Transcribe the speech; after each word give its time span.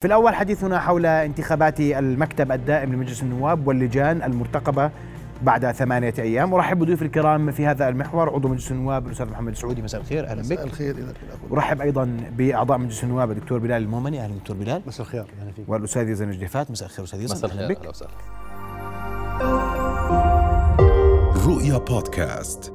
في 0.00 0.06
الأول 0.06 0.34
حديثنا 0.34 0.78
حول 0.78 1.06
انتخابات 1.06 1.80
المكتب 1.80 2.52
الدائم 2.52 2.92
لمجلس 2.92 3.22
النواب 3.22 3.66
واللجان 3.66 4.22
المرتقبة 4.22 4.90
بعد 5.42 5.72
ثمانية 5.72 6.14
أيام. 6.18 6.54
أرحب 6.54 6.78
بضيوف 6.78 7.02
الكرام 7.02 7.50
في 7.50 7.66
هذا 7.66 7.88
المحور. 7.88 8.34
عضو 8.34 8.48
مجلس 8.48 8.70
النواب 8.70 9.06
الأستاذ 9.06 9.30
محمد 9.30 9.52
السعودي 9.52 9.82
مساء 9.82 10.00
الخير. 10.00 10.26
أهلا 10.26 10.42
بك. 10.42 10.52
مساء 10.52 10.64
الخير 10.64 10.96
أرحب 11.52 11.80
أيضا 11.80 12.16
بأعضاء 12.36 12.78
مجلس 12.78 13.04
النواب 13.04 13.30
الدكتور 13.30 13.58
بلال 13.58 13.82
المؤمني. 13.82 14.20
أهلا 14.20 14.34
دكتور 14.34 14.56
بلال. 14.56 14.82
مساء 14.86 15.06
الخير. 15.06 15.26
أهلا 15.40 15.52
فيك. 15.52 15.68
والأستاذ 15.68 16.08
يزن 16.08 16.28
الجديفات 16.28 16.70
مساء 16.70 16.88
الخير 16.88 17.04
أستاذ 17.04 17.22
يزن 17.22 17.34
مساء 17.34 17.50
أهلا 17.50 17.60
الخير 17.60 17.76
بك. 17.76 17.80
أهلا 17.80 17.90
وسهلا. 17.90 18.10
رؤيا 21.46 21.78
بودكاست. 21.78 22.72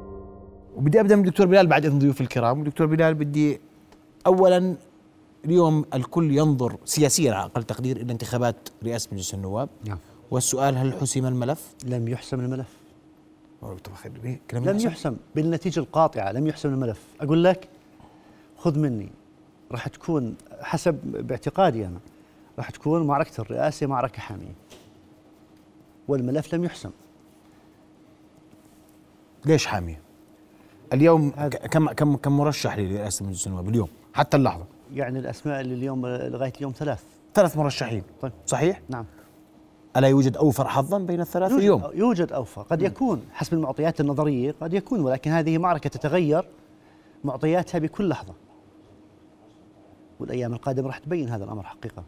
وبدي 0.75 0.99
أبدأ 0.99 1.15
من 1.15 1.25
الدكتور 1.25 1.47
بلال 1.47 1.67
بعد 1.67 1.85
إذن 1.85 1.99
ضيوف 1.99 2.21
الكرام. 2.21 2.59
الدكتور 2.59 2.87
بلال 2.87 3.13
بدي 3.13 3.61
أولا 4.27 4.75
اليوم 5.45 5.85
الكل 5.93 6.31
ينظر 6.31 6.77
سياسيا 6.85 7.33
على 7.33 7.45
أقل 7.45 7.63
تقدير 7.63 7.97
إلى 7.97 8.11
انتخابات 8.11 8.69
رئاسة 8.83 9.09
مجلس 9.11 9.33
النواب 9.33 9.69
نعم 9.85 9.97
والسؤال 10.31 10.77
هل 10.77 10.93
حسم 10.93 11.25
الملف؟ 11.25 11.73
لم 11.85 12.07
يحسم 12.07 12.39
الملف 12.39 12.77
إيه؟ 14.25 14.39
لم 14.53 14.79
يحسم؟ 14.79 15.15
بالنتيجة 15.35 15.79
القاطعة 15.79 16.31
لم 16.31 16.47
يحسم 16.47 16.69
الملف 16.69 17.01
أقول 17.21 17.43
لك 17.43 17.67
خذ 18.57 18.79
مني 18.79 19.09
راح 19.71 19.87
تكون 19.87 20.35
حسب 20.61 20.95
باعتقادي 21.03 21.85
أنا 21.85 21.99
راح 22.57 22.69
تكون 22.69 23.07
معركة 23.07 23.41
الرئاسة 23.41 23.87
معركة 23.87 24.19
حامية 24.19 24.55
والملف 26.07 26.55
لم 26.55 26.63
يحسم 26.63 26.91
ليش 29.45 29.65
حامية؟ 29.65 30.01
اليوم 30.93 31.29
كم 31.71 31.89
كم 31.89 32.15
كم 32.15 32.37
مرشح 32.37 32.77
لرئاسة 32.77 33.25
مجلس 33.25 33.47
النواب 33.47 33.69
اليوم 33.69 33.87
حتى 34.13 34.37
اللحظة 34.37 34.72
يعني 34.93 35.19
الأسماء 35.19 35.61
اللي 35.61 35.73
اليوم 35.73 36.07
لغاية 36.07 36.53
اليوم 36.57 36.71
ثلاث. 36.71 37.03
ثلاث 37.33 37.57
مرشحين. 37.57 38.03
طيب. 38.21 38.31
صحيح؟ 38.45 38.81
نعم. 38.89 39.05
ألا 39.97 40.07
يوجد 40.07 40.37
أوفر 40.37 40.67
حظا 40.67 40.99
بين 40.99 41.21
الثلاثة 41.21 41.51
يوجد, 41.51 41.63
اليوم؟ 41.63 41.83
يوجد 41.93 42.31
أوفى 42.31 42.59
قد 42.69 42.81
يكون 42.81 43.21
حسب 43.33 43.53
المعطيات 43.53 44.01
النظرية 44.01 44.55
قد 44.61 44.73
يكون 44.73 44.99
ولكن 44.99 45.31
هذه 45.31 45.57
معركة 45.57 45.89
تتغير 45.89 46.45
معطياتها 47.23 47.79
بكل 47.79 48.09
لحظة. 48.09 48.33
والأيام 50.19 50.53
القادمة 50.53 50.87
راح 50.87 50.97
تبين 50.97 51.29
هذا 51.29 51.43
الأمر 51.43 51.63
حقيقة. 51.63 52.03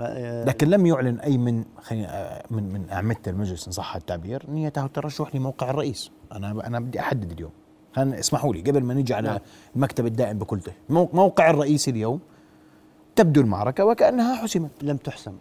آه، 0.00 0.44
لكن 0.44 0.68
لم 0.68 0.86
يعلن 0.86 1.20
أي 1.20 1.38
من 1.38 1.64
خلينا 1.82 2.42
من 2.50 2.72
من 2.72 2.90
أعمدة 2.90 3.18
المجلس 3.26 3.66
إن 3.66 3.72
صح 3.72 3.96
التعبير 3.96 4.42
نيته 4.48 4.84
الترشح 4.84 5.34
لموقع 5.34 5.70
الرئيس. 5.70 6.10
أنا 6.32 6.66
أنا 6.66 6.80
بدي 6.80 7.00
أحدد 7.00 7.32
اليوم. 7.32 7.52
خلينا 7.96 8.18
اسمحوا 8.18 8.54
لي 8.54 8.60
قبل 8.60 8.84
ما 8.84 8.94
نيجي 8.94 9.14
على 9.14 9.28
نعم. 9.28 9.38
المكتب 9.76 10.06
الدائم 10.06 10.38
بكلته. 10.38 10.72
مو- 10.88 11.08
موقع 11.12 11.50
الرئيس 11.50 11.88
اليوم 11.88 12.20
تبدو 13.16 13.40
المعركة 13.40 13.84
وكأنها 13.84 14.34
حسمت. 14.36 14.70
لم 14.82 14.96
تحسم. 14.96 15.32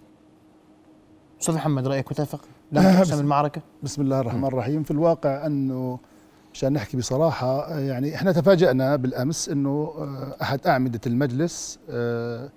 أستاذ 1.42 1.56
محمد 1.56 1.88
رأيك 1.88 2.12
متفق؟ 2.12 2.42
لم 2.72 2.84
تحسم 2.84 3.20
المعركة؟ 3.20 3.62
بسم 3.84 4.02
الله 4.02 4.20
الرحمن 4.20 4.46
الرحيم. 4.46 4.84
في 4.84 4.92
الواقع 4.92 5.46
أنه 5.46 6.00
مشان 6.54 6.74
نحكي 6.74 6.98
بصراحة 6.98 7.60
آه، 7.74 7.80
يعني 7.80 8.16
إحنا 8.16 8.32
تفاجأنا 8.32 8.96
بالأمس 8.96 9.50
أنه 9.50 9.94
آه، 9.98 10.36
أحد 10.42 10.68
أعمدة 10.68 11.00
المجلس 11.08 11.80
آه، 11.90 12.50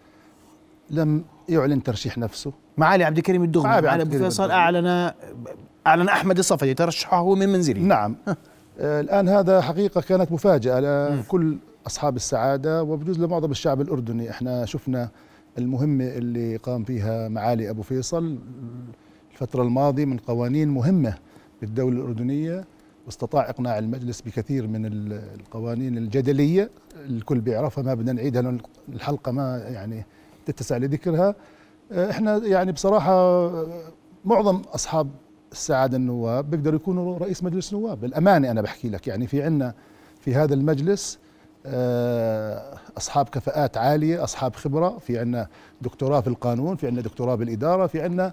لم 0.90 1.24
يعلن 1.48 1.82
ترشيح 1.82 2.18
نفسه. 2.18 2.52
معالي 2.78 3.04
عبد 3.04 3.16
الكريم 3.16 3.42
الدغمي. 3.42 3.68
معالي 3.68 3.88
عبد 3.88 4.00
أبو 4.00 4.10
الكريم 4.10 4.24
فيصل 4.30 4.42
الدغمي. 4.42 4.60
أعلن 4.60 5.12
أعلن 5.86 6.08
أحمد 6.08 6.38
الصفدي 6.38 6.74
ترشحه 6.74 7.34
من 7.34 7.48
منزله. 7.48 7.80
نعم. 7.80 8.16
آه، 8.80 9.00
الآن 9.00 9.28
هذا 9.28 9.60
حقيقة 9.60 10.00
كانت 10.00 10.32
مفاجأة 10.32 10.80
لكل 11.20 11.56
أصحاب 11.86 12.16
السعادة 12.16 12.82
وبجوز 12.82 13.20
لمعظم 13.20 13.50
الشعب 13.50 13.80
الأردني. 13.80 14.30
إحنا 14.30 14.64
شفنا 14.64 15.08
المهمة 15.58 16.04
اللي 16.04 16.56
قام 16.56 16.84
فيها 16.84 17.28
معالي 17.28 17.70
أبو 17.70 17.82
فيصل 17.82 18.38
الفترة 19.32 19.62
الماضية 19.62 20.04
من 20.04 20.16
قوانين 20.18 20.68
مهمة 20.68 21.14
بالدولة 21.60 21.96
الأردنية 22.00 22.64
واستطاع 23.06 23.50
إقناع 23.50 23.78
المجلس 23.78 24.20
بكثير 24.20 24.66
من 24.66 24.86
ال- 24.86 25.12
القوانين 25.40 25.98
الجدلية. 25.98 26.70
الكل 27.06 27.40
بيعرفها 27.40 27.84
ما 27.84 27.94
بدنا 27.94 28.12
نعيدها 28.12 28.42
لأن 28.42 28.58
الحلقة 28.92 29.32
ما 29.32 29.58
يعني 29.58 30.04
تتسع 30.46 30.76
لذكرها. 30.76 31.34
آه، 31.92 32.10
إحنا 32.10 32.36
يعني 32.36 32.72
بصراحة 32.72 33.12
آه، 33.12 33.66
معظم 34.24 34.62
أصحاب 34.74 35.08
السعاده 35.52 35.96
النواب 35.96 36.50
بيقدروا 36.50 36.76
يكونوا 36.76 37.18
رئيس 37.18 37.42
مجلس 37.44 37.72
نواب. 37.72 38.00
بالأمانة 38.00 38.50
أنا 38.50 38.62
بحكي 38.62 38.88
لك 38.88 39.06
يعني 39.08 39.26
في 39.26 39.42
عنا 39.42 39.74
في 40.20 40.34
هذا 40.34 40.54
المجلس 40.54 41.18
آه، 41.66 42.78
أصحاب 42.96 43.28
كفاءات 43.28 43.76
عالية 43.76 44.24
أصحاب 44.24 44.54
خبرة 44.54 44.98
في 44.98 45.18
عنا 45.18 45.48
دكتوراه 45.82 46.20
في 46.20 46.26
القانون 46.26 46.76
في 46.76 46.86
عنا 46.86 47.00
دكتوراه 47.00 47.34
بالإدارة 47.34 47.86
في 47.86 48.02
عنا 48.02 48.32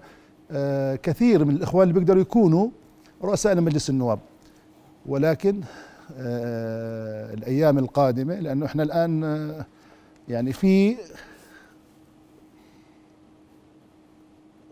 آه، 0.51 0.95
كثير 0.95 1.45
من 1.45 1.55
الإخوان 1.55 1.89
اللي 1.89 1.99
بيقدروا 1.99 2.21
يكونوا 2.21 2.69
رؤساء 3.23 3.53
لمجلس 3.53 3.89
النواب. 3.89 4.19
ولكن 5.05 5.61
آه، 6.17 7.33
الأيام 7.33 7.77
القادمة 7.77 8.35
لأنه 8.39 8.65
إحنا 8.65 8.83
الآن 8.83 9.23
آه، 9.23 9.65
يعني 10.29 10.53
في 10.53 10.95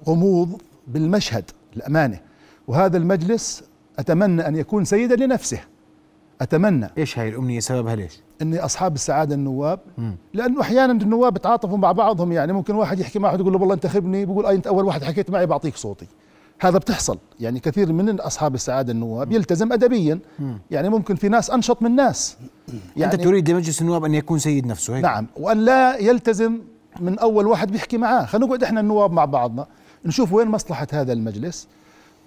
غموض 0.07 0.61
بالمشهد 0.87 1.43
الأمانة. 1.77 2.19
وهذا 2.67 2.97
المجلس 2.97 3.63
أتمنى 3.99 4.47
أن 4.47 4.55
يكون 4.55 4.85
سيدا 4.85 5.25
لنفسه. 5.25 5.59
أتمنى. 6.41 6.89
إيش 6.97 7.19
هاي 7.19 7.29
الأمنية؟ 7.29 7.59
سببها 7.59 7.95
ليش؟ 7.95 8.19
ان 8.41 8.55
أصحاب 8.55 8.95
السعادة 8.95 9.35
النواب. 9.35 9.79
مم. 9.97 10.15
لأنه 10.33 10.61
أحيانا 10.61 10.93
النواب 10.93 11.33
بتعاطفوا 11.33 11.77
مع 11.77 11.91
بعضهم 11.91 12.31
يعني 12.31 12.53
ممكن 12.53 12.75
واحد 12.75 12.99
يحكي 12.99 13.19
مع 13.19 13.27
واحد 13.27 13.39
يقول 13.39 13.53
له 13.53 13.59
والله 13.59 13.73
انتخبني 13.73 14.25
بيقول 14.25 14.45
أي 14.45 14.55
أنت 14.55 14.67
أول 14.67 14.85
واحد 14.85 15.03
حكيت 15.03 15.29
معي 15.29 15.45
بعطيك 15.45 15.75
صوتي. 15.75 16.07
هذا 16.61 16.77
بتحصل. 16.77 17.17
يعني 17.39 17.59
كثير 17.59 17.93
من 17.93 18.19
أصحاب 18.19 18.55
السعادة 18.55 18.91
النواب 18.91 19.31
يلتزم 19.31 19.73
ادبيا. 19.73 20.19
مم. 20.39 20.59
يعني 20.71 20.89
ممكن 20.89 21.15
في 21.15 21.29
ناس 21.29 21.49
أنشط 21.51 21.81
من 21.81 21.95
ناس. 21.95 22.37
يعني 22.97 23.13
انت 23.13 23.23
تريد 23.23 23.49
لمجلس 23.49 23.81
النواب 23.81 24.05
أن 24.05 24.13
يكون 24.13 24.39
سيد 24.39 24.65
نفسه 24.65 24.95
هيك؟ 24.95 25.03
نعم. 25.03 25.27
وأن 25.37 25.57
لا 25.57 25.97
يلتزم 25.97 26.59
من 26.99 27.19
أول 27.19 27.47
واحد 27.47 27.71
بيحكي 27.71 27.97
معاه. 27.97 28.25
خلينا 28.25 28.45
نقعد 28.47 28.63
إحنا 28.63 28.79
النواب 28.79 29.11
مع 29.11 29.25
بعضنا. 29.25 29.67
نشوف 30.05 30.33
وين 30.33 30.47
مصلحة 30.47 30.87
هذا 30.93 31.13
المجلس. 31.13 31.67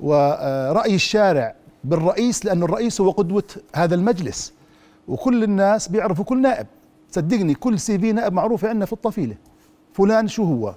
ورأي 0.01 0.95
الشارع 0.95 1.55
بالرئيس 1.85 2.45
لأنه 2.45 2.65
الرئيس 2.65 3.01
هو 3.01 3.11
قدوة 3.11 3.45
هذا 3.75 3.95
المجلس. 3.95 4.53
وكل 5.09 5.45
الناس 5.45 5.89
بيعرفوا 5.89 6.25
كل 6.25 6.43
نائب. 6.43 6.67
صدقني 7.11 7.55
كل 7.55 7.79
سي 7.79 7.99
في 7.99 8.13
نائب 8.13 8.33
معروف 8.33 8.65
عندنا 8.65 8.87
في 8.87 8.93
الطفيلة. 8.93 9.37
فلان 9.93 10.29
شو 10.29 10.45
هو؟ 10.45 10.75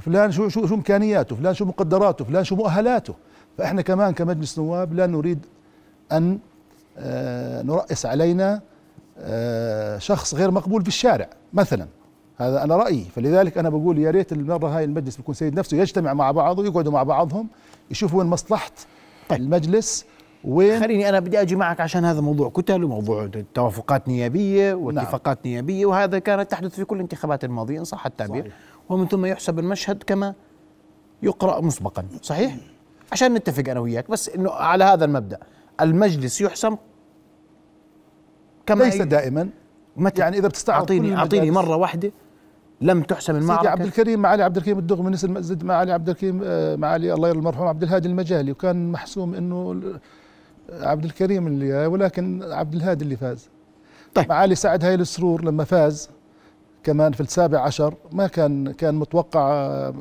فلان 0.00 0.32
شو 0.32 0.48
شو 0.48 0.66
شو 0.66 0.74
إمكانياته؟ 0.74 1.36
فلان 1.36 1.54
شو 1.54 1.64
مقدراته؟ 1.64 2.24
فلان 2.24 2.44
شو 2.44 2.56
مؤهلاته؟ 2.56 3.14
فإحنا 3.58 3.82
كمان 3.82 4.12
كمجلس 4.12 4.58
نواب 4.58 4.94
لا 4.94 5.06
نريد 5.06 5.46
أن 6.12 6.38
آه، 6.98 7.62
نرأس 7.62 8.06
علينا 8.06 8.60
آه، 9.18 9.98
شخص 9.98 10.34
غير 10.34 10.50
مقبول 10.50 10.82
في 10.82 10.88
الشارع 10.88 11.28
مثلا. 11.52 11.86
هذا 12.38 12.64
أنا 12.64 12.76
رأيي. 12.76 13.04
فلذلك 13.04 13.58
أنا 13.58 13.68
بقول 13.68 13.98
يا 13.98 14.10
ريت 14.10 14.32
المره 14.32 14.68
هاي 14.68 14.84
المجلس 14.84 15.16
بيكون 15.16 15.34
سيد 15.34 15.58
نفسه 15.58 15.76
يجتمع 15.76 16.14
مع 16.14 16.30
بعضه 16.30 16.64
يقعدوا 16.64 16.92
مع 16.92 17.02
بعضهم 17.02 17.48
يشوفوا 17.90 18.18
وين 18.18 18.26
مصلحة 18.28 18.70
طيب. 19.28 19.40
المجلس 19.40 20.06
وين 20.44 20.80
خليني 20.80 21.08
أنا 21.08 21.20
بدي 21.20 21.40
أجي 21.40 21.56
معك 21.56 21.80
عشان 21.80 22.04
هذا 22.04 22.20
موضوع 22.20 22.50
كتل 22.50 22.84
وموضوع 22.84 23.30
توافقات 23.54 24.08
نيابية 24.08 24.74
واتفاقات 24.74 25.46
نيابية 25.46 25.86
وهذا 25.86 26.18
كانت 26.18 26.50
تحدث 26.50 26.74
في 26.74 26.84
كل 26.84 26.96
الانتخابات 26.96 27.44
الماضية 27.44 27.78
إن 27.78 27.84
صح 27.84 28.06
التعبير. 28.06 28.42
صحيح. 28.42 28.54
ومن 28.88 29.08
ثم 29.08 29.26
يحسب 29.26 29.58
المشهد 29.58 30.02
كما 30.02 30.34
يقرأ 31.22 31.60
مسبقا. 31.60 32.04
صحيح؟ 32.22 32.56
عشان 33.12 33.34
نتفق 33.34 33.70
أنا 33.70 33.80
وياك. 33.80 34.10
بس 34.10 34.28
إنه 34.28 34.50
على 34.50 34.84
هذا 34.84 35.04
المبدأ 35.04 35.38
المجلس 35.80 36.40
يحسم 36.40 36.76
كما 38.66 38.84
ليس 38.84 39.02
دائما. 39.02 39.48
متى؟ 39.96 40.20
يعني 40.20 40.38
إذا 40.38 40.48
بتستعرض 40.48 40.80
اعطيني 40.80 41.16
أعطيني 41.16 41.50
مرة 41.50 41.76
واحدة. 41.76 42.12
لم 42.80 43.02
تحسم 43.02 43.32
سيدي 43.32 43.38
المعركه 43.38 43.68
عبد 43.68 43.84
الكريم 43.84 44.20
معالي 44.20 44.42
عبد 44.42 44.56
الكريم 44.56 44.78
الدغمي 44.78 45.10
نسي 45.10 45.26
المسجد 45.26 45.64
معالي 45.64 45.92
عبد 45.92 46.08
الكريم 46.08 46.40
آه، 46.44 46.76
معالي 46.76 47.12
الله 47.12 47.28
يرحمه 47.28 47.40
المرحوم 47.40 47.68
عبد 47.68 47.82
الهادي 47.82 48.08
المجالي 48.08 48.52
وكان 48.52 48.92
محسوم 48.92 49.34
إنه 49.34 49.80
عبد 50.72 51.04
الكريم 51.04 51.46
اللي 51.46 51.86
ولكن 51.86 52.42
عبد 52.42 52.74
الهادي 52.74 53.04
اللي 53.04 53.16
فاز. 53.16 53.48
طيب. 54.14 54.28
معالي 54.28 54.54
سعد 54.54 54.84
هاي 54.84 54.94
السرور 54.94 55.44
لما 55.44 55.64
فاز 55.64 56.10
كمان 56.84 57.12
في 57.12 57.20
السابع 57.20 57.60
عشر 57.60 57.94
ما 58.12 58.26
كان 58.26 58.72
كان 58.72 58.94
متوقع 58.94 59.50
آه، 59.50 59.94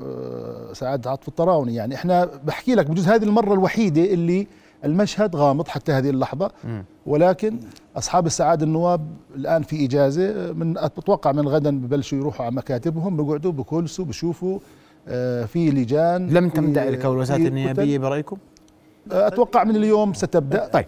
سعد 0.74 1.08
عطف 1.08 1.28
الطراوني. 1.28 1.76
يعني 1.76 1.96
إحنا 1.96 2.30
بحكي 2.44 2.76
لك 2.76 2.86
بجوز 2.86 3.08
هذه 3.08 3.24
المرة 3.24 3.54
الوحيدة 3.54 4.04
اللي 4.04 4.48
المشهد 4.86 5.36
غامض 5.36 5.68
حتى 5.68 5.92
هذه 5.92 6.10
اللحظة 6.10 6.52
مم. 6.64 6.84
ولكن 7.06 7.60
أصحاب 7.98 8.26
السعادة 8.26 8.66
النواب 8.66 9.08
الآن 9.36 9.64
في 9.64 9.86
إجازة 9.86 10.54
من 10.54 10.78
أتوقع 10.78 11.32
من 11.32 11.48
غدا 11.48 11.80
ببلشوا 11.80 12.18
يروحوا 12.18 12.46
على 12.46 12.56
مكاتبهم 12.56 13.18
بيقعدوا 13.18 13.52
بكلسوا 13.52 14.06
بشوفوا 14.06 14.60
آه، 15.08 15.46
في 15.46 15.70
لجان 15.70 16.30
لم 16.30 16.50
تبدا 16.50 16.90
الكولوسات 16.90 17.42
كتل. 17.42 18.00
برأيكم 18.00 18.38
آه، 19.12 19.28
أتوقع 19.28 19.64
من 19.64 19.76
اليوم 19.76 20.14
ستبدأ 20.14 20.68
طيب 20.68 20.86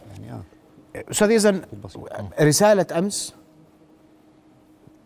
يزن 1.21 1.61
بالبسيط. 1.71 2.09
رسالة 2.41 2.85
أمس 2.97 3.33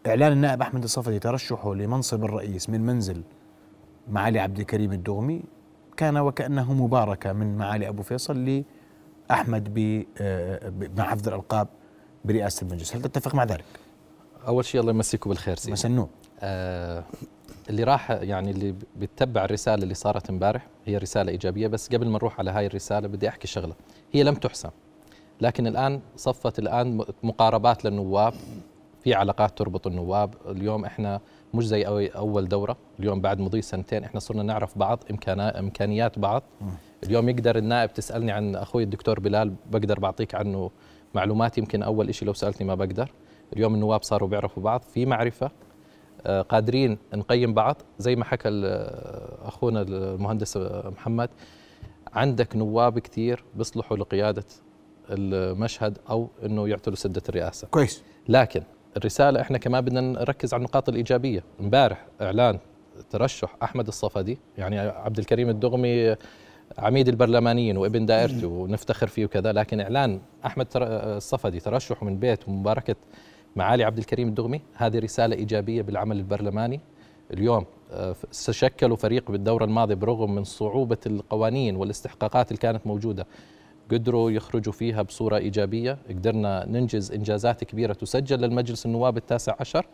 إعلان 0.08 0.32
النائب 0.32 0.62
أحمد 0.62 0.84
الصفدي 0.84 1.20
ترشحه 1.20 1.76
لمنصب 1.76 2.24
الرئيس 2.24 2.70
من 2.70 2.82
منزل 2.82 3.22
معالي 4.12 4.40
عبد 4.40 4.60
الكريم 4.60 4.92
الدغمي 4.92 5.42
كان 5.98 6.18
وكأنه 6.18 6.74
مباركة 6.74 7.34
من 7.34 7.58
معالي 7.58 7.88
أبو 7.88 8.02
فيصل 8.04 8.64
لأحمد 9.30 9.74
ب- 9.74 10.06
آه، 10.22 10.70
ب- 10.70 11.00
مع 11.00 11.04
حفظ 11.04 11.28
الألقاب 11.28 11.68
برئاسة 12.26 12.68
المجلس. 12.68 12.96
هل 12.96 13.02
تتفق 13.02 13.36
مع 13.36 13.44
ذلك؟ 13.44 13.64
أول 14.48 14.66
شيء 14.66 14.82
الله 14.82 14.92
يمسيكم 14.92 15.30
بالخير 15.30 15.56
سيدي. 15.56 15.72
مسنون 15.72 16.10
آه 16.42 17.04
اللي 17.70 17.84
راح 17.84 18.12
يعني 18.12 18.52
اللي 18.52 18.76
بيتبع 18.96 19.46
الرسالة 19.46 19.84
اللي 19.84 19.94
صارت 19.94 20.30
امبارح 20.30 20.68
هي 20.86 20.98
رسالة 20.98 21.32
إيجابية 21.32 21.68
بس 21.68 21.90
قبل 21.90 22.08
ما 22.08 22.14
نروح 22.18 22.40
على 22.40 22.52
هاي 22.52 22.66
الرسالة 22.66 23.08
بدي 23.08 23.30
أحكي 23.30 23.48
شغلة. 23.48 23.74
هي 24.12 24.24
لم 24.24 24.36
تحسم 24.36 24.70
لكن 25.42 25.68
الآن 25.68 26.02
صفت 26.18 26.60
الآن 26.60 27.06
مقاربات 27.24 27.86
للنواب 27.86 28.34
في 29.04 29.14
علاقات 29.14 29.58
تربط 29.58 29.88
النواب. 29.88 30.34
اليوم 30.46 30.86
إحنا 30.86 31.22
مش 31.54 31.68
زي 31.68 31.84
أول 32.08 32.48
دورة 32.48 32.78
اليوم 33.00 33.22
بعد 33.22 33.40
مضي 33.40 33.62
سنتين 33.62 34.04
إحنا 34.04 34.20
صرنا 34.20 34.44
نعرف 34.44 34.78
بعض 34.78 35.04
إمكانيات 35.60 36.20
بعض. 36.20 36.44
اليوم 37.04 37.30
يقدر 37.30 37.58
النائب 37.58 37.94
تسألني 37.94 38.32
عن 38.32 38.56
أخوي 38.56 38.84
الدكتور 38.84 39.20
بلال 39.20 39.54
بقدر 39.72 40.00
بعطيك 40.00 40.36
عنه 40.36 40.72
معلومات 41.14 41.58
يمكن 41.58 41.84
أول 41.84 42.16
شيء 42.16 42.28
لو 42.28 42.34
سألتني 42.34 42.68
ما 42.68 42.76
بقدر. 42.76 43.12
اليوم 43.54 43.76
النواب 43.76 44.04
صاروا 44.04 44.30
بيعرفوا 44.30 44.64
بعض 44.64 44.82
في 44.82 45.06
معرفة 45.06 45.52
آه، 46.26 46.42
قادرين 46.42 46.98
نقيم 47.14 47.54
بعض. 47.54 47.82
زي 48.00 48.16
ما 48.16 48.26
حكى 48.26 48.50
آه، 48.50 49.48
أخونا 49.48 49.82
المهندس 49.82 50.58
آه، 50.58 50.90
محمد 50.90 51.30
عندك 52.14 52.56
نواب 52.56 53.00
كثير 53.00 53.44
بيصلحوا 53.56 53.98
لقيادة 53.98 54.46
المشهد 55.10 55.98
أو 56.10 56.30
إنه 56.46 56.68
يعتلوا 56.70 56.96
سدة 56.96 57.22
الرئاسة. 57.30 57.68
كويس. 57.68 58.04
لكن 58.30 58.64
الرسالة 58.98 59.42
إحنا 59.42 59.58
كمان 59.58 59.82
بدنا 59.82 60.02
نركز 60.02 60.54
على 60.54 60.62
النقاط 60.62 60.90
الإيجابية. 60.90 61.44
امبارح 61.60 62.08
إعلان 62.22 62.60
ترشح 63.10 63.56
أحمد 63.64 63.88
الصفدي 63.88 64.40
يعني 64.58 64.80
عبد 64.80 65.20
الكريم 65.20 65.50
الدغمي 65.50 66.16
عميد 66.78 67.08
البرلمانيين 67.08 67.78
وابن 67.78 68.06
دائرته 68.06 68.48
ونفتخر 68.48 69.08
فيه 69.08 69.26
وكذا 69.26 69.52
لكن 69.52 69.80
إعلان 69.80 70.20
أحمد 70.46 70.68
الصفدي 70.76 71.60
ترشحه 71.60 72.06
من 72.06 72.20
بيت 72.20 72.48
ومباركه 72.48 72.96
معالي 73.56 73.84
عبد 73.84 73.98
الكريم 73.98 74.28
الدغمي 74.28 74.62
هذه 74.76 75.00
رسالة 75.00 75.36
إيجابية 75.36 75.82
بالعمل 75.82 76.18
البرلماني. 76.18 76.80
اليوم 77.34 77.66
آه، 77.92 78.16
شكلوا 78.32 78.98
فريق 78.98 79.32
بالدورة 79.32 79.66
الماضية 79.66 79.96
برغم 79.96 80.36
من 80.36 80.44
صعوبة 80.44 80.98
القوانين 81.06 81.76
والاستحقاقات 81.76 82.48
اللي 82.52 82.60
كانت 82.60 82.88
موجودة. 82.88 83.28
قدروا 83.92 84.32
يخرجوا 84.32 84.74
فيها 84.74 85.02
بصورة 85.02 85.38
إيجابية. 85.38 85.98
قدرنا 86.10 86.66
ننجز 86.70 87.12
إنجازات 87.12 87.64
كبيرة 87.64 87.94
تسجل 87.94 88.42
للمجلس 88.42 88.86
النواب 88.86 89.18
التاسع 89.18 89.56
عشر. 89.60 89.86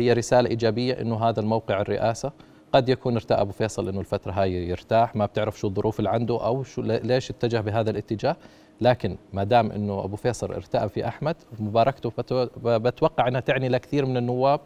هي 0.00 0.12
رسالة 0.12 0.50
إيجابية 0.50 1.00
أنه 1.00 1.24
هذا 1.24 1.40
الموقع 1.40 1.80
الرئاسة. 1.80 2.32
قد 2.72 2.88
يكون 2.88 3.14
ارتاء 3.14 3.40
أبو 3.40 3.52
فيصل 3.52 3.88
أنه 3.88 4.00
الفترة 4.00 4.32
هاي 4.32 4.68
يرتاح. 4.68 5.16
ما 5.16 5.26
بتعرف 5.26 5.58
شو 5.58 5.68
الظروف 5.68 5.98
اللي 5.98 6.10
عنده 6.10 6.44
أو 6.46 6.62
شو 6.62 6.82
ليش 6.82 7.30
اتجه 7.30 7.60
بهذا 7.60 7.90
الاتجاه. 7.90 8.36
لكن 8.80 9.16
ما 9.32 9.44
دام 9.44 9.70
أنه 9.72 10.04
أبو 10.04 10.16
فيصل 10.16 10.52
ارتاء 10.52 10.88
في 10.88 11.08
أحمد 11.08 11.36
مباركته 11.58 12.10
بتو- 12.10 12.48
بتوقع 12.64 13.28
أنها 13.28 13.40
تعني 13.40 13.68
لكثير 13.68 14.06
من 14.06 14.16
النواب 14.16 14.60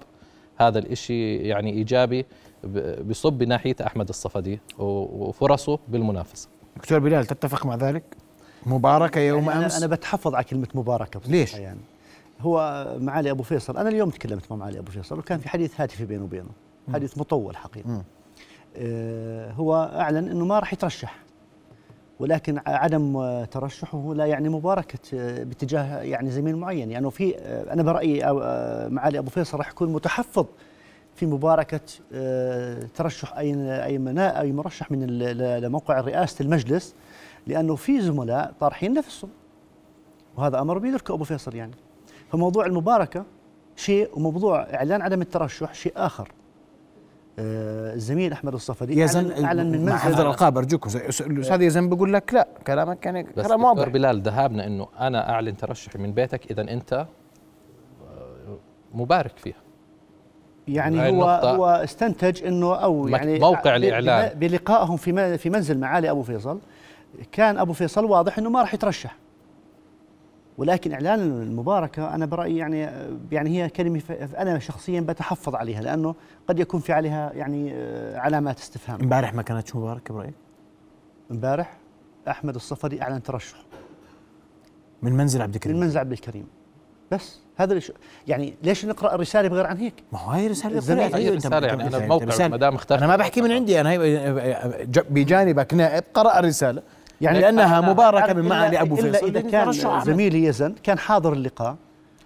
هذا 0.56 0.79
الإشي 0.79 1.37
يعني 1.37 1.70
إيجابي 1.73 2.26
ب- 2.64 3.08
بصب 3.08 3.32
بناحية 3.32 3.76
أحمد 3.87 4.08
الصفدي 4.08 4.61
وفرصه 4.79 5.79
بالمنافسة. 5.88 6.49
دكتور 6.76 6.99
بلال 6.99 7.26
تتفق 7.26 7.67
مع 7.67 7.75
ذلك؟ 7.75 8.02
مباركة 8.67 9.20
يوم 9.20 9.44
يعني 9.50 9.64
أمس؟ 9.64 9.76
أنا, 9.76 9.87
أنا 9.87 9.94
بتحفظ 9.94 10.35
على 10.35 10.44
كلمة 10.44 10.69
مباركة 10.75 11.20
بصراحة 11.20 11.37
ليش؟ 11.38 11.55
يعني. 11.55 11.81
هو 12.41 12.87
معالي 13.00 13.31
أبو 13.31 13.43
فيصل 13.43 13.76
أنا 13.76 13.88
اليوم 13.88 14.11
تكلمت 14.11 14.43
مع 14.50 14.56
معالي 14.56 14.79
أبو 14.79 14.91
فيصل 14.91 15.19
وكان 15.19 15.38
في 15.38 15.49
حديث 15.49 15.81
هاتفي 15.81 16.05
بينه 16.05 16.25
وبينه. 16.25 16.49
حديث 16.94 17.19
مطول 17.19 17.56
حقيقة. 17.56 18.02
آه 18.76 19.50
هو 19.52 19.90
أعلن 19.94 20.28
أنه 20.28 20.44
ما 20.44 20.58
راح 20.58 20.72
يترشح 20.72 21.16
ولكن 22.20 22.60
عدم 22.66 23.22
ترشحه 23.44 24.14
لا 24.14 24.26
يعني 24.26 24.48
مباركة 24.48 24.98
آه، 25.14 25.42
باتجاه 25.44 26.02
يعني 26.02 26.31
زميل 26.31 26.56
معين. 26.56 26.90
يعني 26.90 27.10
في 27.10 27.38
آه، 27.38 27.72
أنا 27.72 27.82
برأيي 27.82 28.22
أو- 28.22 28.38
آه، 28.42 28.88
معالي 28.88 29.19
أبو 29.19 29.31
فيصل 29.31 29.58
راح 29.58 29.69
يكون 29.70 29.92
متحفظ 29.92 30.46
في 31.14 31.26
مباركة 31.26 31.81
آه، 32.12 32.82
ترشح 32.94 33.37
أي 33.37 33.84
أي 33.84 33.98
منا 33.98 34.40
أي 34.40 34.52
مرشح 34.52 34.90
من 34.90 35.06
لموقع 35.38 36.00
رئاسة 36.00 36.42
المجلس 36.44 36.94
لأنه 37.46 37.76
في 37.76 38.00
زملاء 38.00 38.54
طارحين 38.60 38.94
نفسهم 38.94 39.31
وهذا 40.37 40.60
أمر 40.60 40.78
بيدركه 40.78 41.14
أبو 41.14 41.25
فيصل 41.25 41.54
يعني. 41.54 41.72
فموضوع 42.32 42.66
المباركة 42.66 43.25
شيء 43.76 44.10
وموضوع 44.16 44.60
إعلان 44.75 45.02
عدم 45.02 45.22
الترشح 45.22 45.75
شيء 45.75 45.92
آخر. 45.96 46.28
آه، 46.28 46.39
الزميل 47.94 48.32
أحمد 48.32 48.54
الصفدي. 48.54 49.00
يزن 49.00 49.44
أعلن 49.44 49.72
من 49.72 49.84
مع 49.84 49.92
منزل 49.92 49.96
حفظ 49.98 50.20
الألقاب 50.20 50.58
أرجوكم 50.58 50.90
الأستاذ 51.26 51.62
يزن 51.62 51.88
بيقول 51.88 52.12
لك 52.12 52.34
لا 52.34 52.48
كلامك 52.66 52.98
كان 53.00 53.22
بس 53.22 53.46
كلام 53.46 53.60
دكتور 53.60 53.64
واضح 53.78 53.88
بلال 53.88 54.22
ذهابنا 54.22 54.66
إنه 54.66 54.87
أنا 55.00 55.31
أعلن 55.31 55.56
ترشحي 55.56 55.98
من 55.98 56.12
بيتك 56.12 56.50
إذا 56.50 56.62
أنت 56.62 56.92
آه، 56.92 57.06
مبارك 58.94 59.37
فيها. 59.37 59.56
يعني 60.69 61.08
هو 61.08 61.25
هو 61.25 61.66
استنتج 61.66 62.44
إنه 62.44 62.75
أو 62.75 63.08
يعني 63.08 63.38
موقع 63.38 63.76
الإعلان. 63.76 64.28
بم- 64.28 64.38
بلقائهم 64.38 64.96
في 64.96 65.38
في 65.38 65.50
منزل 65.50 65.78
معالي 65.78 66.10
أبو 66.10 66.22
فيصل. 66.22 66.58
كان 67.32 67.58
أبو 67.58 67.72
فيصل 67.72 68.04
واضح 68.04 68.38
إنه 68.38 68.50
ما 68.50 68.60
راح 68.60 68.75
يترشح. 68.75 69.16
ولكن 70.60 70.92
إعلان 70.92 71.20
المباركة 71.20 72.14
أنا 72.14 72.26
برأيي 72.26 72.56
يعني 72.56 72.88
يعني 73.32 73.50
هي 73.62 73.68
كلمة 73.68 74.02
أنا 74.38 74.58
شخصيا 74.58 75.00
بتحفظ 75.00 75.54
عليها 75.54 75.80
لأنه 75.80 76.14
قد 76.48 76.58
يكون 76.58 76.80
في 76.80 76.92
عليها 76.92 77.32
يعني 77.34 77.70
آه، 77.74 78.18
علامات 78.18 78.58
استفهام. 78.58 79.00
امبارح 79.00 79.34
ما 79.34 79.42
كانتش 79.42 79.76
مباركة 79.76 80.14
برأيك؟ 80.14 80.34
امبارح 81.30 81.76
أحمد 82.28 82.54
الصفدي 82.54 83.02
أعلن 83.02 83.22
ترشح. 83.22 83.56
من 85.02 85.12
منزل 85.12 85.42
عبد 85.42 85.50
من 85.50 85.54
الكريم 85.56 85.80
منزل 85.80 85.98
عبد 85.98 86.12
الكريم. 86.12 86.46
بس 87.10 87.38
هذا 87.56 87.72
الش- 87.74 87.92
يعني 88.28 88.54
ليش 88.62 88.84
نقرأ 88.86 89.14
الرسالة 89.14 89.48
بغير 89.48 89.66
عن 89.66 89.76
هيك؟ 89.76 89.94
ما 90.12 90.18
هو 90.18 90.30
هي 90.30 90.46
رسالة 90.46 90.76
الزميل- 90.78 91.14
أيوة، 91.14 91.38
أنت- 91.40 91.52
يعني 91.52 91.96
الموقع 91.96 92.24
رسالة. 92.24 92.48
ما 92.48 92.56
دام 92.56 92.74
اخترت. 92.74 92.98
أنا 92.98 93.06
ما 93.06 93.16
بحكي 93.16 93.42
من 93.42 93.52
عندي 93.52 93.80
أنا 93.80 93.96
بجانبك. 95.10 95.74
نائب 95.74 96.04
قرأ 96.14 96.38
الرسالة. 96.38 96.82
يعني 97.20 97.81
مباركة 97.88 98.26
أنا- 98.26 98.37
من 98.37 98.43
معالي 98.49 98.81
أبو 98.81 98.94
إلا 98.94 99.12
فيصل. 99.12 99.26
لترشح 99.32 99.88
كان. 99.88 100.00
زميلي 100.05 100.44
يزن 100.44 100.75
كان 100.82 100.99
حاضر 100.99 101.32
اللقاء. 101.32 101.76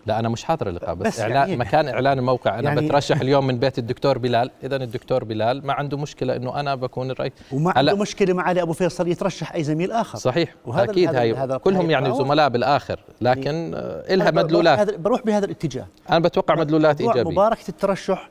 لا 0.06 0.18
أنا 0.18 0.28
مش 0.28 0.44
حاضر 0.44 0.68
اللقاء 0.68 0.94
بس, 0.94 1.06
بس 1.06 1.20
إعلان 1.20 1.36
يعني- 1.36 1.56
مكان 1.56 1.88
إعلان 1.88 2.18
الموقع. 2.18 2.58
أنا 2.58 2.68
يعني- 2.68 2.80
بترشح 2.88 3.20
اليوم 3.20 3.46
من 3.46 3.58
بيت 3.58 3.78
الدكتور 3.78 4.18
بلال. 4.18 4.50
اذا 4.64 4.76
الدكتور 4.76 5.24
بلال 5.24 5.66
ما 5.66 5.72
عنده 5.72 5.98
مشكلة 5.98 6.36
إنه 6.36 6.60
أنا 6.60 6.74
بكون 6.74 7.10
الرئيس. 7.10 7.32
وما 7.52 7.72
عنده 7.76 7.96
مشكلة 7.96 8.34
مع 8.34 8.42
علي 8.42 8.62
أبو 8.62 8.72
فيصل 8.72 9.08
يترشح 9.08 9.54
أي 9.54 9.64
زميل 9.64 9.92
آخر. 9.92 10.18
صحيح 10.18 10.54
وهذا- 10.66 10.90
أكيد 10.90 11.08
هذا- 11.08 11.20
هاي. 11.20 11.34
هذا- 11.34 11.56
كلهم 11.56 11.80
هاي- 11.84 11.92
يعني 11.92 12.14
زملاء 12.14 12.48
بالآخر 12.48 13.00
لكن 13.20 13.72
آه، 13.74 14.14
إلها 14.14 14.30
مدلولات. 14.30 14.94
بروح 14.98 15.22
بهذا 15.22 15.44
الاتجاه. 15.44 15.86
أنا 16.10 16.18
بتوقع 16.18 16.54
مدلولات 16.54 17.00
إيجابية. 17.00 17.30
مباركة 17.30 17.68
الترشح 17.68 18.30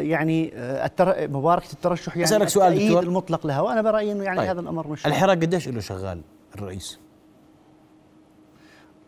يعني 0.00 0.52
آه، 0.54 0.86
التر... 0.86 1.28
مباركة 1.30 1.72
الترشح 1.72 2.12
يعني 2.16 2.24
أسألك 2.24 2.48
سؤال 2.48 2.78
دكتور. 2.86 3.02
المطلق 3.02 3.46
لها 3.46 3.60
وأنا 3.60 3.82
برأيي 3.82 4.12
إنه 4.12 4.24
يعني 4.24 4.38
طيب. 4.38 4.48
هذا 4.48 4.60
الأمر 4.60 4.88
مش 4.88 5.06
الحراك 5.06 5.40
قديش 5.42 5.68
له 5.68 5.80
شغال 5.80 6.20
الرئيس؟ 6.54 6.98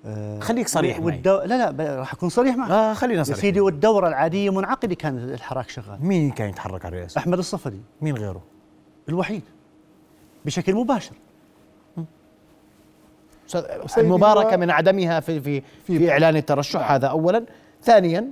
آه، 0.07 0.41
خليك 0.41 0.69
صريح 0.69 0.97
معي. 0.99 1.07
والدو... 1.07 1.37
لا 1.39 1.45
لا 1.45 1.71
ب- 1.71 1.81
راح 1.81 2.13
أكون 2.15 2.29
صريح 2.29 2.57
معك 2.57 2.71
آه 2.71 2.93
خلينا 2.95 3.23
صريح 3.25 3.39
سيدي 3.39 3.61
والدورة 3.61 4.09
العادية 4.09 4.51
منعقدة 4.51 4.95
كان 4.95 5.19
الحراك 5.19 5.69
شغال 5.71 5.99
مين 6.07 6.31
كان 6.31 6.49
يتحرك 6.49 6.85
على 6.85 6.95
الرئاسة؟ 6.97 7.19
أحمد 7.19 7.39
الصفدي 7.39 7.81
مين 8.01 8.17
غيره؟ 8.17 8.43
الوحيد 9.09 9.43
بشكل 10.45 10.75
مباشر 10.75 11.13
أستاذ، 13.47 13.65
المباركة 14.05 14.57
من 14.57 14.71
عدمها 14.71 15.21
في 15.21 15.41
في 15.41 15.63
في 15.87 16.11
إعلان 16.11 16.37
الترشح 16.37 16.93
هذا 16.93 17.07
أولا 17.07 17.45
ثانيا 17.83 18.31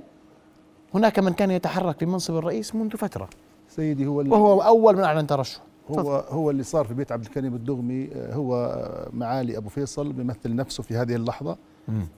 هناك 0.93 1.19
من 1.19 1.33
كان 1.33 1.51
يتحرك 1.51 2.03
لمنصب 2.03 2.35
الرئيس 2.37 2.75
منذ 2.75 2.97
فترة. 2.97 3.29
سيدي 3.69 4.07
هو 4.07 4.17
وهو 4.17 4.61
أول 4.61 4.95
من 4.95 5.03
أعلن 5.03 5.27
ترشح. 5.27 5.61
هو 5.91 6.11
هو 6.29 6.49
اللي 6.49 6.63
صار 6.63 6.85
في 6.85 6.93
بيت 6.93 7.11
عبد 7.11 7.25
الكريم 7.25 7.55
الدغمي 7.55 8.09
آه، 8.15 8.33
هو 8.33 8.55
آه، 8.55 9.09
معالي 9.13 9.57
أبو 9.57 9.69
فيصل 9.69 10.13
بيمثل 10.13 10.55
نفسه 10.55 10.83
في 10.83 10.97
هذه 10.97 11.15
اللحظة. 11.15 11.57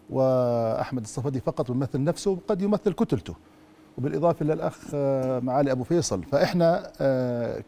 وأحمد 0.09 1.01
الصفدي 1.01 1.39
فقط 1.39 1.71
بيمثل 1.71 2.03
نفسه 2.03 2.37
قد 2.47 2.61
يمثل 2.61 2.93
كتلته. 2.93 3.35
وبالإضافة 3.97 4.45
للاخ 4.45 4.77
آه، 4.93 5.39
معالي 5.39 5.71
أبو 5.71 5.83
فيصل. 5.83 6.23
فإحنا 6.23 6.91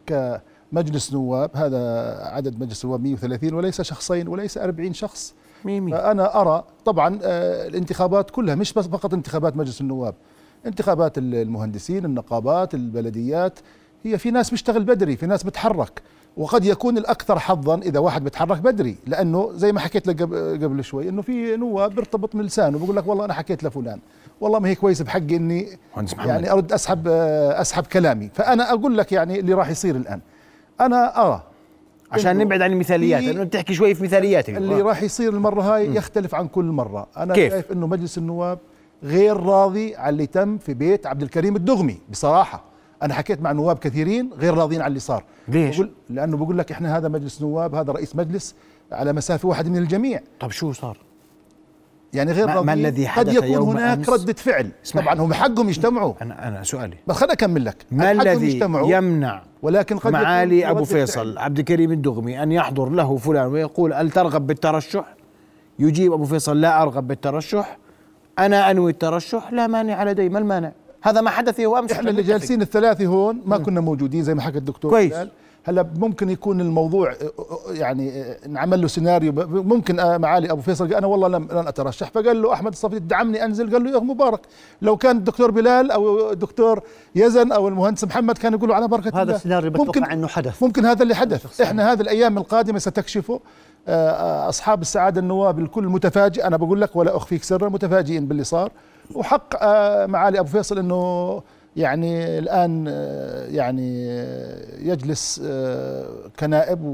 كمجلس 0.06 1.12
نواب 1.12 1.50
هذا 1.54 1.78
عدد 2.24 2.60
مجلس 2.60 2.84
نواب 2.84 3.02
130 3.02 3.54
وليس 3.54 3.82
شخصين 3.82 4.28
وليس 4.28 4.58
40 4.58 4.92
شخص. 4.92 5.34
مين؟ 5.64 5.90
فأنا 5.90 6.40
أرى 6.40 6.64
طبعا 6.84 7.18
الانتخابات 7.66 8.30
كلها 8.30 8.54
مش 8.54 8.72
بس 8.72 8.86
فقط 8.86 9.14
انتخابات 9.14 9.56
مجلس 9.56 9.80
النواب. 9.80 10.14
انتخابات 10.66 11.18
المهندسين 11.18 12.04
النقابات 12.04 12.74
البلديات 12.74 13.58
هي 14.04 14.18
في 14.18 14.30
ناس 14.30 14.50
بيشتغل 14.50 14.84
بدري 14.84 15.16
في 15.16 15.26
ناس 15.26 15.42
بتحرك 15.42 16.02
وقد 16.36 16.64
يكون 16.64 16.98
الأكثر 16.98 17.38
حظا 17.38 17.78
إذا 17.78 17.98
واحد 17.98 18.24
بيتحرك 18.24 18.58
بدري 18.58 18.96
لأنه 19.06 19.50
زي 19.54 19.72
ما 19.72 19.80
حكيت 19.80 20.06
لك 20.06 20.22
قبل 20.22 20.58
قبل 20.62 20.84
شوي 20.84 21.08
إنه 21.08 21.22
في 21.22 21.56
نواب 21.56 21.94
بيرتبط 21.94 22.34
من 22.34 22.44
لسانه 22.44 22.78
بيقول 22.78 22.96
لك 22.96 23.06
والله 23.06 23.24
أنا 23.24 23.32
حكيت 23.34 23.64
لفلان 23.64 23.98
والله 24.40 24.58
ما 24.58 24.68
هي 24.68 24.74
كويس 24.74 25.02
بحقي 25.02 25.36
إني. 25.36 25.68
يعني 26.18 26.52
أرد 26.52 26.72
أسحب 26.72 27.08
أسحب 27.08 27.86
كلامي 27.86 28.30
فأنا 28.34 28.72
أقول 28.72 28.98
لك 28.98 29.12
يعني 29.12 29.40
اللي 29.40 29.54
راح 29.54 29.68
يصير 29.68 29.96
الآن 29.96 30.20
أنا 30.80 31.26
ارى 31.26 31.42
عشان 32.12 32.30
إنه 32.30 32.44
نبعد 32.44 32.62
عن 32.62 32.72
المثاليات 32.72 33.22
لأنه 33.22 33.44
بتحكي 33.44 33.74
شوي 33.74 33.94
في 33.94 34.04
مثاليات 34.04 34.48
اللي 34.48 34.80
آه. 34.80 34.82
راح 34.82 35.02
يصير 35.02 35.32
المرة 35.32 35.62
هاي 35.62 35.94
يختلف 35.94 36.34
عن 36.34 36.48
كل 36.48 36.64
مرة 36.64 37.06
أنا 37.16 37.34
كيف؟ 37.34 37.52
شايف 37.52 37.72
إنه 37.72 37.86
مجلس 37.86 38.18
النواب 38.18 38.58
غير 39.04 39.36
راضي 39.36 39.96
على 39.96 40.08
اللي 40.12 40.26
تم 40.26 40.58
في 40.58 40.74
بيت 40.74 41.06
عبد 41.06 41.22
الكريم 41.22 41.56
الدغمي 41.56 41.98
بصراحة 42.10 42.64
أنا 43.02 43.14
حكيت 43.14 43.42
مع 43.42 43.52
نواب 43.52 43.78
كثيرين 43.78 44.30
غير 44.38 44.54
راضيين 44.54 44.80
على 44.82 44.88
اللي 44.88 45.00
صار 45.00 45.24
ليش؟ 45.48 45.76
بقول 45.76 45.90
لأنه 46.10 46.36
بقول 46.36 46.58
لك 46.58 46.72
إحنا 46.72 46.96
هذا 46.96 47.08
مجلس 47.08 47.42
نواب 47.42 47.74
هذا 47.74 47.92
رئيس 47.92 48.16
مجلس 48.16 48.54
على 48.92 49.12
مسافة 49.12 49.48
واحد 49.48 49.68
من 49.68 49.76
الجميع 49.76 50.20
طب 50.40 50.50
شو 50.50 50.72
صار؟ 50.72 50.96
يعني 52.12 52.32
غير 52.32 52.46
ما- 52.46 52.60
ما 52.60 52.72
الذي 52.72 53.02
قد 53.02 53.08
حدث 53.08 53.34
يكون 53.34 53.48
يوم 53.50 53.70
هناك؟ 53.70 54.08
ردة 54.08 54.32
فعل 54.32 54.70
طبعا. 54.94 55.14
هم 55.20 55.32
حقهم 55.32 55.68
يجتمعوا 55.68 56.14
أنا 56.22 56.48
أنا 56.48 56.62
سؤالي 56.62 56.96
بس 57.06 57.16
خليني 57.16 57.32
اكمل 57.32 57.64
لك 57.64 57.76
ما 57.90 58.12
الذي 58.12 58.60
يمنع 58.86 59.42
ولكن 59.62 59.96
قد 59.98 60.00
يكون 60.00 60.12
معالي 60.12 60.70
أبو 60.70 60.84
فيصل 60.84 61.34
فعل. 61.34 61.38
عبد 61.44 61.58
الكريم 61.58 61.92
الدغمي 61.92 62.42
أن 62.42 62.52
يحضر 62.52 62.88
له 62.88 63.16
فلان 63.16 63.46
ويقول 63.46 63.92
هل 63.92 64.10
ترغب 64.10 64.46
بالترشح؟ 64.46 65.04
يجيب 65.78 66.12
أبو 66.12 66.24
فيصل 66.24 66.60
لا 66.60 66.82
أرغب 66.82 67.06
بالترشح 67.08 67.78
أنا 68.38 68.70
أنوي 68.70 68.90
الترشح 68.90 69.52
لا 69.52 69.66
مانع 69.66 70.04
لدي 70.04 70.28
ما 70.28 70.38
المانع؟ 70.38 70.72
هذا 71.02 71.20
ما 71.20 71.30
حدث 71.30 71.58
يوم 71.58 71.76
أمس 71.76 71.92
إحنا 71.92 72.10
اللي 72.10 72.22
جالسين 72.22 72.62
الثلاثه 72.62 73.06
هون 73.06 73.42
ما 73.46 73.58
كنا 73.58 73.80
موجودين 73.80 74.22
زي 74.22 74.34
ما 74.34 74.42
حكى 74.42 74.58
الدكتور 74.58 74.90
كويس. 74.90 75.14
هلا 75.64 75.86
ممكن 75.96 76.30
يكون 76.30 76.60
الموضوع 76.60 77.14
يعني 77.70 78.22
آه، 78.22 78.36
نعمل 78.48 78.80
له 78.80 78.88
سيناريو 78.88 79.32
ممكن 79.48 80.00
آه، 80.00 80.18
معالي 80.18 80.50
أبو 80.50 80.60
فيصل 80.60 80.84
قال 80.84 80.94
أنا 80.94 81.06
والله 81.06 81.28
لم 81.28 81.48
لن 81.52 81.66
أترشح 81.68 82.10
فقال 82.10 82.42
له 82.42 82.52
أحمد 82.52 82.72
الصفدي 82.72 82.98
دعمني 82.98 83.44
أنزل 83.44 83.72
قال 83.72 83.84
له 83.84 83.90
يا 83.90 83.98
مبارك. 83.98 84.40
لو 84.82 84.96
كان 84.96 85.16
الدكتور 85.16 85.50
بلال 85.50 85.90
أو 85.90 86.30
الدكتور 86.32 86.82
يزن 87.14 87.52
أو 87.52 87.68
المهندس 87.68 88.04
محمد 88.04 88.38
كانوا 88.38 88.58
يقولوا 88.58 88.74
على 88.74 88.88
بركة 88.88 89.08
هذا 89.08 89.22
الله. 89.22 89.36
السيناريو 89.36 89.70
بتوقع 89.70 90.12
أنه 90.12 90.26
حدث. 90.26 90.62
ممكن 90.62 90.86
هذا 90.86 91.02
اللي 91.02 91.14
حدث. 91.14 91.60
إحنا 91.60 91.92
هذه 91.92 92.00
الأيام 92.00 92.38
القادمة 92.38 92.78
ستكشفه. 92.78 93.40
أصحاب 93.88 94.82
السعادة 94.82 95.20
النواب 95.20 95.58
الكل 95.58 95.84
متفاجئ. 95.84 96.46
أنا 96.46 96.56
بقول 96.56 96.80
لك 96.80 96.96
ولا 96.96 97.16
أخفيك 97.16 97.42
سرا 97.42 97.68
متفاجئين 97.68 98.26
باللي 98.28 98.44
صار. 98.44 98.72
وحق 99.14 99.62
آه، 99.62 100.06
معالي 100.06 100.40
أبو 100.40 100.48
فيصل 100.48 100.78
إنه 100.78 101.42
يعني 101.76 102.38
الآن 102.38 102.84
آه، 102.88 103.46
يعني 103.46 104.06
آه، 104.10 104.78
يجلس 104.78 105.42
آه، 105.44 106.06
كنائب 106.40 106.84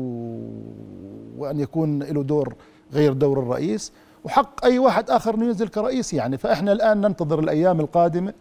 وأن 1.39 1.61
يكون 1.61 2.03
له 2.03 2.23
دور 2.23 2.55
غير 2.93 3.13
دور 3.13 3.39
الرئيس. 3.39 3.93
وحق 4.25 4.65
أي 4.65 4.79
واحد 4.79 5.11
آخر 5.11 5.35
إنه 5.35 5.47
ينزل 5.47 5.69
كرئيس 5.69 6.15
يعني. 6.15 6.39
فإحنا 6.39 6.73
الآن 6.73 7.01
ننتظر 7.01 7.39
الأيام 7.39 7.81
القادمة. 7.81 8.33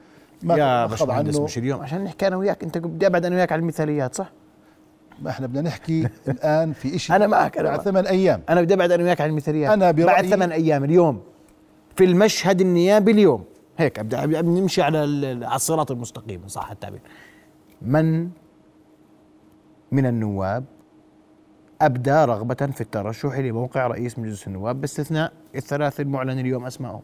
ما 0.44 0.56
يا 0.58 0.86
باشمهندس 0.86 1.39
مش 1.39 1.58
اليوم 1.58 1.82
عشان 1.82 2.04
نحكي 2.04 2.27
أنا 2.27 2.36
وياك. 2.36 2.63
أنت 2.63 2.77
بدي 2.77 3.08
أبعد 3.08 3.25
أنا 3.25 3.36
وياك 3.36 3.51
عن 3.51 3.60
المثاليات 3.60 4.16
صح؟ 4.16 4.32
ما 5.22 5.30
إحنا 5.30 5.48
بدنا 5.48 5.62
نحكي 5.62 6.08
الآن 6.28 6.74
في 6.74 7.00
شيء 7.00 7.16
أنا 7.16 7.28
معك، 7.28 7.58
أنا 7.58 7.70
بعد. 7.70 7.82
ثمان 7.82 8.06
أيام. 8.06 8.42
أنا 8.50 8.62
بدي 8.62 8.74
أبعد 8.74 8.92
أنا 8.92 9.04
وياك 9.04 9.22
عن 9.22 9.30
المثاليات. 9.30 9.72
أنا 9.72 9.92
برأيي- 9.92 10.06
بعد 10.06 10.26
ثمان 10.26 10.52
أيام 10.52 10.84
اليوم 10.84 11.22
في 11.96 12.04
المشهد 12.04 12.62
النيابي 12.62 13.12
اليوم 13.12 13.44
هيك 13.78 14.00
أبدأ 14.00 14.26
نمشي 14.42 14.82
على 14.82 14.98
على 15.46 15.56
الصراط 15.56 15.92
المستقيم 15.92 16.48
صح 16.48 16.72
التعبير. 16.72 17.00
من 17.82 18.30
من 19.92 20.06
النواب 20.06 20.64
أبدى 21.82 22.12
رغبة 22.12 22.56
في 22.74 22.82
الترشح 22.82 23.38
لموقع 23.40 23.88
رئيس 23.88 24.20
مجلس 24.20 24.48
النواب 24.48 24.82
باستثناء 24.82 25.34
الثلاثه 25.56 26.02
المعلن 26.02 26.40
اليوم 26.40 26.66
اسمائهم 26.66 27.02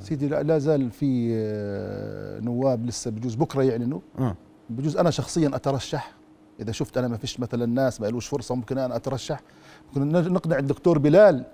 سيدي 0.00 0.28
لا, 0.28 0.58
زال 0.58 0.90
في 0.90 1.30
آه، 1.34 2.40
نواب 2.40 2.86
لسه 2.86 3.10
بجوز 3.10 3.34
بكرة 3.34 3.62
يعلنوا. 3.62 4.00
مم. 4.18 4.34
بجوز 4.70 4.96
أنا 4.96 5.10
شخصيا 5.10 5.50
أترشح 5.54 6.12
إذا 6.60 6.72
شفت 6.72 6.98
أنا 6.98 7.08
ما 7.08 7.16
فيش 7.16 7.40
مثلا 7.40 7.66
ناس 7.66 8.00
ما 8.00 8.06
لوش 8.06 8.26
فرصة 8.26 8.54
ممكن 8.54 8.78
أنا 8.78 8.96
أترشح. 8.96 9.40
ممكن 9.86 10.32
نقنع 10.32 10.58
الدكتور 10.58 10.98
بلال. 10.98 11.44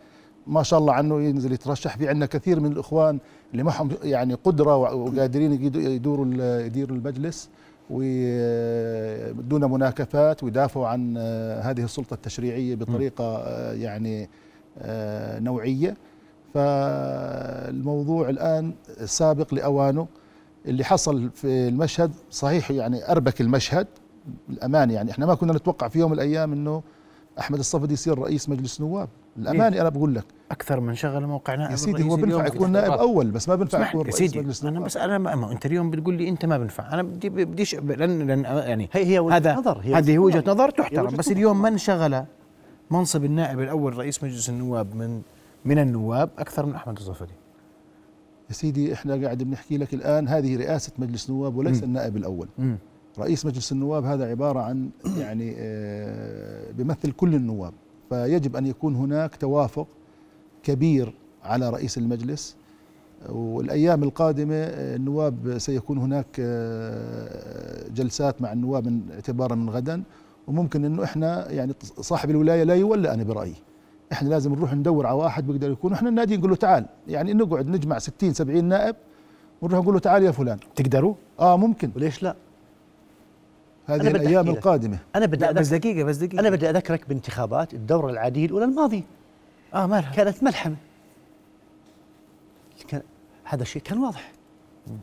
ما 0.47 0.63
شاء 0.63 0.79
الله 0.81 0.93
عنه 0.93 1.23
ينزل 1.23 1.53
يترشح. 1.53 1.97
في 1.97 2.09
عندنا 2.09 2.27
كثير 2.27 2.61
من 2.61 2.73
الإخوان 2.73 3.19
اللي 3.53 3.63
معهم 3.63 3.91
يعني 4.03 4.35
قدرة 4.35 4.77
وقادرين 4.77 5.53
يدوروا 5.75 6.27
يديروا 6.61 6.97
المجلس 6.97 7.49
ودون 7.91 9.71
مناكفات 9.71 10.43
ويدافعوا 10.45 10.87
عن 10.87 11.17
هذه 11.63 11.85
السلطة 11.85 12.15
التشريعية 12.15 12.75
بطريقة 12.75 13.45
يعني 13.73 14.29
نوعية. 15.41 15.97
فالموضوع 16.55 18.29
الآن 18.29 18.73
سابق 19.05 19.55
لأوانه. 19.55 20.07
اللي 20.67 20.85
حصل 20.85 21.31
في 21.35 21.69
المشهد 21.69 22.13
صحيح 22.31 22.71
يعني 22.71 23.11
أربك 23.11 23.41
المشهد. 23.41 23.87
الامانه 24.51 24.95
يعني 24.95 25.11
إحنا 25.11 25.27
ما 25.27 25.35
كنا 25.35 25.53
نتوقع 25.53 25.89
في 25.89 25.99
يوم 25.99 26.11
من 26.11 26.17
الأيام 26.17 26.53
إنه 26.53 26.83
أحمد 27.39 27.59
الصفدي 27.59 27.95
يصير 27.95 28.19
رئيس 28.19 28.49
مجلس 28.49 28.81
نواب 28.81 29.09
الامانه 29.37 29.81
أنا 29.81 29.89
بقول 29.89 30.15
لك 30.15 30.25
أكثر 30.51 30.81
من 30.81 30.95
شغل 30.95 31.27
موقع 31.27 31.55
نائب 31.55 31.71
يا 31.71 31.77
سيدي 31.77 32.03
هو 32.03 32.17
بينفع. 32.17 32.47
يكون 32.47 32.73
نائب 32.73 32.93
أول 32.93 33.31
بس 33.31 33.49
ما 33.49 33.55
بينفع 33.55 33.89
يكون 33.89 34.03
رئيس 34.03 34.15
سيدي 34.15 34.39
مجلس 34.39 34.63
أنا 34.63 34.71
نواب 34.71 34.85
بس 34.85 34.97
أنا 34.97 35.19
ما 35.19 35.35
ما 35.35 35.53
أنت 35.53 35.67
اليوم 35.67 35.91
بتقول 35.91 36.15
لي 36.15 36.29
أنت 36.29 36.45
ما 36.45 36.59
بنفع 36.59 36.93
أنا 36.95 37.03
بدي 37.03 37.29
بديش 37.29 37.75
لن 37.75 38.31
لن 38.31 38.45
يعني 38.45 38.89
هي 38.93 39.05
هي 39.07 39.19
وجهة 39.19 39.37
هذا 39.37 39.55
نظر، 39.55 39.81
هي 39.83 39.95
هذه 39.95 40.19
وجهة 40.19 40.39
وجهة 40.39 40.41
نظر. 40.41 40.53
نظر 40.53 40.71
تحترم 40.71 41.07
بس 41.17 41.29
نظر. 41.29 41.33
اليوم 41.37 41.63
من 41.63 41.79
شغل 41.79 42.25
منصب 42.91 43.25
النائب 43.25 43.61
الأول 43.61 43.99
رئيس 43.99 44.25
مجلس 44.25 44.49
النواب 44.49 44.95
من 44.95 45.23
من 45.65 45.79
النواب 45.79 46.31
أكثر 46.39 46.67
من 46.67 46.75
أحمد 46.75 46.97
الصفدي 46.97 47.33
يا 48.49 48.55
سيدي 48.55 48.95
إحنا 48.95 49.25
قاعد 49.25 49.43
بنحكي 49.43 49.79
لك 49.79 49.95
الآن 49.95 50.29
هذه 50.29 50.57
رئاسة 50.57 50.93
مجلس 50.99 51.31
نواب 51.31 51.57
وليس 51.57 51.79
مم. 51.79 51.85
النائب 51.85 52.17
الأول 52.17 52.49
مم. 52.59 52.77
رئيس 53.21 53.47
مجلس 53.47 53.73
النواب 53.73 54.05
هذا 54.05 54.31
عبارة 54.31 54.61
عن 54.61 54.91
يعني 55.23 55.55
آه، 55.59 56.73
بيمثل 56.73 57.13
كل 57.13 57.35
النواب. 57.35 57.73
فيجب 58.09 58.57
أن 58.57 58.67
يكون 58.67 58.95
هناك 58.97 59.37
توافق 59.37 59.87
كبير 60.63 61.15
على 61.45 61.71
رئيس 61.71 61.99
المجلس. 61.99 62.57
والأيام 63.29 64.03
القادمة 64.03 64.55
آه، 64.55 64.97
النواب 64.97 65.59
سيكون 65.59 65.99
هناك 65.99 66.27
آه، 66.41 67.89
جلسات 67.89 68.43
مع 68.43 68.53
النواب 68.53 68.87
من 68.87 69.01
اعتبارا 69.15 69.55
من 69.55 69.71
غدا. 69.71 70.03
وممكن 70.47 70.85
إنه 70.85 71.05
إحنا 71.05 71.51
يعني 71.51 71.75
صاحب 72.01 72.31
الولاية 72.31 72.63
لا 72.63 72.75
يولى 72.75 73.15
أنا 73.15 73.23
برأيي. 73.23 73.55
إحنا 74.13 74.29
لازم 74.29 74.55
نروح 74.55 74.75
ندور 74.75 75.07
على 75.07 75.17
واحد 75.17 75.47
بيقدر 75.47 75.71
يكون. 75.71 75.93
إحنا 75.93 76.09
النادي 76.09 76.37
نقول 76.37 76.51
له 76.51 76.57
تعال. 76.57 76.87
يعني 77.09 77.33
نقعد 77.33 77.69
نجمع 77.69 77.99
60 77.99 78.33
70 78.33 78.65
نائب 78.65 78.97
ونروح 79.63 79.81
نقول 79.81 79.95
له 79.95 80.01
تعال 80.01 80.23
يا 80.23 80.31
فلان. 80.31 80.59
تقدروا؟ 80.77 81.15
آه 81.41 81.57
ممكن. 81.57 81.91
وليش 81.97 82.23
لا؟ 82.23 82.37
هذه 83.87 84.01
أنا 84.01 84.11
الأيام. 84.11 84.49
القادمة. 84.49 84.99
أنا 85.17 85.27
بدي 85.27 85.47
بس 85.53 85.69
دقيقة 85.69 86.05
بس 86.05 86.17
دقيقة. 86.17 86.41
أنا 86.41 86.51
بدي 86.51 86.71
أذكرك 86.71 87.09
بانتخابات 87.09 87.75
الدورة 87.75 88.11
العادية 88.11 88.47
الأولى 88.47 88.65
الماضية. 88.65 89.03
آه 89.75 89.87
مالها 89.87 90.13
كانت 90.13 90.43
ملحمة. 90.43 90.77
كان 92.89 93.03
هذا 93.45 93.63
الشيء 93.63 93.83
كان 93.83 93.99
واضح. 93.99 94.33
كان 94.87 94.99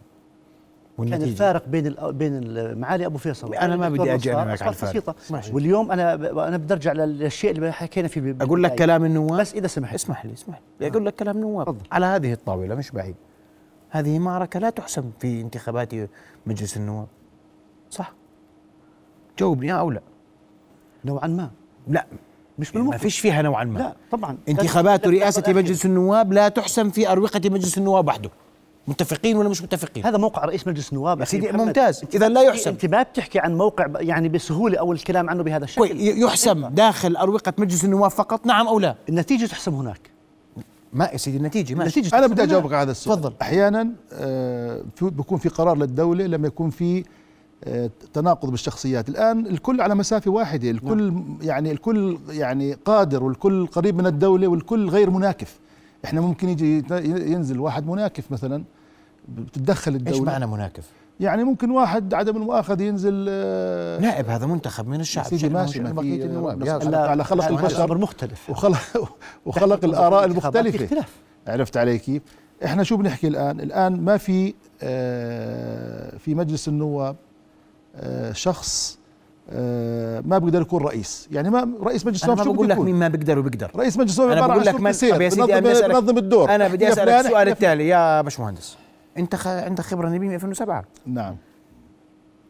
والنتيجة؟ 0.98 1.24
الفارق 1.30 1.68
بين 1.68 1.96
بين 2.12 2.34
ال- 2.38 2.78
معالي 2.80 3.06
أبو 3.06 3.18
فيصل 3.18 3.56
أنا 3.56 3.76
ما 3.76 3.90
بدي 3.90 4.14
أجي 4.14 4.34
أنا 4.34 4.38
نصار 4.40 4.48
معك 4.48 4.62
على 4.62 4.70
الفارق. 4.70 4.92
بسيطة. 4.92 5.56
واليوم 5.56 5.92
أنا 5.92 6.16
ب- 6.16 6.38
أنا 6.38 6.58
بدي 6.58 6.74
أرجع 6.74 6.94
للشيء 6.94 7.52
اللي 7.52 7.72
حكينا 7.72 8.08
فيه 8.08 8.36
أقول 8.42 8.64
لك. 8.64 8.76
كلام 8.76 9.06
النواب. 9.06 9.40
بس 9.40 9.54
إذا 9.54 9.68
سمحت. 9.68 9.94
اسمح 9.94 10.26
لي 10.26 10.34
اسمح 10.34 10.60
لي. 10.82 10.88
أقول 10.88 11.06
لك 11.06 11.16
كلام 11.16 11.38
نواب 11.38 11.66
تفضل. 11.66 11.88
على 11.92 12.06
هذه 12.06 12.34
الطاولة 12.34 12.76
مش 12.76 12.92
بعيد. 12.92 13.16
هذه 13.90 14.20
معركة 14.20 14.60
لا 14.60 14.70
تحسم 14.70 15.12
في 15.20 15.42
انتخابات 15.42 15.94
مجلس 16.46 16.78
النواب. 16.78 17.08
صح؟ 17.90 18.14
جاوبني 19.40 19.74
آه 19.74 19.76
أو 19.76 19.92
لا؟ 19.92 20.02
نوعا 21.06 21.28
ما. 21.28 21.50
لا. 21.88 22.06
مش 22.60 22.68
ما 22.68 22.74
بالمفروض 22.82 23.02
فيش 23.02 23.20
فيها 23.20 23.42
نوعا 23.42 23.64
ما. 23.64 23.80
لا 23.80 23.96
طبعا. 24.12 24.38
انتخابات 24.50 25.08
رئاسة 25.08 25.44
مجلس 25.48 25.86
النواب 25.86 26.34
لا 26.34 26.50
تحسم 26.50 26.90
في 26.90 27.12
أروقة 27.12 27.42
مجلس 27.46 27.78
النواب 27.78 28.08
وحده. 28.08 28.30
متفقين 28.88 29.38
ولا 29.38 29.50
مش 29.50 29.62
متفقين؟ 29.62 30.06
هذا 30.06 30.18
موقع 30.18 30.46
رئيس 30.46 30.68
مجلس 30.68 30.90
النواب. 30.94 31.20
يا 31.20 31.26
سيدي. 31.26 31.52
ممتاز. 31.52 32.04
إذا 32.14 32.30
لا 32.30 32.34
ما- 32.34 32.42
يحسب. 32.42 32.72
انت 32.72 32.86
ما 32.86 33.04
بتحكي 33.04 33.40
عن 33.40 33.56
موقع 33.58 33.88
يعني 34.00 34.30
بسهولة 34.30 34.80
أو 34.80 34.92
الكلام 34.94 35.30
عنه 35.30 35.44
بهذا 35.44 35.64
الشكل. 35.64 35.92
يحسم 36.02 36.68
داخل 36.68 37.16
أروقة 37.16 37.54
مجلس 37.58 37.86
النواب 37.86 38.12
فقط 38.12 38.46
نعم 38.46 38.68
أو 38.68 38.80
لا؟ 38.80 38.96
النتيجة 39.10 39.46
تحسم 39.46 39.74
هناك. 39.76 40.10
ما 40.94 41.06
يا 41.06 41.18
سيدي 41.18 41.38
النتيجة 41.38 41.76
ماشي. 41.76 42.00
النتيجة 42.00 42.18
أنا 42.18 42.28
بدي. 42.28 42.44
أجاوبك 42.44 42.74
على 42.74 42.82
هذا 42.82 42.92
السؤال. 42.92 43.18
تفضل. 43.18 43.34
أحيانا 43.42 43.90
آه، 44.14 44.82
في- 44.96 45.10
بيكون 45.10 45.38
في 45.38 45.50
قرار 45.50 45.78
للدولة 45.78 46.26
لما 46.26 46.48
يكون 46.48 46.70
في 46.70 47.04
تناقض 48.14 48.50
بالشخصيات. 48.52 49.10
الآن 49.10 49.48
الكل 49.48 49.82
على 49.82 49.96
مسافة 49.96 50.32
واحدة 50.32 50.70
الكل 50.72 51.14
يعني 51.42 51.72
الكل 51.72 52.18
يعني 52.30 52.74
قادر 52.74 53.24
والكل 53.24 53.68
قريب 53.68 53.96
من 53.98 54.08
الدولة 54.08 54.48
والكل 54.48 54.90
غير 54.90 55.10
مناكف. 55.10 55.60
إحنا 56.06 56.22
ممكن 56.22 56.50
يجي 56.50 56.84
ينزل 57.32 57.60
واحد 57.60 57.88
مناكف 57.88 58.32
مثلا 58.32 58.64
بتتدخل 59.30 59.96
الدولة. 59.96 60.24
معنى 60.24 60.48
مناكف؟ 60.48 60.90
يعني 61.20 61.44
ممكن 61.44 61.72
واحد 61.72 62.14
عدم 62.14 62.38
المؤاخذة 62.38 62.84
ينزل 62.84 63.26
آه، 63.30 64.00
نائب 64.00 64.30
هذا 64.30 64.46
منتخب 64.46 64.88
من 64.88 65.00
الشعب. 65.00 65.26
سيدي 65.26 65.50
ماشي 65.50 65.80
ما 65.80 66.02
في 66.02 66.26
النواب. 66.26 66.64
على- 66.64 66.94
على 66.96 67.24
خلق 67.24 67.46
البشر. 67.48 67.98
مختلف. 67.98 68.50
وخلق 68.50 69.12
وخلق 69.46 69.86
الآراء 69.86 70.26
المختلفة. 70.26 70.84
اختلاف. 70.86 71.16
عرفت 71.48 71.78
علي 71.78 71.98
كيف؟ 72.00 72.22
إحنا 72.66 72.84
شو 72.84 72.98
بنحكي 72.98 73.28
الآن؟ 73.28 73.60
الآن 73.60 74.02
ما 74.02 74.18
في 74.18 74.54
آه، 74.84 76.18
في 76.18 76.36
مجلس 76.36 76.68
النواب 76.68 77.16
شخص 78.32 78.98
آه، 79.50 80.22
ما 80.26 80.38
بيقدر 80.38 80.62
يكون 80.62 80.84
رئيس، 80.84 81.28
يعني 81.32 81.50
ما 81.50 81.74
رئيس 81.84 82.06
مجلس 82.06 82.24
النواب 82.24 82.44
شو 82.44 82.54
بقول 82.54 82.70
لك 82.70 82.78
مين؟ 82.78 82.96
ما 82.96 83.08
بيقدر 83.08 83.40
وبيقدر. 83.40 83.72
رئيس 83.76 83.98
مجلس 83.98 84.20
النواب 84.20 84.38
أنا 84.38 84.48
بقول 84.48 84.66
لك 84.66 84.76
من 84.76 84.92
طب 84.92 85.22
يا 85.22 85.30
سيدي 85.30 85.62
بنظم 85.62 86.18
الدور. 86.18 86.56
أنا 86.56 86.68
بدي 86.68 86.90
أسألك 86.90 87.26
السؤال 87.26 87.50
التالي. 87.50 87.88
يا 87.88 88.22
باشمهندس 88.22 88.78
أنت 89.18 89.36
خ... 89.36 89.48
عندك 89.48 89.84
خبرة 89.84 90.10
نبيه 90.10 90.28
من 90.28 90.34
2007 90.34 90.86
نعم. 91.06 91.38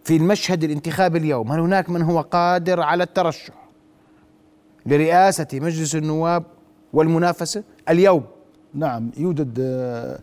في 0.04 0.16
المشهد 0.16 0.63
الانتخابي 0.63 1.18
اليوم 1.18 1.51
هل 1.51 1.60
هناك 1.60 1.89
من 1.89 2.01
هو 2.01 2.22
قادر 2.22 2.82
على 2.82 3.04
الترشح 3.04 3.54
لرئاسة 4.86 5.48
مجلس 5.54 5.96
النواب 5.96 6.44
والمنافسة 6.94 7.63
اليوم؟ 7.89 8.24
نعم 8.74 9.12
يوجد 9.18 9.60
آه، 9.60 10.20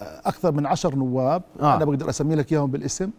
أكثر 0.00 0.52
من 0.52 0.66
عشر 0.66 0.94
نواب. 0.94 1.42
آه. 1.60 1.64
آه. 1.64 1.76
أنا 1.76 1.84
بقدر 1.84 2.10
أسمي 2.10 2.34
لك 2.34 2.52
إياهم 2.52 2.70
بالاسم. 2.70 3.10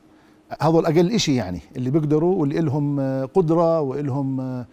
هذول 0.61 0.85
أقل 0.85 1.11
إشي 1.11 1.35
يعني 1.35 1.61
اللي 1.75 1.89
بيقدروا 1.89 2.35
واللي 2.35 2.61
لهم 2.61 2.99
آه، 2.99 3.25
قدرة 3.25 3.81
وإلهم 3.81 4.41
آه، 4.41 4.65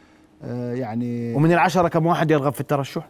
آه، 0.42 0.74
يعني 0.74 1.34
ومن 1.34 1.52
العشرة 1.52 1.88
كم 1.88 2.06
واحد 2.06 2.30
يرغب 2.30 2.52
في 2.52 2.60
الترشح؟ 2.60 3.08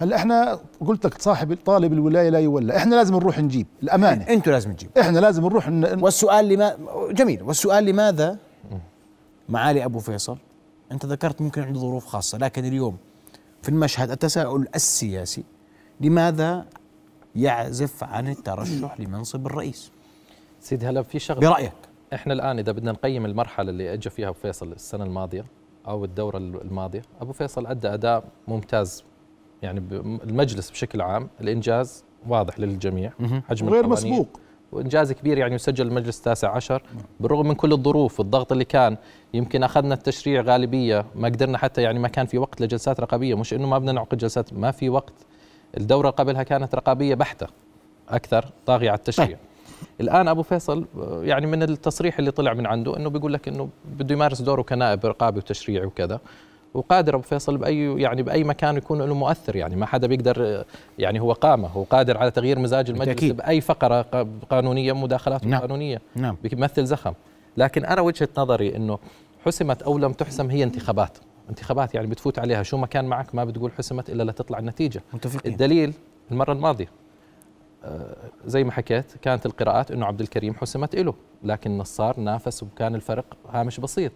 هلأ 0.00 0.16
إحنا 0.16 0.60
قلت 0.86 1.06
لك 1.06 1.22
صاحب 1.22 1.58
طالب 1.64 1.92
الولاية 1.92 2.28
لا 2.28 2.38
يولى 2.38 2.76
إحنا 2.76 2.94
لازم 2.94 3.14
نروح 3.14 3.38
نجيب 3.38 3.66
الأمانة. 3.82 4.28
أنتوا 4.28 4.52
لازم 4.52 4.72
تجيب 4.72 4.90
إحنا 5.00 5.18
لازم 5.18 5.42
نروح 5.42 5.68
ن... 5.68 6.02
والسؤال 6.02 6.48
لما 6.48 6.76
جميل 7.10 7.42
والسؤال 7.42 7.84
لماذا 7.84 8.38
معالي 9.48 9.84
أبو 9.84 9.98
فيصل؟ 9.98 10.38
أنت 10.92 11.06
ذكرت 11.06 11.42
ممكن 11.42 11.62
عنده 11.62 11.80
ظروف 11.80 12.06
خاصة 12.06 12.38
لكن 12.38 12.64
اليوم 12.64 12.96
في 13.62 13.68
المشهد 13.68 14.10
التساؤل 14.10 14.68
السياسي 14.74 15.44
لماذا 16.00 16.66
يعزف 17.36 18.04
عن 18.04 18.28
الترشح 18.28 19.00
لمنصب 19.00 19.46
الرئيس؟ 19.46 19.90
سيدي 20.60 20.86
هلا 20.86 21.02
في 21.02 21.18
شغلة. 21.18 21.40
برأيك. 21.40 21.72
إحنا 22.14 22.32
الآن 22.32 22.58
إذا 22.58 22.72
بدنا 22.72 22.92
نقيم 22.92 23.26
المرحلة 23.26 23.70
اللي 23.70 23.92
اجى 23.92 24.10
فيها 24.10 24.28
أبو 24.28 24.38
فيصل 24.42 24.72
السنة 24.72 25.04
الماضية 25.04 25.44
أو 25.88 26.04
الدورة 26.04 26.38
الماضية 26.38 27.02
أبو 27.20 27.32
فيصل 27.32 27.66
أدى 27.66 27.88
أداء 27.88 28.24
ممتاز 28.48 29.04
يعني 29.62 29.82
المجلس 30.24 30.70
بشكل 30.70 31.00
عام 31.00 31.28
الإنجاز 31.40 32.04
واضح 32.28 32.60
للجميع 32.60 33.12
حجم 33.48 33.68
غير 33.68 33.86
مسبوق. 33.86 34.40
وإنجاز 34.72 35.12
كبير 35.12 35.38
يعني 35.38 35.54
يسجل 35.54 35.86
المجلس 35.86 36.18
التاسع 36.18 36.50
عشر 36.56 36.82
بالرغم 37.20 37.48
من 37.48 37.54
كل 37.54 37.72
الظروف 37.72 38.20
والضغط 38.20 38.52
اللي 38.52 38.64
كان 38.64 38.96
يمكن 39.34 39.62
أخذنا 39.62 39.94
التشريع 39.94 40.40
غالبية 40.42 41.04
ما 41.14 41.28
قدرنا 41.28 41.58
حتى 41.58 41.82
يعني 41.82 41.98
ما 41.98 42.08
كان 42.08 42.26
في 42.26 42.38
وقت 42.38 42.60
لجلسات 42.60 43.00
رقابية 43.00 43.34
مش 43.34 43.54
إنه 43.54 43.66
ما 43.66 43.78
بدنا 43.78 43.92
نعقد 43.92 44.18
جلسات 44.18 44.52
ما 44.52 44.70
في 44.70 44.88
وقت. 44.88 45.12
الدورة 45.76 46.10
قبلها 46.10 46.42
كانت 46.42 46.74
رقابية 46.74 47.14
بحتة 47.14 47.46
أكثر 48.08 48.44
طاغية 48.66 48.90
على 48.90 48.98
التشريع. 48.98 49.26
طيب. 49.26 49.38
الآن 50.00 50.28
أبو 50.28 50.42
فيصل 50.42 50.84
يعني 51.22 51.46
من 51.46 51.62
التصريح 51.62 52.18
اللي 52.18 52.30
طلع 52.30 52.54
من 52.54 52.66
عنده 52.66 52.96
إنه 52.96 53.10
بيقول 53.10 53.32
لك 53.32 53.48
إنه 53.48 53.68
بده 53.98 54.14
يمارس 54.14 54.42
دوره 54.42 54.62
كنائب 54.62 55.06
رقابي 55.06 55.38
وتشريعي 55.38 55.86
وكذا. 55.86 56.20
وقادر 56.74 57.14
أبو 57.14 57.22
فيصل 57.22 57.56
بأي 57.56 58.00
يعني 58.02 58.22
بأي 58.22 58.44
مكان 58.44 58.76
يكون 58.76 59.02
له 59.02 59.14
مؤثر 59.14 59.56
يعني 59.56 59.76
ما 59.76 59.86
حدا 59.86 60.06
بيقدر 60.06 60.64
يعني 60.98 61.20
هو 61.20 61.32
قامه 61.32 61.68
هو 61.68 61.82
قادر 61.82 62.18
على 62.18 62.30
تغيير 62.30 62.58
مزاج 62.58 62.90
المجلس 62.90 63.06
بالتأكيد. 63.08 63.36
بأي 63.36 63.60
فقرة 63.60 64.02
قانونية 64.50 64.92
مداخلاته 64.92 65.48
نعم. 65.48 65.60
قانونية. 65.60 66.00
نعم. 66.16 66.36
بيمثل 66.42 66.84
زخم. 66.84 67.12
لكن 67.56 67.84
أنا 67.84 68.00
وجهة 68.00 68.28
نظري 68.38 68.76
إنه 68.76 68.98
حسمت 69.46 69.82
أو 69.82 69.98
لم 69.98 70.12
تحسم 70.12 70.50
هي 70.50 70.62
انتخابات. 70.64 71.18
انتخابات 71.50 71.94
يعني 71.94 72.06
بتفوت 72.06 72.38
عليها. 72.38 72.62
شو 72.62 72.76
ما 72.76 72.86
كان 72.86 73.04
معك 73.04 73.34
ما 73.34 73.44
بتقول 73.44 73.72
حسمت 73.72 74.10
إلا 74.10 74.22
لتطلع 74.22 74.58
النتيجة. 74.58 75.02
متفقين. 75.14 75.52
الدليل 75.52 75.92
المرة 76.30 76.52
الماضية. 76.52 76.88
زي 78.44 78.64
ما 78.64 78.72
حكيت 78.72 79.16
كانت 79.22 79.46
القراءات 79.46 79.90
إنه 79.90 80.06
عبد 80.06 80.20
الكريم 80.20 80.54
حسمت 80.54 80.96
له 80.96 81.14
لكن 81.42 81.78
نصار 81.78 82.20
نافس 82.20 82.62
وكان 82.62 82.94
الفرق 82.94 83.36
هامش 83.48 83.80
بسيط 83.80 84.12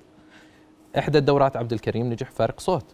إحدى 0.99 1.19
الدورات 1.19 1.57
عبد 1.57 1.73
الكريم 1.73 2.13
نجح 2.13 2.31
فارق 2.31 2.61
صوت 2.61 2.85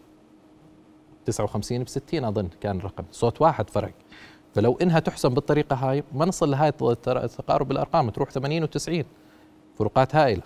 59 1.26 1.82
ب 1.82 1.88
60 1.88 2.24
أظن 2.24 2.48
كان 2.60 2.78
الرقم 2.78 3.04
صوت 3.12 3.40
واحد 3.40 3.70
فرق 3.70 3.92
فلو 4.54 4.78
إنها 4.82 4.98
تحسم 4.98 5.28
بالطريقة 5.28 5.76
هاي 5.76 6.04
ما 6.12 6.24
نصل 6.24 6.50
لهاي 6.50 6.72
التقارب 7.08 7.68
بالأرقام 7.68 8.10
تروح 8.10 8.30
80 8.30 8.66
و90 8.66 9.04
فروقات 9.78 10.14
هائلة 10.14 10.42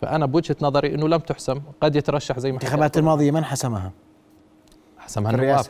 فأنا 0.00 0.26
بوجهة 0.26 0.56
نظري 0.62 0.94
إنه 0.94 1.08
لم 1.08 1.18
تحسم 1.18 1.60
قد 1.80 1.96
يترشح 1.96 2.38
زي 2.38 2.52
ما. 2.52 2.58
الانتخابات 2.58 2.98
الماضية 2.98 3.30
من 3.30 3.44
حسمها؟ 3.44 3.92
حسمها 4.98 5.32
النواب. 5.32 5.64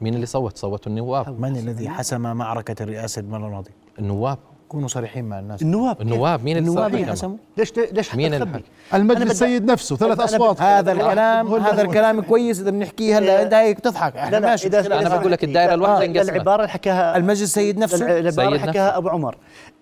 مين 0.00 0.14
اللي 0.14 0.26
صوت؟ 0.26 0.56
صوتوا 0.56 0.92
النواب. 0.92 1.40
من 1.40 1.56
الذي 1.56 1.88
حسم 1.88 2.20
معركة 2.20 2.82
الرئاسة 2.82 3.20
المرة 3.20 3.46
الماضية؟ 3.46 3.72
النواب. 3.98 4.38
كونوا 4.68 4.88
صريحين 4.88 5.24
مع 5.24 5.38
الناس. 5.38 5.62
النواب. 5.62 6.00
النواب. 6.00 6.44
مين 6.44 6.56
اللي 6.56 6.70
النواب 6.70 6.94
اللي؟ 6.94 7.06
حسموا. 7.06 7.36
ليش 7.56 7.72
ليش 7.92 8.14
مين؟ 8.14 8.62
المجلس 8.94 9.30
السيد 9.30 9.64
نفسه 9.64 9.96
ثلاث 9.96 10.20
أصوات. 10.20 10.62
هذا 10.62 10.92
الكلام 10.92 11.54
هذا 11.54 11.82
الكلام 11.82 12.20
كويس 12.20 12.60
إذا 12.60 12.70
بنحكيه 12.70 13.18
هلا. 13.18 13.42
أنت 13.42 13.54
هيك 13.54 13.80
تضحك. 13.80 14.16
إحنا 14.16 14.40
ماشي. 14.40 14.68
أنا 14.68 15.16
بقول 15.16 15.32
لك 15.32 15.44
الدائرة 15.44 15.74
الواحدة 15.74 16.04
انقسمت. 16.04 16.34
العبارة 16.34 16.60
اللي 16.60 16.68
حكاها 16.68 17.16
المجلس 17.16 17.54
سيد 17.54 17.78
نفسه؟ 17.78 18.18
العبارة 18.18 18.48
اللي 18.48 18.60
حكاها. 18.60 18.96
أبو 18.96 19.08
عمر. 19.08 19.36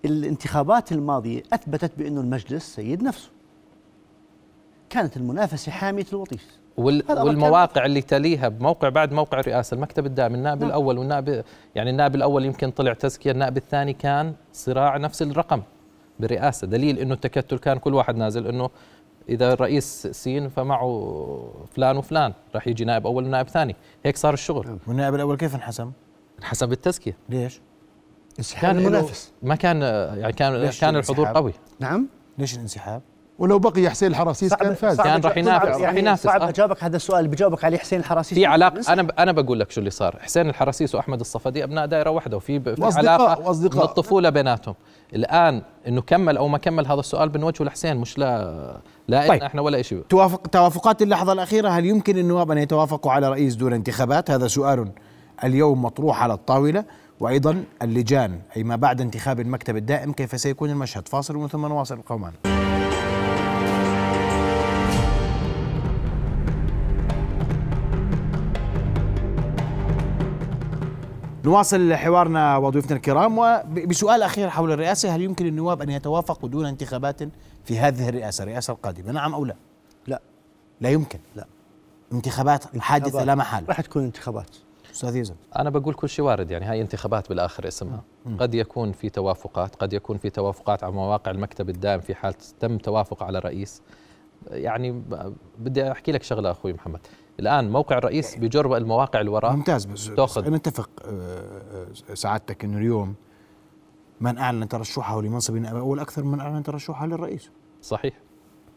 الانتخابات 0.05 0.91
الماضية 0.91 1.43
أثبتت 1.53 1.91
بأنه 1.97 2.21
المجلس 2.21 2.75
سيد 2.75 3.03
نفسه 3.03 3.29
كانت 4.89 5.17
المنافسة 5.17 5.71
حامية 5.71 6.05
الوطيس. 6.13 6.58
والمواقع 6.77 7.85
اللي 7.85 8.01
تليها 8.01 8.47
بموقع 8.47 8.89
بعد 8.89 9.11
موقع 9.13 9.39
الرئاسه 9.39 9.75
المكتب 9.75 10.05
الدائم 10.05 10.35
النائب 10.35 10.59
نعم. 10.59 10.67
الأول 10.69 10.97
والنائب 10.97 11.43
يعني 11.75 11.89
النائب 11.89 12.15
الأول 12.15 12.45
يمكن 12.45 12.71
طلع 12.71 12.93
تزكية 12.93 13.31
النائب 13.31 13.57
الثاني 13.57 13.93
كان 13.93 14.33
صراع 14.53 14.97
نفس 14.97 15.21
الرقم 15.21 15.61
بالرئاسه 16.19 16.67
دليل 16.67 16.99
إنه 16.99 17.13
التكتل 17.13 17.57
كان 17.57 17.77
كل 17.77 17.93
واحد 17.93 18.15
نازل 18.15 18.47
إنه 18.47 18.69
إذا 19.29 19.53
الرئيس 19.53 20.07
سين 20.07 20.49
فمعه 20.49 21.53
فلان 21.75 21.97
وفلان 21.97 22.33
راح 22.55 22.67
يجي 22.67 22.85
نائب 22.85 23.05
أول 23.07 23.23
ونائب 23.25 23.47
ثاني 23.49 23.75
هيك 24.05 24.17
صار 24.17 24.33
الشغل 24.33 24.77
والنائب 24.87 25.15
الأول 25.15 25.37
كيف 25.37 25.55
انحسم؟ 25.55 25.91
حسب 26.41 26.71
التزكيه 26.71 27.17
ليش؟ 27.29 27.61
انسحاب 28.39 28.75
له- 28.75 28.81
المنافس 28.81 29.31
ما 29.43 29.55
كان 29.55 29.81
يعني 30.17 30.33
كان 30.33 30.69
كان 30.81 30.95
الحضور؟ 30.95 31.27
قوي 31.27 31.53
نعم 31.79 32.07
ليش 32.37 32.55
الانسحاب؟ 32.55 33.01
ولو 33.39 33.59
بقي 33.59 33.89
حسين 33.89 34.11
الحراسيس 34.11 34.53
كان 34.53 34.73
فاز. 34.73 34.97
صعب 34.97 35.05
كان 35.05 35.21
راح 35.21 35.33
أجا- 35.33 35.37
ينافس، 35.37 35.65
صعب- 35.65 35.73
راح 35.73 35.81
يعني 35.81 35.99
ينافس، 35.99 36.23
صعب. 36.23 36.41
اجاوبك 36.41 36.83
هذا 36.83 36.95
السؤال 36.95 37.19
اللي 37.19 37.29
بجاوبك 37.35 37.63
عليه 37.63 37.77
حسين 37.77 37.99
الحراسي 37.99 38.35
في 38.35 38.45
علاقة 38.45 38.93
أنا 38.93 39.03
ب- 39.03 39.11
أنا 39.19 39.31
بقول 39.31 39.59
لك 39.59 39.71
شو 39.71 39.79
اللي 39.79 39.89
صار. 39.89 40.15
حسين 40.21 40.49
الحراسيس 40.49 40.95
وأحمد 40.95 41.19
الصفدي 41.19 41.63
أبناء 41.63 41.85
دائرة 41.85 42.09
واحدة 42.09 42.37
وفي 42.37 42.59
ب- 42.59 42.73
في 42.75 42.81
وأصدقاء- 42.81 42.97
علاقة 42.97 43.39
وأصدقاء. 43.47 43.77
من 43.77 43.89
الطفوله 43.89 44.29
بيناتهم. 44.29 44.75
الآن 45.15 45.61
إنه 45.87 46.01
كمل 46.01 46.37
أو 46.37 46.47
ما 46.47 46.57
كمل 46.57 46.87
هذا 46.87 46.99
السؤال 46.99 47.29
بنوجهه 47.29 47.65
لحسين 47.65 47.97
مش 47.97 48.17
لا 48.17 48.77
لا 49.07 49.27
طيب. 49.27 49.43
إحنا 49.43 49.61
ولا 49.61 49.81
شيء 49.81 50.01
توافق 50.09 50.47
توافقات 50.47 51.01
اللحظة 51.01 51.33
الأخيرة 51.33 51.69
هل 51.69 51.85
يمكن 51.85 52.17
النواب 52.17 52.51
أن 52.51 52.57
يتوافقوا 52.57 53.11
على 53.11 53.29
رئيس 53.29 53.55
دون 53.55 53.73
انتخابات؟ 53.73 54.31
هذا 54.31 54.47
سؤال 54.47 54.91
اليوم 55.43 55.81
مطروح 55.85 56.23
على 56.23 56.33
الطاولة. 56.33 56.83
وأيضا 57.19 57.63
اللجان 57.81 58.39
أي 58.57 58.63
ما 58.63 58.75
بعد 58.75 59.01
انتخاب 59.01 59.39
المكتب 59.39 59.77
الدائم 59.77 60.13
كيف 60.13 60.39
سيكون 60.41 60.69
المشهد؟ 60.69 61.07
فاصل 61.07 61.35
ومن 61.35 61.47
ثم 61.47 61.65
نواصل 61.65 61.95
القومان 61.95 62.31
نواصل 71.49 71.93
حوارنا 71.93 72.57
وضيوفنا 72.57 72.95
الكرام 72.95 73.37
وبسؤال 73.37 74.23
أخير 74.23 74.49
حول 74.49 74.71
الرئاسة 74.71 75.15
هل 75.15 75.21
يمكن 75.21 75.45
النواب 75.45 75.81
أن 75.81 75.89
يتوافقوا 75.89 76.49
دون 76.49 76.65
انتخابات 76.65 77.21
في 77.65 77.79
هذه 77.79 78.09
الرئاسة 78.09 78.43
الرئاسة 78.43 78.73
القادمة؟ 78.73 79.11
نعم 79.11 79.33
أو 79.33 79.45
لا؟ 79.45 79.55
لا. 80.07 80.21
لا 80.81 80.89
يمكن. 80.89 81.19
لا. 81.35 81.45
انتخابات 82.13 82.77
حادثة 82.77 83.05
انتخابات. 83.05 83.27
لا 83.27 83.35
محالة. 83.35 83.67
راح 83.67 83.81
تكون 83.81 84.03
انتخابات. 84.03 84.55
أستاذ 84.91 85.15
يزن 85.15 85.35
أنا 85.55 85.69
بقول 85.69 85.93
كل 85.93 86.09
شيء 86.09 86.25
وارد 86.25 86.51
يعني 86.51 86.65
هاي 86.65 86.81
انتخابات 86.81 87.29
بالآخر 87.29 87.67
اسمها. 87.67 88.01
قد 88.39 88.53
يكون 88.53 88.91
في 88.91 89.09
توافقات 89.09 89.75
قد 89.75 89.93
يكون 89.93 90.17
في 90.17 90.29
توافقات 90.29 90.83
على 90.83 90.93
مواقع 90.93 91.31
المكتب 91.31 91.69
الدائم 91.69 91.99
في 91.99 92.15
حال 92.15 92.33
تم 92.59 92.77
توافق 92.77 93.23
على 93.23 93.39
رئيس. 93.39 93.81
يعني 94.51 95.03
بدي 95.57 95.91
أحكي 95.91 96.11
لك 96.11 96.23
شغلة 96.23 96.51
أخوي 96.51 96.73
محمد. 96.73 96.99
الآن 97.39 97.71
موقع 97.71 97.97
الرئيس 97.97 98.35
بجرب 98.35 98.73
المواقع 98.73 99.19
اللي 99.19 99.31
وراه. 99.31 99.55
ممتاز 99.55 99.85
بس, 99.85 100.07
بس 100.07 100.15
تأخذ. 100.15 100.49
نتفق 100.49 100.89
آه، 101.05 101.11
آه، 102.09 102.13
سعادتك 102.13 102.63
إنه 102.63 102.77
اليوم 102.77 103.15
من 104.21 104.37
أعلن 104.37 104.67
ترشحه 104.67 105.21
لمنصب 105.21 105.55
النائب 105.55 105.75
الأول 105.75 105.99
أكثر 105.99 106.23
من 106.23 106.39
أعلن 106.39 106.63
ترشحه 106.63 107.05
للرئيس. 107.05 107.51
صحيح. 107.81 108.13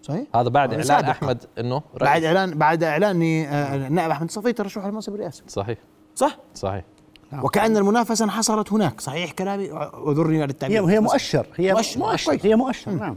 صحيح؟ 0.03 0.27
هذا 0.35 0.49
بعد 0.49 0.71
إعلان 0.71 0.87
سابقاً. 0.87 1.11
أحمد 1.11 1.45
إنه 1.59 1.77
رئيس. 1.77 2.11
بعد 2.11 2.25
إعلان 2.25 2.59
بعد 2.59 2.85
إعلان 2.85 3.23
آه، 3.23 3.87
النائب 3.87 4.11
أحمد 4.11 4.29
الصفي 4.29 4.53
ترشحه 4.53 4.91
لمنصب 4.91 5.15
الرئاسة. 5.15 5.43
صحيح. 5.49 5.79
صح؟ 6.15 6.39
صحيح. 6.55 6.85
نعم. 7.33 7.45
وكأن 7.45 7.77
المنافسة 7.77 8.25
انحصرت 8.25 8.73
هناك. 8.73 9.01
صحيح 9.01 9.33
كلامي؟ 9.33 9.73
اعذرني 9.73 10.37
على 10.37 10.45
هي 10.45 10.45
التعبير. 10.45 10.85
هي 10.85 11.01
مؤشر. 11.01 11.47
هي 11.57 11.73
مؤشر، 11.73 12.01
مؤشر. 12.01 12.39
هي 12.43 12.57
مؤشر. 12.57 12.91
نعم. 12.91 13.17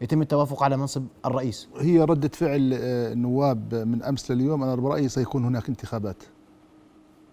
يتم 0.00 0.22
التوافق 0.22 0.62
على 0.62 0.76
منصب 0.76 1.06
الرئيس. 1.26 1.68
هي 1.78 2.00
ردة 2.00 2.28
فعل 2.28 2.72
آه، 2.74 3.12
النواب 3.12 3.74
من 3.74 4.02
أمس 4.02 4.30
لليوم 4.30 4.62
أنا 4.62 4.74
برأيي 4.74 5.08
سيكون 5.08 5.44
هناك 5.44 5.68
انتخابات. 5.68 6.22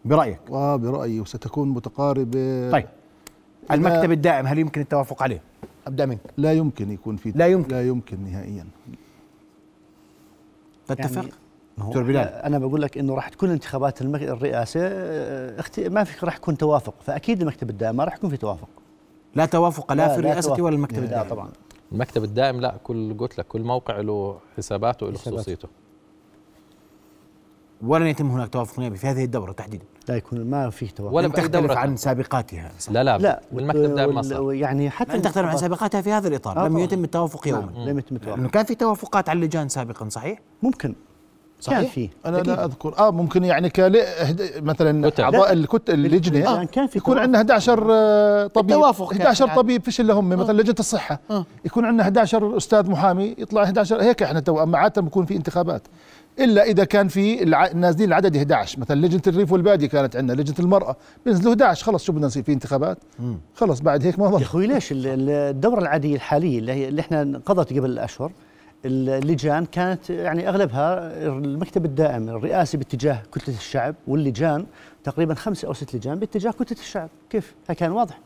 برأيك؟ 0.06 0.39
وبرأيي 0.49 1.19
وستكون 1.19 1.69
متقاربة. 1.69 2.71
طيب. 2.71 2.86
المكتب 3.71 4.12
الدائم 4.12 4.47
هل 4.47 4.60
يمكن 4.60 4.82
التوافق 4.82 5.23
عليه؟ 5.23 5.41
أبدأ 5.88 6.06
منك. 6.06 6.19
لا 6.38 6.54
يمكن 6.54 6.91
يكون 6.91 7.15
في 7.15 7.32
لا 7.36 7.47
يمكن. 7.47 7.75
لا 7.75 7.88
يمكن 7.88 8.23
نهائيا. 8.23 8.65
تتفق؟ 10.88 11.15
يعني 11.15 11.32
ما 11.78 11.86
هو 11.86 11.91
بلال. 11.91 12.28
أنا 12.28 12.60
بقول 12.60 12.82
لك 12.82 12.97
إنه 12.97 13.15
راح 13.15 13.30
تكون 13.30 13.49
انتخابات 13.49 14.01
المك... 14.01 14.21
الرئاسة 14.21 14.80
آه، 14.84 15.60
اخت... 15.60 15.80
ما 15.80 16.04
في 16.04 16.25
راح 16.25 16.36
يكون 16.36 16.58
توافق. 16.58 16.93
فأكيد 17.01 17.41
المكتب 17.41 17.69
الدائم 17.69 17.95
ما 17.95 18.04
راح 18.04 18.15
يكون 18.15 18.30
في 18.30 18.38
توافق. 18.38 18.69
لا 19.36 19.45
توافق 19.45 19.93
لا, 19.93 20.08
في 20.08 20.13
لا 20.13 20.19
الرئاسة 20.19 20.47
توافق. 20.47 20.63
ولا 20.63 20.75
المكتب 20.75 20.97
لا 20.97 21.04
الدائم. 21.04 21.30
طبعا. 21.30 21.49
المكتب 21.91 22.23
الدائم 22.23 22.59
لا 22.59 22.77
كل 22.83 23.17
قلت 23.17 23.37
لك 23.37 23.47
كل 23.47 23.61
موقع 23.61 23.99
له 23.99 24.39
حساباته 24.57 25.11
حساباته. 25.11 25.31
خصوصيته. 25.31 25.67
ولن 27.81 28.07
يتم 28.07 28.27
هناك 28.31 28.49
توافق 28.49 28.79
نيابي 28.79 28.97
في 28.97 29.07
هذه 29.07 29.23
الدورة 29.23 29.51
تحديدا؟ 29.51 29.85
لا 30.09 30.15
يكون 30.15 30.45
ما 30.49 30.69
فيه 30.69 30.89
توافق. 30.89 31.15
ولا 31.15 31.27
تختلف 31.27 31.47
دورة 31.47 31.75
عن 31.75 31.97
سابقاتها 31.97 32.71
صح؟ 32.79 32.91
لا 32.91 33.03
لا 33.03 33.17
لا. 33.17 33.41
بالمكتب 33.51 33.83
الدائم 33.83 34.15
ما 34.15 34.21
صار. 34.21 34.53
يعني 34.53 34.89
حتى 34.89 35.17
لن 35.17 35.21
تختلف 35.21 35.45
عن 35.45 35.57
سابقاتها 35.57 36.01
في 36.01 36.11
هذا 36.11 36.27
الإطار. 36.27 36.57
آه 36.57 36.67
لم 36.67 36.73
طبعاً. 36.73 36.83
يتم 36.83 37.03
التوافق 37.03 37.47
يوما. 37.47 37.71
نعم 37.71 37.89
لم 37.89 37.99
يتم 37.99 38.15
التوافق. 38.15 38.37
لأنه 38.37 38.49
كان 38.49 38.65
في 38.65 38.75
توافقات 38.75 39.29
على 39.29 39.37
اللجان 39.37 39.69
سابقا 39.69 40.09
صحيح؟ 40.09 40.39
ممكن. 40.63 40.95
صحيح؟ 41.65 41.80
كان 41.80 41.89
فيه. 41.89 42.10
أنا. 42.25 42.38
لا 42.38 42.65
أذكر. 42.65 42.97
آه 42.97 43.12
ممكن 43.12 43.43
يعني 43.43 43.69
كال 43.69 44.01
مثلا. 44.58 45.12
اعضاء. 45.19 45.54
الكت 45.54 45.89
اللجنة 45.89 46.39
يعني 46.39 46.67
كان 46.67 46.88
في 46.88 46.97
يكون 46.97 47.13
توافق. 47.13 47.23
عندنا 47.23 47.38
11 47.38 47.88
آه، 47.91 48.47
طبيب. 48.47 48.71
التوافق 48.71 49.12
كان 49.12 49.21
11 49.21 49.45
يعني. 49.47 49.58
طبيب 49.60 49.84
فيش 49.84 50.01
إلا 50.01 50.13
هم. 50.13 50.30
مثلا 50.30 50.62
لجنة 50.62 50.75
الصحة. 50.80 51.19
آه. 51.32 51.45
يكون 51.65 51.86
عندنا 51.86 52.04
11 52.04 52.58
أستاذ 52.58 52.89
محامي 52.89 53.36
يطلع 53.38 53.63
11 53.63 54.01
هيك 54.01 54.23
إحنا 54.23 54.39
تو 54.39 54.63
أما 54.63 54.78
عادة 54.78 55.01
بكون 55.01 55.25
في 55.25 55.36
انتخابات. 55.36 55.82
إلا 56.39 56.63
إذا 56.63 56.84
كان 56.84 57.08
في 57.08 57.43
الع... 57.43 57.71
نازلين 57.73 58.08
العدد 58.10 58.36
11 58.38 58.80
مثلا 58.80 58.95
لجنة 59.06 59.21
الريف 59.28 59.51
والبادية 59.51 59.88
كانت 59.88 60.15
عندنا 60.15 60.41
لجنة 60.41 60.56
المرأة. 60.60 60.95
بينزلوا 61.25 61.51
11 61.54 61.86
خلص 61.86 62.04
شو 62.04 62.12
بدنا 62.13 62.25
نصير 62.28 62.43
في 62.43 62.54
انتخابات؟ 62.54 62.97
خلص 63.56 63.80
بعد 63.80 64.06
هيك 64.06 64.19
ما 64.19 64.25
يا 64.25 64.32
ضل 64.32 64.41
أخوي 64.41 64.67
ليش 64.67 64.91
ال- 64.91 65.08
ال- 65.08 65.30
الدورة 65.30 65.80
العادية 65.80 66.15
الحالية 66.15 66.60
اللي 66.60 66.71
هي 66.71 66.88
اللي 66.88 67.01
إحنا 67.01 67.21
انقضت 67.21 67.73
قبل 67.73 67.99
أشهر 67.99 68.32
اللجان 68.85 69.65
كانت 69.65 70.09
يعني 70.09 70.49
أغلبها 70.49 71.17
المكتب 71.27 71.85
الدائم 71.85 72.29
الرئاسي 72.29 72.77
باتجاه 72.77 73.23
كتلة 73.31 73.55
الشعب 73.55 73.95
واللجان 74.07 74.65
تقريبا 75.03 75.33
خمسة 75.33 75.67
أو 75.67 75.73
ست 75.73 75.95
لجان 75.95 76.19
باتجاه 76.19 76.51
كتلة 76.51 76.77
الشعب. 76.79 77.09
كيف؟ 77.29 77.55
هذا 77.65 77.73
كان 77.73 77.91
واضح. 77.91 78.19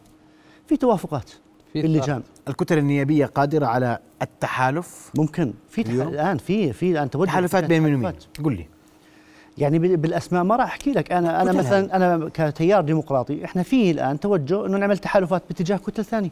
في 0.67 0.77
توافقات 0.77 1.29
في 1.73 1.79
اللجان. 1.79 2.23
الكتل 2.47 2.77
النيابية 2.77 3.25
قادرة 3.25 3.65
على 3.65 3.99
التحالف؟ 4.21 5.11
ممكن. 5.17 5.53
في 5.69 5.83
تح... 5.83 5.91
الآن 5.91 6.37
في 6.37 6.73
في 6.73 6.91
الآن 6.91 7.09
توجه 7.09 7.27
تحالفات 7.27 7.63
بين 7.63 7.83
من 7.83 7.95
ومين؟ 7.95 8.13
قل 8.43 8.53
لي. 8.55 8.67
يعني 9.57 9.79
بال- 9.79 9.97
بالأسماء 9.97 10.43
ما 10.43 10.55
راح 10.55 10.65
أحكي 10.65 10.91
لك. 10.91 11.11
أنا 11.11 11.41
أنا 11.41 11.51
مثلا 11.51 11.95
أنا 11.95 12.29
كتيار 12.33 12.81
ديمقراطي 12.81 13.45
إحنا 13.45 13.63
في 13.63 13.91
الآن 13.91 14.19
توجه 14.19 14.65
إنه 14.65 14.77
نعمل 14.77 14.97
تحالفات 14.97 15.43
باتجاه 15.49 15.77
كتل 15.77 16.05
ثانية 16.05 16.29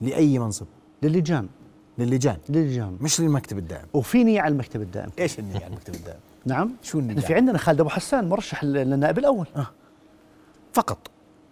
لأي 0.00 0.38
منصب؟ 0.38 0.66
للجان. 1.02 1.48
للجان. 1.98 2.36
للجان. 2.48 2.96
مش 3.00 3.20
للمكتب 3.20 3.58
الدائم. 3.58 3.84
وفي 3.92 4.24
نية 4.24 4.40
على 4.40 4.52
المكتب 4.52 4.82
الدائم. 4.82 5.10
إيش 5.18 5.38
النية 5.38 5.56
على 5.56 5.66
المكتب 5.66 5.94
الدائم؟ 5.94 6.18
نعم. 6.46 6.70
شو 6.82 6.98
النية؟ 6.98 7.20
في 7.20 7.34
عندنا 7.34 7.58
خالد 7.58 7.80
أبو 7.80 7.88
حسان 7.90 8.28
مرشح 8.28 8.64
لل- 8.64 8.72
للنائب 8.90 9.18
الأول. 9.18 9.46
فقط. 10.72 10.98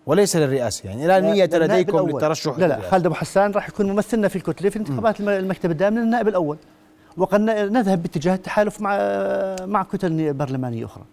وليس 0.07 0.37
للرئاسة 0.37 0.89
يعني. 0.89 1.07
لا 1.07 1.21
نية 1.21 1.45
لديكم. 1.45 2.07
للترشح 2.09 2.59
لا 2.59 2.67
لا. 2.67 2.81
خالد 2.91 3.07
أبو 3.07 3.15
حسان 3.15 3.51
راح 3.51 3.69
يكون 3.69 3.87
ممثلنا 3.87 4.29
في 4.29 4.37
الكتله 4.37 4.71
في 4.71 4.79
انتخابات 4.79 5.21
الم- 5.21 5.29
المكتب 5.29 5.71
الدائم 5.71 5.99
للنائب 5.99 6.29
الأول. 6.29 6.57
وقد 7.17 7.41
نذهب 7.41 8.03
باتجاه 8.03 8.35
التحالف 8.35 8.81
مع 8.81 8.97
مع 9.67 9.83
كتل 9.83 10.33
برلمانية 10.35 10.85
أخرى. 10.85 11.05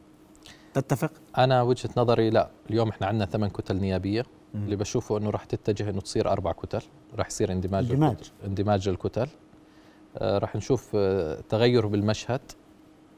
تتفق؟ 0.73 1.11
أنا 1.37 1.61
وجهة 1.61 1.89
نظري 1.97 2.29
لا. 2.29 2.49
اليوم 2.69 2.89
إحنا 2.89 3.07
عندنا 3.07 3.25
ثمان 3.25 3.49
كتل 3.49 3.75
نيابية. 3.75 4.25
اللي 4.55 4.75
بشوفه 4.75 5.17
إنه 5.17 5.29
راح 5.29 5.45
تتجه 5.45 5.89
إنه 5.89 6.01
تصير 6.01 6.31
أربع 6.31 6.51
كتل 6.51 6.81
راح 7.17 7.27
يصير 7.27 7.51
اندماج 7.51 7.91
اندماج. 7.91 8.11
الكتل- 8.11 8.31
اندماج 8.45 8.87
الكتل 8.87 9.27
آه 10.17 10.37
راح 10.37 10.55
نشوف 10.55 10.91
آه 10.95 11.41
تغير 11.49 11.87
بالمشهد. 11.87 12.41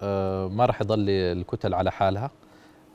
آه 0.02 0.48
ما 0.48 0.66
راح 0.66 0.82
يضل 0.82 1.10
الكتل 1.10 1.74
على 1.74 1.92
حالها. 1.92 2.32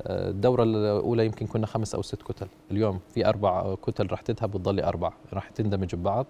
آه 0.02 0.30
الدورة 0.30 0.62
الأولى 0.62 1.26
يمكن 1.26 1.46
كنا 1.46 1.66
خمس 1.66 1.94
أو 1.94 2.02
ست 2.02 2.22
كتل. 2.22 2.46
اليوم 2.70 3.00
في 3.14 3.26
أربع 3.26 3.74
كتل 3.74 4.06
راح 4.10 4.20
تذهب 4.20 4.54
وتضل 4.54 4.80
أربع. 4.80 5.12
راح 5.32 5.48
تندمج 5.50 5.94
ببعض. 5.94 6.26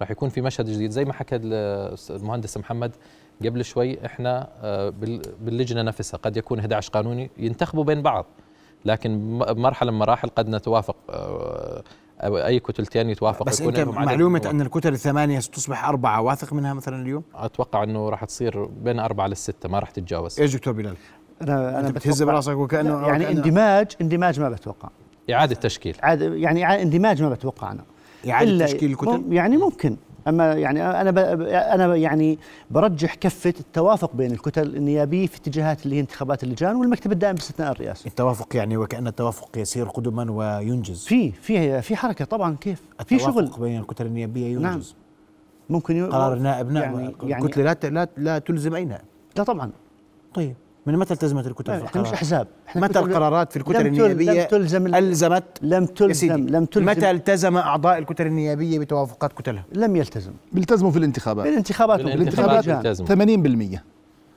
راح 0.00 0.10
يكون 0.10 0.28
في 0.28 0.40
مشهد 0.40 0.66
جديد. 0.70 0.90
زي 0.90 1.04
ما 1.04 1.12
حكى 1.12 1.36
ال- 1.36 1.96
المهندس 2.10 2.56
محمد 2.56 2.96
قبل 3.44 3.64
شوي 3.64 4.06
إحنا 4.06 4.48
آه، 4.62 4.88
بال- 4.90 5.22
باللجنة 5.40 5.82
نفسها 5.82 6.18
قد 6.18 6.36
يكون 6.36 6.58
11 6.58 6.90
قانوني 6.92 7.30
ينتخبوا 7.38 7.84
بين 7.84 8.02
بعض. 8.02 8.26
لكن 8.84 9.38
م- 9.38 9.52
بمرحله 9.52 9.90
من 9.90 9.96
المراحل 9.96 10.28
قد 10.28 10.48
نتوافق 10.48 10.96
آه، 11.10 11.82
أو 12.20 12.38
أي 12.38 12.60
كتلتين 12.60 13.10
يتوافقوا 13.10 13.46
بس 13.46 13.60
يكون 13.60 13.76
أنت 13.76 13.88
نواب. 13.88 14.50
أن 14.50 14.60
الكتل 14.60 14.92
الثمانية 14.92 15.38
ستصبح 15.40 15.84
أربعة 15.88 16.20
واثق 16.20 16.52
منها 16.52 16.74
مثلا 16.74 17.02
اليوم؟ 17.02 17.22
أتوقع 17.34 17.82
إنه 17.82 18.08
راح 18.08 18.24
تصير 18.24 18.64
بين 18.64 18.98
أربعة 18.98 19.26
للستة 19.26 19.68
ما 19.68 19.78
راح 19.78 19.90
تتجاوز 19.90 20.40
إيش 20.40 20.54
دكتور 20.56 20.72
بلال؟ 20.72 20.96
أنا 21.42 21.80
أنا 21.80 21.90
بتهز 21.90 22.22
براسك 22.22 22.52
وكأنه 22.56 23.06
يعني 23.06 23.24
وكأنه- 23.26 23.28
اندماج 23.28 23.86
اندماج 24.00 24.40
ما 24.40 24.48
بتوقع 24.48 24.88
إعادة 25.32 25.54
تشكيل 25.54 25.96
عاد 26.02 26.20
يعني 26.20 26.82
اندماج 26.82 27.22
ما 27.22 27.28
بتوقع 27.30 27.72
أنا 27.72 27.84
إعادة 28.28 28.58
إلا- 28.66 28.68
تشكيل 28.70 28.90
الكتل؟ 28.90 29.24
يعني 29.30 29.56
ممكن 29.56 29.96
أما 30.28 30.52
يعني 30.52 31.00
أنا 31.00 31.10
أنا 31.74 31.96
يعني 31.96 32.38
برجح 32.70 33.14
كفة 33.14 33.54
التوافق 33.60 34.16
بين 34.16 34.32
الكتل 34.32 34.76
النيابيه 34.76 35.26
في 35.26 35.36
اتجاهات 35.36 35.84
اللي 35.84 35.96
هي 35.96 36.00
انتخابات 36.00 36.44
اللجان 36.44 36.76
والمكتب 36.76 37.12
الدائم 37.12 37.34
باستثناء 37.34 37.72
الرئاسة. 37.72 38.06
التوافق 38.06 38.56
يعني 38.56 38.76
وكأن 38.76 39.06
التوافق 39.06 39.58
يسير 39.58 39.88
قدما 39.88 40.30
وينجز. 40.30 41.04
في 41.04 41.32
في 41.32 41.82
في 41.82 41.96
حركة 41.96 42.24
طبعا 42.24 42.56
كيف؟ 42.60 42.82
في 43.04 43.14
التوافق 43.14 43.40
شغل. 43.40 43.60
بين 43.60 43.80
الكتل 43.80 44.06
النيابية 44.06 44.46
ينجز 44.46 44.62
نعم. 44.62 44.82
ممكن. 45.70 46.06
قرار 46.06 46.34
النائب 46.34 46.70
نائب 46.72 46.92
يعني, 46.92 47.02
يعني 47.04 47.30
يعني 47.30 47.44
الكتلة 47.44 47.90
لا 47.90 48.08
لا 48.16 48.38
تلزم 48.38 48.74
أي 48.74 48.84
نائب 48.84 49.04
لا 49.36 49.44
طبعا. 49.44 49.70
طيب. 50.34 50.54
من 50.88 50.96
متى 50.98 51.14
التزمت 51.14 51.46
الكتل 51.46 51.78
في 51.78 51.84
إحنا 51.84 52.02
مش؟ 52.02 52.08
أحزاب. 52.12 52.46
إحنا 52.68 52.82
متى 52.82 52.98
القرارات 52.98 53.50
في 53.52 53.56
الكتل 53.56 53.86
النيابية 53.86 54.32
لم 54.42 54.46
تلزم 54.48 54.86
ال- 54.86 54.94
ألزمت؟ 54.94 55.44
لم 55.62 55.86
تلزم 55.86 56.46
لم 56.48 56.64
تلزم 56.64 56.86
متى 56.90 57.10
التزم 57.10 57.56
أعضاء 57.56 57.98
الكتل 57.98 58.26
النيابية 58.26 58.78
بتوافقات 58.78 59.32
كتلها؟ 59.32 59.64
لم 59.72 59.96
يلتزم. 59.96 60.32
بيلتزموا 60.52 60.90
في 60.90 60.98
الانتخابات. 60.98 61.46
بالانتخابات. 61.46 62.00
بالانتخابات 62.02 62.50
وباللجان. 62.64 62.76
يلتزموا 62.76 63.08
80% 63.76 63.82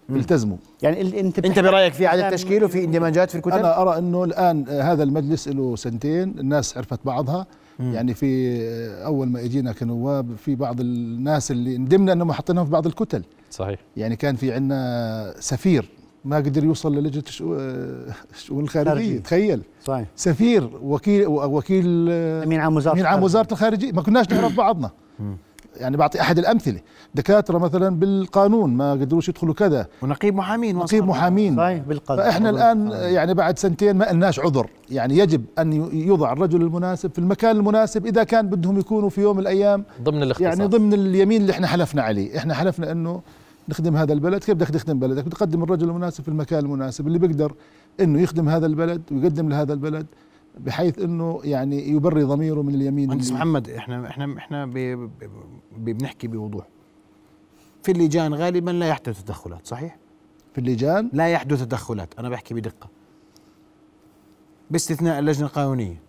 بيلتزموا. 0.10 0.58
يعني 0.82 1.02
ال- 1.02 1.16
انت 1.16 1.46
أنت 1.46 1.60
برأيك 1.60 1.94
في 1.94 2.08
إعادة 2.08 2.30
تشكيل 2.30 2.64
وفي 2.64 2.84
اندماجات 2.84 3.30
في 3.30 3.36
الكتل؟ 3.36 3.54
أنا 3.60 3.82
أرى 3.82 3.98
إنه 3.98 4.24
الآن 4.24 4.66
آه، 4.70 4.82
هذا 4.82 5.04
المجلس 5.04 5.48
له 5.48 5.76
سنتين 5.76 6.40
الناس 6.40 6.78
عرفت 6.78 7.00
بعضها. 7.06 7.46
يعني 7.80 8.14
في 8.14 8.58
آه، 8.62 9.06
أول 9.06 9.28
ما 9.28 9.40
اجينا 9.40 9.72
كنواب 9.74 10.36
في 10.36 10.56
بعض 10.56 10.80
الناس 10.80 11.52
اللي 11.52 11.78
ندمنا 11.78 12.14
إنهم 12.14 12.32
حطيناهم 12.32 12.66
في 12.66 12.72
بعض 12.72 12.86
الكتل. 12.86 13.24
صحيح. 13.52 13.80
يعني 13.98 14.16
كان 14.16 14.36
في 14.36 14.54
عندنا 14.54 15.34
سفير 15.40 15.90
ما 16.26 16.36
قدر 16.36 16.64
يوصل 16.64 16.96
للجنة 16.96 17.24
آه، 17.60 18.14
الشؤون 18.34 18.64
الخارجية. 18.64 19.20
تخيل. 19.20 19.62
صحيح. 19.84 20.08
سفير 20.16 20.70
وكيل 20.84 21.28
وكيل 21.28 22.08
آه، 22.12 22.44
أمين 22.44 22.60
عام 22.60 22.76
وزارة 22.76 22.94
أمين 22.94 23.06
عام 23.06 23.14
الخارجية. 23.14 23.26
وزارة 23.26 23.48
الخارجية. 23.52 23.92
ما 23.92 24.02
كناش 24.02 24.30
نعرف 24.30 24.58
بعضنا. 24.58 24.90
يعني 25.78 25.98
بعطي 25.98 26.22
أحد 26.22 26.40
الأمثلة. 26.40 26.80
دكاترة 27.16 27.58
مثلا 27.58 28.00
بالقانون 28.00 28.74
ما 28.74 28.92
قدروش 28.92 29.30
يدخلوا 29.30 29.54
كذا. 29.54 29.88
ونقيب 30.02 30.36
محامين 30.36 30.76
نقيب 30.76 31.06
محامين. 31.06 31.58
صحيح 31.58 31.84
بالقانون. 31.84 32.24
فإحنا 32.24 32.50
الآن 32.50 32.92
يعني 32.92 33.34
بعد 33.34 33.60
سنتين 33.60 33.96
ما 33.96 34.06
لناش 34.12 34.40
عذر. 34.40 34.68
يعني 34.92 35.18
يجب 35.18 35.46
أن 35.60 35.74
يوضع 35.94 36.34
الرجل 36.34 36.62
المناسب 36.62 37.12
في 37.12 37.20
المكان 37.20 37.56
المناسب. 37.56 38.06
إذا 38.06 38.24
كان 38.24 38.48
بدهم 38.48 38.80
يكونوا 38.80 39.10
في 39.10 39.22
يوم 39.22 39.36
من 39.36 39.42
الأيام 39.42 39.84
ضمن 40.02 40.24
الاختصاص. 40.24 40.58
يعني 40.58 40.66
ضمن 40.70 40.94
اليمين 40.94 41.42
اللي 41.42 41.52
إحنا 41.52 41.68
حلفنا 41.68 42.02
عليه. 42.02 42.38
إحنا 42.38 42.54
حلفنا 42.54 42.92
إنه 42.92 43.22
نخدم 43.70 43.96
هذا 43.96 44.14
البلد 44.14 44.44
كيف 44.44 44.56
بدك 44.56 44.68
تخدم 44.68 45.00
بلدك؟ 45.00 45.26
بتقدم 45.26 45.64
الرجل 45.64 45.90
المناسب 45.90 46.24
في 46.24 46.30
المكان 46.30 46.60
المناسب. 46.60 47.08
اللي 47.08 47.20
بيقدر 47.20 47.56
إنه 48.00 48.22
يخدم 48.22 48.50
هذا 48.50 48.66
البلد 48.66 49.02
ويقدم 49.12 49.50
لهذا 49.50 49.74
البلد 49.74 50.06
بحيث 50.60 51.00
إنه 51.00 51.40
يعني 51.44 51.90
يبري 51.90 52.24
ضميره 52.24 52.62
من 52.62 52.76
اليمين 52.76 53.08
مهندس 53.08 53.32
محمد 53.32 53.70
إحنا 53.70 54.08
إحنا 54.08 54.38
إحنا 54.38 54.66
بنحكي 55.78 56.28
بوضوح. 56.28 56.68
في 57.84 57.92
اللجان 57.92 58.34
غالبا 58.34 58.72
لا 58.72 58.88
يحدث 58.88 59.24
تدخلات 59.24 59.68
صحيح؟ 59.68 59.98
في 60.54 60.62
اللجان؟ 60.62 61.10
لا 61.14 61.28
يحدث 61.28 61.64
تدخلات 61.64 62.14
أنا 62.20 62.30
بحكي 62.30 62.54
بدقة. 62.54 62.90
باستثناء 64.72 65.20
اللجنة 65.20 65.46
القانونية. 65.48 66.02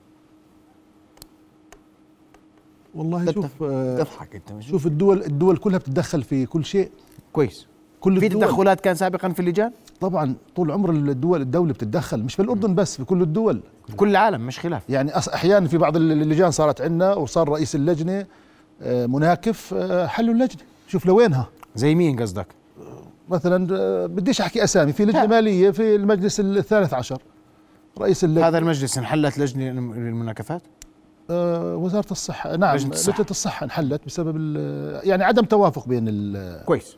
والله. 2.94 3.32
شوف 3.32 3.62
آه، 3.62 3.98
تضحك 3.98 4.34
أنت 4.34 4.52
مش 4.52 4.66
شوف 4.68 4.86
الدول 4.86 5.22
الدول 5.22 5.56
كلها 5.56 5.78
بتتدخل 5.78 6.22
في 6.22 6.46
كل 6.46 6.64
شيء. 6.64 6.90
كويس. 7.32 7.66
كل 8.00 8.20
في 8.20 8.28
تدخلات 8.28 8.80
كان 8.80 8.94
سابقا 8.94 9.28
في 9.28 9.40
اللجان؟ 9.40 9.72
طبعا 10.00 10.34
طول 10.56 10.70
عمر 10.70 10.90
الدول 10.90 11.40
الدولة 11.40 11.72
بتتدخل 11.72 12.22
مش 12.22 12.34
في 12.34 12.42
الاردن 12.42 12.74
بس 12.74 12.96
في 12.96 13.04
كل 13.04 13.22
الدول. 13.22 13.60
في 13.88 13.96
كل 13.96 14.08
العالم 14.10 14.46
مش 14.46 14.58
خلاف. 14.58 14.82
يعني 14.88 15.16
أحيانا 15.16 15.68
في 15.68 15.78
بعض 15.78 15.96
اللجان 15.96 16.50
صارت 16.50 16.80
عندنا 16.80 17.14
وصار 17.14 17.48
رئيس 17.48 17.74
اللجنة 17.74 18.26
آه، 18.82 19.06
مناكف 19.06 19.74
آه، 19.74 20.06
حلوا 20.06 20.34
اللجنة. 20.34 20.62
شوف 20.88 21.06
لوينها؟ 21.06 21.48
زي 21.76 21.94
مين 21.94 22.20
قصدك؟ 22.22 22.46
مثلا 23.28 23.66
بديش 24.06 24.40
أحكي 24.40 24.64
أسامي. 24.64 24.92
في 24.92 25.04
لجنة 25.04 25.26
مالية 25.26 25.70
في 25.70 25.96
المجلس 25.96 26.40
الثالث 26.40 26.94
عشر 26.94 27.22
رئيس 27.98 28.24
اللجنة. 28.24 28.48
هذا 28.48 28.58
المجلس 28.58 28.98
انحلت 28.98 29.38
لجنة 29.38 29.64
للمناكفات 29.70 30.62
وزارة 31.30 32.10
الصحة 32.10 32.56
نعم 32.56 32.76
لجنة 32.76 32.86
لجنه 32.88 32.94
الصحة. 32.94 33.10
الصحه, 33.20 33.30
الصحة 33.30 33.64
انحلت 33.64 34.00
بسبب 34.06 34.36
ال- 34.36 35.08
يعني 35.08 35.24
عدم 35.24 35.42
توافق 35.44 35.88
بين 35.88 36.04
ال- 36.08 36.64
كويس. 36.64 36.96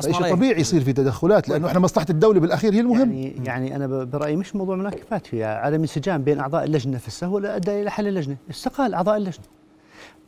شيء. 0.00 0.30
طبيعي 0.34 0.60
يصير 0.60 0.84
في 0.84 0.92
تدخلات 0.92 1.48
لأنه 1.48 1.66
إحنا 1.68 1.80
مصلحة 1.80 2.06
الدولة 2.10 2.40
بالأخير 2.40 2.74
هي 2.74 2.80
المهم. 2.80 3.12
يعني 3.12 3.34
يعني 3.44 3.76
أنا 3.76 4.04
برأيي 4.04 4.36
مش 4.36 4.56
موضوع 4.56 4.76
مناكفات 4.76 5.34
هي 5.34 5.44
عدم 5.44 5.80
انسجام 5.80 6.22
بين 6.22 6.38
أعضاء 6.40 6.64
اللجنة 6.64 6.94
نفسها 6.94 7.28
هو 7.28 7.38
اللي 7.38 7.56
أدى 7.56 7.82
إلى 7.82 7.90
حل 7.90 8.06
اللجنة. 8.08 8.36
استقال 8.50 8.94
أعضاء 8.94 9.16
اللجنة. 9.16 9.44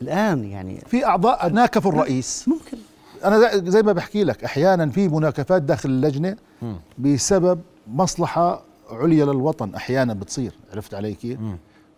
الآن 0.03 0.45
يعني 0.45 0.81
في 0.87 1.05
أعضاء 1.07 1.49
ناكفوا 1.49 1.93
الرئيس. 1.93 2.49
ممكن. 2.49 2.79
أنا 3.25 3.39
زي- 3.39 3.71
زي 3.71 3.83
ما 3.83 3.93
بحكي 3.93 4.25
لك 4.25 4.45
أحيانا 4.45 4.89
في 4.91 5.09
مناكفات 5.09 5.63
داخل 5.63 5.89
اللجنة 5.91 6.37
بسبب 6.99 7.61
مصلحة 7.87 8.63
عليا 8.91 9.25
للوطن 9.25 9.75
أحيانا 9.75 10.15
بتصير 10.15 10.53
عرفت 10.73 10.95
علي 10.95 11.15
كيف؟ 11.15 11.39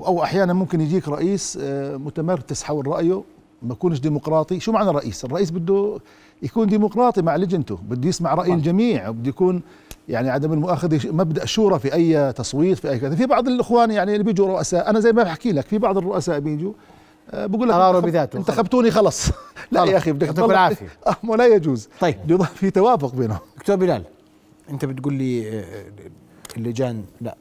أو 0.01 0.23
أحيانا 0.23 0.53
ممكن 0.53 0.81
يجيك 0.81 1.09
رئيس 1.09 1.59
آه، 1.63 1.97
متمركز 1.97 2.63
حول 2.63 2.87
رأيه 2.87 3.23
ما 3.63 3.73
يكونش 3.73 3.99
ديمقراطي. 4.01 4.61
شو 4.61 4.73
معنى 4.73 4.91
رئيس؟ 4.91 5.25
الرئيس 5.25 5.51
بده 5.51 5.99
يكون 6.43 6.67
ديمقراطي 6.67 7.23
مع 7.23 7.37
لجنته 7.37 7.77
بده 7.89 8.09
يسمع 8.09 8.35
رأي 8.35 8.53
الجميع 8.53 9.09
وبده 9.09 9.29
يكون 9.29 9.63
يعني 10.09 10.31
عدم 10.31 10.53
المؤاخذة 10.53 11.11
مبدأ 11.13 11.45
شورى 11.45 11.79
في 11.79 11.95
أي 11.95 12.33
تصويت 12.33 12.79
في 12.79 12.91
أي 12.91 12.99
كذا. 12.99 13.15
في 13.15 13.27
بعض 13.27 13.49
الإخوان 13.49 13.91
يعني 13.91 14.13
اللي 14.13 14.25
بيجوا 14.25 14.47
رؤساء 14.47 14.91
أنا 14.91 15.01
زي 15.01 15.13
ما 15.13 15.23
بحكي 15.23 15.53
لك 15.53 15.67
في 15.67 15.79
بعض 15.79 15.99
الرؤساء 15.99 16.39
بيجوا 16.39 16.73
آه، 17.31 17.47
بقول 17.47 17.69
لك 17.69 17.75
قراره 17.75 18.01
بذاته. 18.01 18.37
انتخبتوني 18.37 18.91
خلص. 18.91 19.27
لا. 19.73 19.85
يا 19.85 19.97
أخي 19.97 20.13
بدك 20.13 20.27
يعطيكم 20.27 20.43
تطلع- 20.47 20.55
العافية. 20.55 20.87
آه، 21.07 21.17
ما 21.23 21.35
لا 21.35 21.47
يجوز. 21.47 21.89
طيب. 22.01 22.17
بده 22.27 22.45
في 22.45 22.71
توافق 22.71 23.15
بينهم. 23.15 23.39
دكتور 23.57 23.77
بلال 23.77 24.03
أنت 24.71 24.85
بتقول 24.85 25.15
لي 25.15 25.59
آه، 25.61 25.65
اللجان 26.57 27.05
لا. 27.21 27.37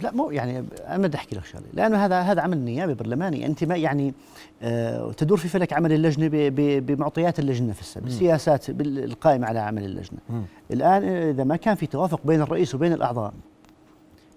لا 0.00 0.10
مو 0.12 0.30
يعني 0.30 0.64
أنا 0.86 1.06
بدي 1.06 1.16
أحكي 1.16 1.36
لك 1.36 1.44
شغلة 1.44 1.64
لأنه 1.72 2.04
هذا 2.04 2.20
هذا 2.20 2.40
عمل 2.40 2.58
نيابي 2.58 2.94
برلماني. 2.94 3.46
أنت 3.46 3.64
ما 3.64 3.76
يعني 3.76 4.14
آه 4.62 5.12
تدور 5.12 5.38
في 5.38 5.48
فلك 5.48 5.72
عمل 5.72 5.92
اللجنة 5.92 6.28
بمعطيات 6.80 7.38
اللجنة 7.38 7.68
نفسها 7.68 8.00
بالسياسات 8.00 8.70
بال- 8.70 9.04
القائمة 9.04 9.46
على 9.46 9.58
عمل 9.58 9.84
اللجنة. 9.84 10.18
الآن 10.70 11.02
إذا 11.04 11.44
ما 11.44 11.56
كان 11.56 11.74
في 11.74 11.86
توافق 11.86 12.20
بين 12.24 12.40
الرئيس 12.40 12.74
وبين 12.74 12.92
الأعضاء 12.92 13.32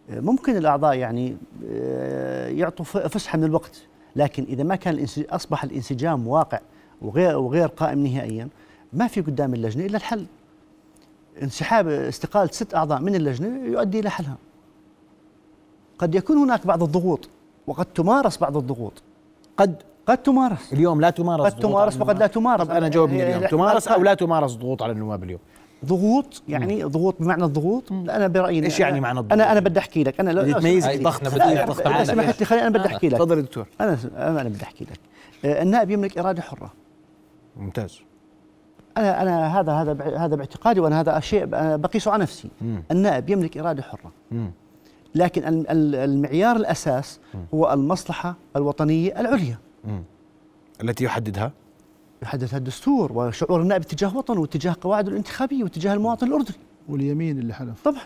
آه، 0.09 0.19
ممكن 0.19 0.57
الأعضاء 0.57 0.95
يعني 0.95 1.37
آه، 1.71 2.47
يعطوا 2.47 2.85
فسحة 2.85 3.37
من 3.37 3.43
الوقت. 3.43 3.81
لكن 4.15 4.43
إذا 4.43 4.63
ما 4.63 4.75
كان 4.75 5.05
أصبح 5.29 5.63
الانسجام 5.63 6.27
واقع 6.27 6.59
وغير 7.01 7.37
وغير 7.37 7.67
قائم 7.67 8.07
نهائيا 8.07 8.47
ما 8.93 9.07
في 9.07 9.21
قدام 9.21 9.53
اللجنة 9.53 9.85
إلا 9.85 9.97
الحل. 9.97 10.25
انسحاب 11.43 11.87
استقاله 11.87 12.51
ست 12.51 12.75
أعضاء 12.75 13.01
من 13.01 13.15
اللجنة 13.15 13.65
يؤدي 13.65 13.99
إلى 13.99 14.09
حلها. 14.09 14.37
قد 15.99 16.15
يكون 16.15 16.37
هناك 16.37 16.67
بعض 16.67 16.83
الضغوط 16.83 17.29
وقد 17.67 17.85
تمارس 17.85 18.37
بعض 18.37 18.57
الضغوط. 18.57 18.93
قد 19.57 19.75
قد 20.07 20.17
تمارس. 20.17 20.73
اليوم 20.73 21.01
لا 21.01 21.09
تمارس 21.09 21.53
قد 21.53 21.59
تمارس 21.59 22.01
وقد 22.01 22.19
لا. 22.19 22.27
تمارس. 22.27 22.67
طب 22.67 22.71
أنا 22.71 22.87
جاوبني 22.87 23.17
هي- 23.21 23.27
اليوم. 23.27 23.41
لا، 23.41 23.47
تمارس 23.47 23.87
أو 23.87 24.03
لا 24.03 24.13
تمارس 24.13 24.53
ضغوط 24.53 24.83
على 24.83 24.91
النواب 24.91 25.23
اليوم؟ 25.23 25.39
ضغوط 25.85 26.41
يعني 26.47 26.83
ضغوط 26.83 27.15
بمعنى 27.19 27.43
الضغوط؟ 27.43 27.91
أنا 27.91 28.27
برأيي 28.27 28.63
إيش 28.65 28.77
أنا- 28.77 28.79
يعني 28.79 28.99
معنى 28.99 29.19
الضغوط؟ 29.19 29.33
أنا 29.33 29.51
أنا 29.51 29.59
بدي 29.59 29.79
أحكي 29.79 30.03
لك. 30.03 30.19
أنا 30.19 30.31
لو 30.31 30.41
بدي 30.41 30.53
تميز؟ 30.53 30.85
الضغط 30.85 31.27
الضغط 31.27 31.41
اذا 31.81 31.89
معنا. 31.89 32.03
سمحت 32.03 32.39
لي 32.39 32.45
خليني 32.45 32.67
أنا 32.67 32.77
بدي 32.79 32.87
أحكي 32.87 33.09
لك. 33.09 33.17
تفضل 33.17 33.37
يا 33.37 33.41
دكتور. 33.41 33.67
أنا 33.81 33.97
أنا 34.17 34.41
أنا 34.41 34.49
بدي 34.49 34.63
أحكي 34.63 34.83
لك. 34.83 34.99
آه، 35.45 35.61
النائب 35.61 35.89
يملك 35.91 36.17
إرادة 36.17 36.41
حرة. 36.41 36.73
ممتاز. 37.57 37.99
أنا 38.97 39.21
أنا 39.21 39.59
هذا 39.59 39.71
هذا 39.73 40.17
هذا 40.17 40.35
باعتقادي 40.35 40.79
وأنا 40.79 40.99
هذا 41.01 41.19
شيء 41.19 41.45
بقيسه 41.75 42.11
على 42.11 42.21
نفسي. 42.23 42.49
مم. 42.61 42.83
النائب 42.91 43.29
يملك 43.29 43.57
إرادة 43.57 43.83
حرة. 43.83 44.11
مم. 44.31 44.51
لكن 45.17 45.43
ال- 45.47 45.69
ال- 45.69 45.95
المعيار 45.95 46.55
الأساس 46.55 47.19
هو 47.53 47.73
المصلحة 47.73 48.35
الوطنية 48.55 49.19
العليا. 49.19 49.57
التي 50.83 51.03
يحددها؟ 51.03 51.51
يحدثها 52.23 52.57
الدستور 52.57 53.11
وشعور 53.13 53.61
النائب 53.61 53.81
تجاه 53.83 54.17
وطنه 54.17 54.41
وتجاه 54.41 54.75
قواعده 54.81 55.11
الانتخابية 55.11 55.63
وتجاه 55.63 55.93
المواطن 55.93 56.27
الأردني. 56.27 56.55
واليمين 56.89 57.39
اللي 57.39 57.53
حلف. 57.53 57.81
طبعا. 57.83 58.01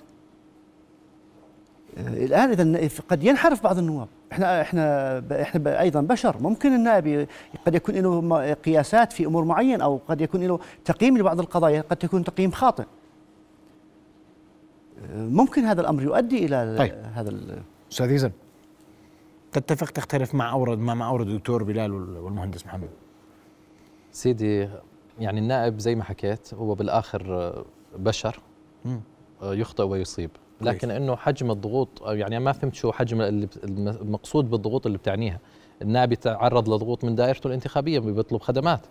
آه، 1.98 2.08
الآن 2.26 2.50
اذا 2.50 2.90
قد 3.10 3.24
ينحرف 3.24 3.64
بعض 3.64 3.78
النواب. 3.78 4.08
إحنا 4.32 4.62
إحنا 4.62 5.24
إحنا 5.42 5.80
أيضا 5.82 6.02
بشر. 6.02 6.36
ممكن 6.42 6.74
النائب 6.76 7.28
قد 7.66 7.76
يكون 7.76 7.96
له 7.96 8.22
م- 8.22 8.54
قياسات 8.54 9.14
في 9.14 9.26
أمور 9.26 9.44
معينة 9.46 9.84
أو 9.84 10.00
قد 10.08 10.22
يكون 10.22 10.44
له 10.44 10.60
تقييم 10.86 11.18
لبعض 11.18 11.40
القضايا 11.40 11.82
قد 11.90 12.04
يكون 12.04 12.24
تقييم 12.24 12.52
خاطئ. 12.52 12.84
ممكن 15.14 15.62
هذا 15.64 15.82
الأمر 15.82 16.04
يؤدي 16.04 16.46
إلى 16.46 16.76
طيب. 16.78 16.94
هذا 17.14 17.40
أستاذ 17.92 18.12
يزن 18.12 18.32
تتفق 19.52 19.90
تختلف 19.90 20.36
مع 20.36 20.52
أورد 20.52 20.78
مع 20.78 20.94
ما 20.94 21.06
أورد 21.08 21.28
الدكتور 21.28 21.64
بلال 21.64 21.94
وال- 21.94 22.18
والمهندس 22.18 22.66
محمد؟ 22.66 22.90
سيدي 24.12 24.70
يعني 25.20 25.40
النائب 25.40 25.80
زي 25.80 25.96
ما 25.96 26.04
حكيت 26.04 26.54
هو 26.54 26.76
بالآخر 26.76 27.26
آه، 27.34 27.66
بشر. 27.98 28.40
آه، 29.42 29.54
يخطئ 29.56 29.84
ويصيب. 29.84 30.30
لكن 30.62 30.92
إنه 30.92 31.16
حجم 31.16 31.52
الضغوط 31.52 32.04
أو 32.04 32.14
يعني 32.14 32.40
ما 32.40 32.52
فهمت 32.52 32.76
شو 32.76 32.92
حجم 32.92 33.22
المقصود 33.22 34.50
بالضغوط 34.50 34.86
اللي 34.86 34.98
بتعنيها. 34.98 35.40
النائب 35.82 36.12
يتعرض 36.12 36.70
لضغوط 36.70 37.04
من 37.04 37.16
دائرته 37.16 37.48
الانتخابية 37.48 38.00
بيطلب 38.00 38.42
خدمات. 38.42 38.82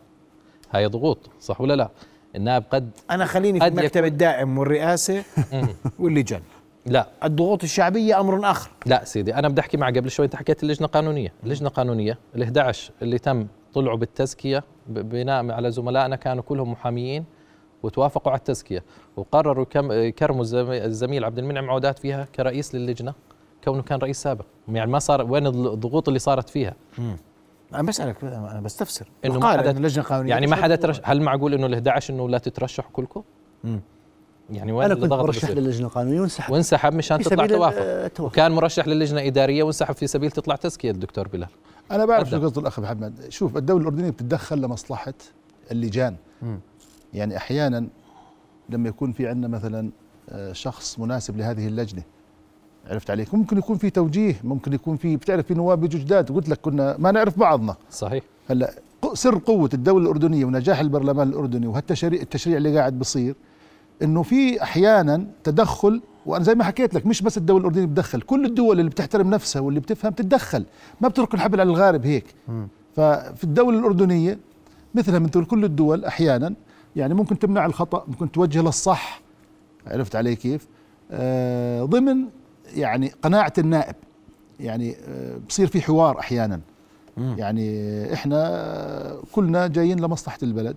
هاي 0.70 0.87
ضغوط 0.87 1.31
صح 1.40 1.61
ولا 1.61 1.77
لا؟ 1.77 1.90
النائب 2.37 2.64
قد 2.71 2.90
أنا 3.11 3.25
خليني 3.25 3.61
في 3.61 3.66
المكتب 3.66 4.05
الدائم 4.05 4.59
والرئاسة 4.59 5.25
واللجان 5.99 6.40
لا. 6.87 7.09
الضغوط 7.25 7.62
الشعبية 7.62 8.21
أمر 8.21 8.51
آخر. 8.51 8.71
لا 8.87 9.05
سيدي 9.05 9.35
أنا 9.35 9.49
بدي 9.49 9.61
أحكي 9.61 9.77
معك 9.77 9.99
قبل 9.99 10.11
شوي 10.11 10.27
أنت 10.27 10.37
حكيت 10.37 10.62
اللجنة 10.62 10.87
القانونيه 10.87 11.33
اللجنة 11.45 11.69
القانونيه 11.69 12.19
ال11 12.37 12.77
اللي 13.03 13.19
تم 13.19 13.47
طلعوا 13.75 13.97
بالتزكية 13.97 14.64
بناء 14.88 15.51
على 15.51 15.71
زملائنا 15.71 16.16
كانوا 16.16 16.43
كلهم 16.43 16.73
محاميين 16.73 17.25
وتوافقوا 17.83 18.33
على 18.33 18.38
التزكية. 18.38 18.85
وقرروا 19.16 19.66
يكرموا 19.93 20.40
الزمي- 20.43 20.85
الزميل 20.85 21.25
عبد 21.25 21.38
المنعم 21.38 21.71
عودات 21.71 21.99
فيها 21.99 22.25
كرئيس 22.35 22.75
للجنة 22.75 23.14
كونه 23.64 23.83
كان 23.83 23.99
رئيس 23.99 24.23
سابق. 24.23 24.45
يعني 24.69 24.90
ما 24.90 24.99
صار 24.99 25.31
وين 25.33 25.47
الضغوط 25.47 26.09
اللي 26.09 26.19
صارت 26.19 26.49
فيها؟ 26.49 26.75
أنا 27.74 27.83
بسألك 27.83 28.24
أنا 28.24 28.61
بستفسر 28.61 29.09
إنه 29.24 29.38
ما 29.38 29.48
حدا 29.52 29.70
إن 29.70 29.76
اللجنه 29.76 30.04
القانونيه 30.04 30.30
يعني 30.30 30.46
ما 30.46 30.56
حدا 30.56 30.74
الضغوط. 30.74 30.96
ترش 30.96 31.00
هل 31.04 31.22
معقول 31.22 31.54
إنه 31.54 31.80
ال11 31.98 32.11
إنه 32.11 32.28
لا 32.28 32.38
تترشحوا 32.38 32.90
كلكم 32.92 33.22
مم. 33.64 33.80
يعني 34.50 34.72
وين 34.72 34.90
أنا 34.90 35.00
كنت 35.00 35.12
مرشح؟ 35.12 35.50
للجنة 35.50 35.87
القانونية 35.87 36.20
وانسحب 36.20 36.52
وانسحب 36.52 36.94
مشان 36.94 37.18
في 37.18 37.24
تطلع 37.24 37.44
سبيل 37.46 37.56
توافق. 37.56 38.20
وكان 38.24 38.52
مرشح 38.52 38.88
للجنة 38.88 39.26
إدارية 39.26 39.62
وانسحب 39.62 39.94
في 39.94 40.06
سبيل 40.06 40.30
تطلع 40.30 40.56
تزكية 40.56 40.90
الدكتور 40.90 41.28
بلال 41.28 41.48
أنا 41.90 42.04
بعرف. 42.04 42.30
شو 42.30 42.44
قصد 42.44 42.59
الأخ 42.59 42.80
محمد 42.80 43.14
شوف 43.28 43.56
الدولة 43.56 43.80
الأردنية 43.83 44.11
بتتدخل 44.11 44.59
لمصلحة 44.61 45.14
اللجان. 45.72 46.16
يعني 47.14 47.37
أحيانا 47.37 47.87
لما 48.68 48.88
يكون 48.88 49.12
في 49.12 49.28
عندنا 49.28 49.48
مثلا 49.48 49.90
آه، 50.30 50.52
شخص 50.52 50.98
مناسب 50.98 51.37
لهذه 51.37 51.66
اللجنة 51.66 52.02
عرفت 52.87 53.11
عليك؟ 53.11 53.35
ممكن 53.35 53.59
يكون 53.59 53.77
في 53.77 53.90
توجيه 53.90 54.37
ممكن 54.45 54.73
يكون 54.73 54.97
في 54.97 55.16
بتعرف 55.16 55.47
في 55.47 55.55
نواب 55.55 55.81
بيجوا 55.81 56.01
جداد 56.01 56.33
قلت 56.33 56.49
لك 56.49 56.61
كنا 56.61 56.97
ما 56.99 57.11
نعرف 57.11 57.38
بعضنا. 57.38 57.77
صحيح. 57.90 58.25
هلا 58.51 58.75
سر 59.14 59.38
قوة 59.38 59.71
الدولة 59.75 60.05
الأردنية 60.05 60.45
ونجاح 60.45 60.81
البرلمان 60.81 61.29
الأردني 61.29 61.66
وهالتشريع 61.66 62.23
التشريع 62.23 62.57
اللي 62.57 62.79
قاعد 62.79 62.99
بصير 62.99 63.35
إنه 64.03 64.23
في 64.23 64.62
أحيانا 64.62 65.27
تدخل 65.45 66.03
وأنا 66.27 66.45
زي 66.45 66.55
ما 66.55 66.64
حكيت 66.64 66.95
لك 66.95 67.07
مش 67.07 67.23
بس 67.23 67.38
الدولة 67.38 67.61
الأردنية 67.61 67.87
بتدخل 67.87 68.21
كل 68.21 68.45
الدول 68.45 68.81
اللي 68.81 68.90
بتحترم 68.90 69.31
نفسها 69.31 69.62
واللي 69.62 69.81
بتفهم 69.81 70.12
تتدخل 70.12 70.64
ما 71.01 71.09
بترك 71.09 71.35
الحبل 71.35 71.61
على 71.61 71.71
الغارب 71.71 72.07
هيك. 72.07 72.25
ففي 72.97 73.45
الدولة 73.45 73.79
الأردنية 73.79 74.38
مثلها 74.95 75.19
مثل 75.19 75.45
كل 75.45 75.64
الدول 75.64 76.05
أحيانا 76.05 76.55
يعني 76.97 77.14
ممكن 77.14 77.38
تمنع 77.38 77.66
الخطأ 77.66 78.05
ممكن 78.09 78.33
توجه 78.33 78.62
للصح. 78.62 79.21
عرفت 79.87 80.16
علي 80.16 80.37
كيف؟ 80.37 80.66
آه 81.11 81.85
ضمن 81.85 82.25
يعني 82.74 83.12
قناعة 83.22 83.52
النائب. 83.59 83.94
يعني 84.61 84.96
آه 85.09 85.37
بصير 85.48 85.66
في 85.66 85.80
حوار 85.80 86.18
أحيانا. 86.18 86.61
يعني 87.16 88.12
إحنا 88.12 89.16
كلنا 89.33 89.66
جايين 89.66 90.00
لمصلحة 90.00 90.38
البلد. 90.42 90.76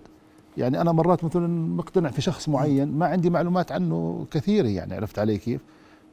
يعني 0.56 0.80
أنا 0.80 0.92
مرات 0.92 1.24
مثلا 1.24 1.46
مقتنع 1.76 2.10
في 2.10 2.22
شخص 2.22 2.48
معين 2.48 2.92
ما 2.92 3.06
عندي 3.06 3.30
معلومات 3.30 3.72
عنه 3.72 4.26
كثيرة 4.30 4.68
يعني 4.68 4.94
عرفت 4.94 5.18
علي 5.18 5.38
كيف؟ 5.38 5.60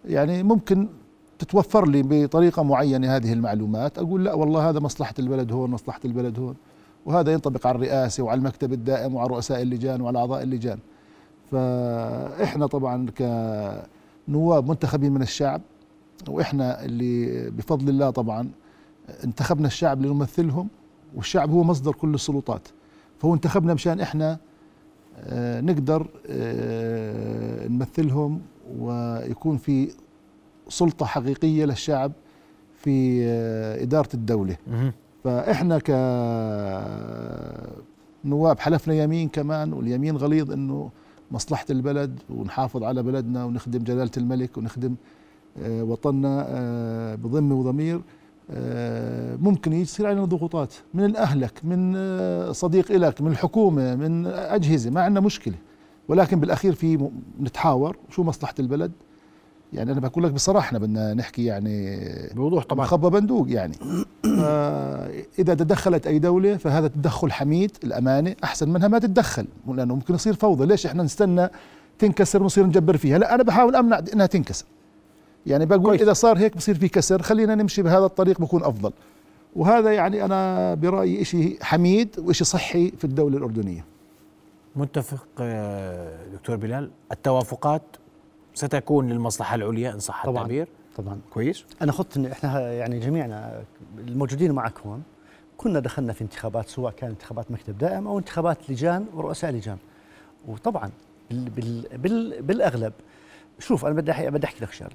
يعني 0.06 0.44
ممكن 0.44 0.88
تتوفر 1.40 1.88
لي 1.88 2.04
بطريقة 2.04 2.64
معينة 2.64 3.16
هذه 3.16 3.34
المعلومات 3.34 3.98
أقول 3.98 4.26
لا 4.26 4.34
والله 4.34 4.70
هذا 4.70 4.80
مصلحة 4.80 5.14
البلد 5.20 5.52
هون 5.52 5.72
مصلحة 5.72 6.00
البلد 6.06 6.40
هون. 6.40 6.56
وهذا 7.06 7.34
ينطبق 7.34 7.68
على 7.68 7.76
الرئاسة 7.76 8.24
وعلى 8.24 8.38
المكتب 8.38 8.74
الدائم 8.74 9.16
وعلى 9.16 9.30
رؤساء 9.30 9.62
اللجان 9.62 10.02
وعلى 10.02 10.20
أعضاء 10.20 10.44
اللجان. 10.44 10.80
فإحنا 11.52 12.68
طبعا 12.68 13.06
كنواب 13.18 14.70
منتخبين 14.70 15.12
من 15.12 15.22
الشعب 15.22 15.62
وإحنا 16.30 16.86
اللي 16.86 17.50
بفضل 17.50 17.90
الله 17.90 18.10
طبعا 18.10 18.50
انتخبنا 19.24 19.68
الشعب 19.68 20.02
لنمثلهم 20.06 20.68
والشعب 21.16 21.52
هو 21.52 21.64
مصدر 21.64 21.92
كل 21.92 22.14
السلطات 22.14 22.68
فهو 23.20 23.34
انتخبنا 23.34 23.74
مشان 23.74 24.00
إحنا 24.00 24.40
آه، 25.20 25.62
نقدر 25.62 26.08
آه، 26.30 27.68
نمثلهم 27.68 28.42
ويكون 28.80 29.58
في 29.58 29.90
سلطة 30.70 31.06
حقيقية 31.06 31.66
للشعب 31.66 32.12
في 32.76 33.24
آه، 33.26 33.84
إدارة 33.84 34.10
الدولة. 34.14 34.58
فإحنا 35.24 35.80
كنواب 38.24 38.60
حلفنا 38.60 38.94
يمين 38.94 39.30
كمان 39.30 39.74
واليمين 39.74 40.18
غليظ 40.18 40.52
إنه 40.52 40.90
مصلحة 41.32 41.66
البلد 41.70 42.20
ونحافظ 42.30 42.84
على 42.84 43.04
بلدنا 43.04 43.46
ونخدم 43.46 43.84
جلالة 43.84 44.12
الملك 44.18 44.58
ونخدم 44.58 44.96
وطننا 45.60 46.46
آه، 46.48 47.16
بضمة 47.16 47.56
وضمير 47.56 48.02
آه، 48.52 49.36
ممكن 49.36 49.74
يصير 49.74 50.08
علينا 50.08 50.26
ضغوطات 50.26 50.74
من 50.94 51.16
أهلك 51.16 51.66
من 51.66 51.94
آه، 51.96 52.52
صديق 52.52 52.92
إلك 52.92 53.22
من 53.22 53.32
الحكومة 53.32 53.96
من 53.96 54.28
أجهزة 54.28 54.90
ما 54.90 55.02
عندنا 55.02 55.20
مشكلة. 55.20 55.56
ولكن 56.08 56.40
بالأخير 56.40 56.74
في 56.74 57.10
نتحاور 57.42 57.98
شو 58.10 58.24
مصلحة 58.24 58.54
البلد. 58.60 58.92
يعني 59.74 59.92
أنا 59.92 60.00
بقول 60.00 60.24
لك 60.24 60.32
بصراحة 60.32 60.66
إحنا 60.66 60.80
بدنا 60.80 61.14
نحكي 61.14 61.46
يعني 61.46 62.00
بوضوح 62.36 62.64
طبعا. 62.64 62.86
خبى 62.86 63.10
بندوق 63.10 63.52
يعني. 63.52 63.76
إذا 65.40 65.54
تدخلت 65.54 66.08
أي 66.08 66.20
دولة 66.20 66.58
فهذا 66.58 66.88
تدخل 66.88 67.32
حميد 67.32 67.72
الأمانة 67.84 68.36
أحسن 68.44 68.70
منها 68.70 68.88
ما 68.88 69.00
تتدخل 69.00 69.48
لأنه 69.68 69.96
ممكن 69.96 70.14
يصير 70.14 70.34
فوضى. 70.34 70.66
ليش 70.66 70.86
إحنا 70.86 71.04
نستنى 71.04 71.50
تنكسر 72.00 72.44
ونصير 72.44 72.66
نجبر 72.66 72.98
فيها؟ 72.98 73.18
لا 73.18 73.36
أنا 73.36 73.44
بحاول 73.44 73.76
أمنع 73.76 74.02
إنها 74.14 74.26
تنكسر. 74.26 74.66
يعني 75.46 75.66
بقول 75.66 75.84
كويس. 75.84 76.02
إذا 76.02 76.14
صار 76.14 76.38
هيك 76.38 76.58
بصير 76.58 76.76
في 76.76 76.88
كسر 76.90 77.22
خلينا 77.22 77.56
نمشي 77.56 77.82
بهذا 77.82 78.06
الطريق 78.06 78.42
بكون 78.42 78.64
أفضل. 78.64 78.92
وهذا 79.56 79.92
يعني 79.92 80.26
أنا 80.26 80.74
برأيي 80.74 81.22
إشي 81.22 81.58
حميد 81.62 82.20
وإشي 82.20 82.44
صحي 82.44 82.92
في 82.92 83.04
الدولة 83.06 83.38
الأردنية. 83.38 83.86
متفق 84.76 85.28
آه، 85.40 86.26
دكتور 86.34 86.56
بلال. 86.56 86.92
التوافقات 87.12 87.82
ستكون 88.54 89.10
للمصلحة 89.10 89.56
العليا 89.56 89.94
إن 89.94 90.00
صح 90.00 90.26
طبعاً. 90.26 90.38
التعبير؟ 90.38 90.68
طبعا. 90.98 91.20
كويس. 91.34 91.66
أنا 91.82 91.92
خدت 91.92 92.18
ان 92.18 92.26
إحنا 92.26 92.74
يعني 92.74 93.00
جميعنا 93.00 93.64
الموجودين 93.98 94.52
معك 94.52 94.80
هون 94.86 95.04
كنا 95.58 95.80
دخلنا 95.80 96.14
في 96.14 96.22
انتخابات 96.22 96.70
سواء 96.70 96.94
كان 96.94 97.10
انتخابات 97.10 97.52
مكتب 97.52 97.78
دائم 97.78 98.08
أو 98.08 98.20
انتخابات 98.20 98.58
لجان 98.70 99.06
ورؤساء 99.14 99.52
لجان. 99.52 99.78
وطبعا 100.48 100.90
بال 101.32 101.50
بال 101.50 101.98
بال 101.98 102.42
بالأغلب 102.42 102.94
شوف 103.60 103.86
أنا 103.86 103.94
بدي 103.94 104.30
بدي 104.30 104.48
أحكي 104.48 104.66
لك 104.66 104.72
شغلة. 104.72 104.92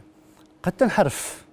قد 0.66 0.72
تنحرف 0.72 1.44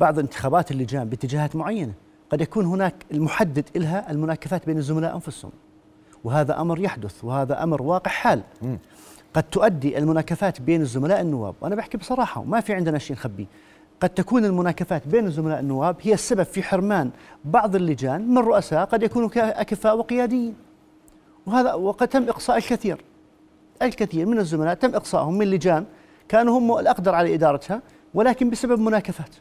بعض 0.00 0.18
انتخابات 0.18 0.70
اللجان 0.70 1.08
باتجاهات 1.08 1.56
معينة. 1.56 1.92
قد 2.30 2.40
يكون 2.40 2.64
هناك 2.64 2.94
المحدد 3.12 3.64
لها 3.76 4.10
المناكفات 4.10 4.66
بين 4.66 4.78
الزملاء 4.78 5.14
أنفسهم. 5.14 5.50
وهذا 6.24 6.60
أمر 6.60 6.80
يحدث 6.80 7.24
وهذا 7.24 7.62
أمر 7.62 7.82
واقع 7.82 8.10
حال. 8.10 8.42
قد 9.34 9.42
تؤدي 9.42 9.98
المناكفات 9.98 10.60
بين 10.60 10.80
الزملاء 10.80 11.20
النواب. 11.20 11.54
وأنا 11.60 11.74
بحكي 11.74 11.98
بصراحة 11.98 12.40
وما 12.40 12.60
في 12.60 12.74
عندنا 12.74 12.98
شيء 12.98 13.16
نخبيه 13.16 13.46
قد 14.00 14.08
تكون 14.08 14.44
المناكفات 14.44 15.08
بين 15.08 15.26
الزملاء 15.26 15.60
النواب 15.60 15.96
هي 16.00 16.14
السبب 16.14 16.42
في 16.42 16.62
حرمان 16.62 17.10
بعض 17.44 17.76
اللجان 17.76 18.28
من 18.28 18.38
رؤساء 18.38 18.84
قد 18.84 19.02
يكونوا 19.02 19.30
اكفاء 19.36 19.98
وقياديين. 19.98 20.54
وهذا 21.46 21.74
وقد 21.74 22.08
تم 22.08 22.22
إقصاء 22.22 22.56
الكثير. 22.56 23.04
الكثير 23.82 24.26
من 24.26 24.38
الزملاء 24.38 24.74
تم 24.74 24.94
اقصائهم 24.94 25.38
من 25.38 25.50
لجان 25.50 25.84
كانوا 26.28 26.58
هم 26.58 26.78
الأقدر 26.78 27.14
على 27.14 27.34
إدارتها. 27.34 27.82
ولكن 28.18 28.50
بسبب 28.50 28.78
مناكفات. 28.80 29.34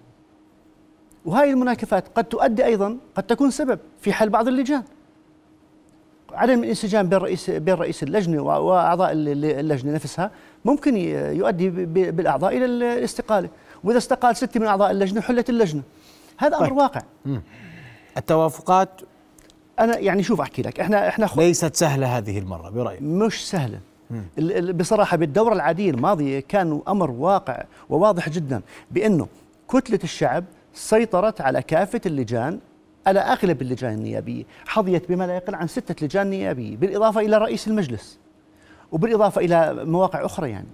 وهذه 1.26 1.50
المناكفات 1.50 2.04
قد 2.16 2.24
تؤدي 2.24 2.66
أيضا 2.66 2.98
قد 3.16 3.24
تكون 3.24 3.52
سبب 3.52 3.80
في 4.02 4.14
حل 4.14 4.30
بعض 4.30 4.48
اللجان. 4.48 4.84
عدم 6.34 6.64
الانسجام 6.64 7.10
بين 7.10 7.20
رئيس 7.20 7.50
بين 7.50 7.74
رئيس 7.74 8.04
اللجنة 8.04 8.42
وأعضاء 8.42 9.12
ال- 9.12 9.28
ال- 9.28 9.46
اللجنة 9.46 9.92
نفسها 9.94 10.32
ممكن 10.66 10.98
يؤدي 10.98 11.70
بالأعضاء 12.12 12.58
إلى 12.58 12.66
ال- 12.66 12.84
الاستقالة. 12.84 13.50
وإذا 13.84 13.98
استقال 13.98 14.36
ستة 14.36 14.60
من 14.60 14.66
أعضاء 14.68 14.92
اللجنة 14.92 15.22
حلت 15.22 15.50
اللجنة. 15.50 15.82
هذا 16.38 16.58
أمر 16.58 16.68
طيب. 16.68 16.78
واقع. 16.78 17.02
التوافقات؟ 18.18 18.90
أنا 19.80 19.98
يعني 20.00 20.24
شوف 20.24 20.42
أحكي 20.42 20.62
لك. 20.62 20.80
إحنا 20.80 21.08
إحنا 21.08 21.28
خ- 21.28 21.38
ليست 21.38 21.76
سهلة 21.76 22.18
هذه 22.18 22.40
المرة 22.40 22.70
برأيك؟ 22.70 23.02
مش 23.02 23.50
سهلة. 23.50 23.80
بصراحة 24.74 25.18
بالدورة 25.18 25.54
العادية 25.54 25.92
الماضية 25.92 26.40
كان 26.40 26.82
أمر 26.88 27.12
واقع 27.12 27.64
وواضح 27.90 28.30
جدا 28.30 28.62
بأنه 28.92 29.28
كتلة 29.70 30.00
الشعب 30.04 30.44
سيطرت 30.74 31.42
على 31.42 31.62
كافة 31.62 32.02
اللجان 32.06 32.60
على 33.08 33.20
أغلب 33.20 33.62
اللجان 33.62 33.94
النيابية، 33.94 34.44
حظيت 34.66 35.10
بما 35.12 35.28
لا 35.28 35.36
يقل 35.36 35.56
عن 35.56 35.68
ستة 35.68 36.06
لجان 36.06 36.30
نيابية، 36.30 36.78
بالإضافة 36.78 37.22
إلى 37.22 37.38
رئيس 37.38 37.68
المجلس. 37.68 38.20
وبالإضافة 38.92 39.42
إلى 39.42 39.86
مواقع 39.86 40.26
أخرى 40.26 40.50
يعني. 40.50 40.68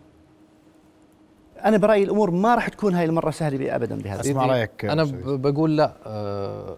أنا 1.66 1.78
برأيي 1.78 2.04
الأمور 2.04 2.32
ما 2.32 2.56
راح 2.56 2.68
تكون 2.70 2.96
هاي 2.96 3.06
المرة 3.06 3.32
سهلة 3.32 3.76
ابدا 3.76 4.02
بهذا 4.02 4.22
أسمع 4.22 4.46
رأيك 4.46 4.86
أنا 4.86 5.04
بقول 5.24 5.78
لا 5.78 5.94
آه 6.06 6.78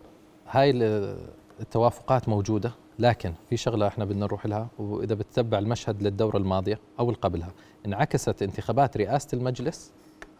هاي 0.52 0.70
ال- 0.70 1.18
التوافقات 1.60 2.30
موجودة 2.30 2.72
لكن 2.99 3.34
في 3.49 3.58
شغلة 3.58 3.88
إحنا 3.88 4.05
بدنا 4.05 4.25
نروح 4.25 4.45
لها 4.45 4.67
وإذا 4.79 5.15
بتتبع 5.15 5.60
المشهد 5.60 6.03
للدورة 6.03 6.38
الماضية 6.38 6.79
أو 6.99 7.05
اللي 7.10 7.19
قبلها 7.21 7.51
انعكست 7.86 8.41
انتخابات 8.41 8.97
رئاسة 8.97 9.27
المجلس 9.38 9.91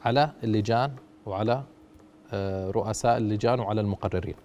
على 0.06 0.32
اللجان 0.44 0.92
وعلى 1.26 1.64
آه 2.34 2.72
رؤساء 2.72 3.18
اللجان 3.18 3.60
وعلى 3.60 3.82
المقررين. 3.82 4.36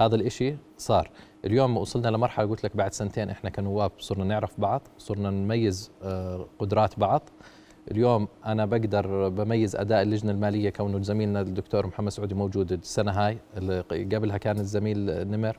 هذا 0.00 0.14
الإشي 0.14 0.56
صار. 0.78 1.10
اليوم 1.44 1.76
وصلنا 1.76 2.08
لمرحلة 2.08 2.46
قلت 2.46 2.64
لك 2.64 2.76
بعد 2.76 2.92
سنتين 2.92 3.30
إحنا 3.30 3.50
كنواب 3.50 3.92
صرنا 3.98 4.24
نعرف 4.24 4.60
بعض 4.60 4.82
صرنا 4.98 5.30
نميز 5.30 5.90
آه، 6.02 6.46
قدرات 6.58 6.98
بعض. 6.98 7.22
اليوم 7.90 8.28
أنا 8.46 8.66
بقدر 8.66 9.28
بميز 9.28 9.76
أداء 9.76 10.02
اللجنة 10.02 10.32
المالية 10.32 10.70
كونه 10.70 11.02
زميلنا 11.02 11.40
الدكتور 11.40 11.86
محمد 11.86 12.08
سعودي 12.08 12.34
موجود 12.34 12.72
السنة 12.72 13.12
هاي 13.12 13.38
اللي 13.56 13.80
قبلها 13.90 14.38
كان 14.38 14.58
الزميل 14.58 15.28
نمر. 15.28 15.56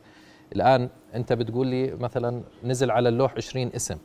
الآن 0.55 0.89
أنت 1.15 1.33
بتقول 1.33 1.67
لي 1.67 1.95
مثلا 1.95 2.43
نزل 2.63 2.91
على 2.91 3.09
اللوح 3.09 3.33
20 3.37 3.67
اسم 3.75 3.97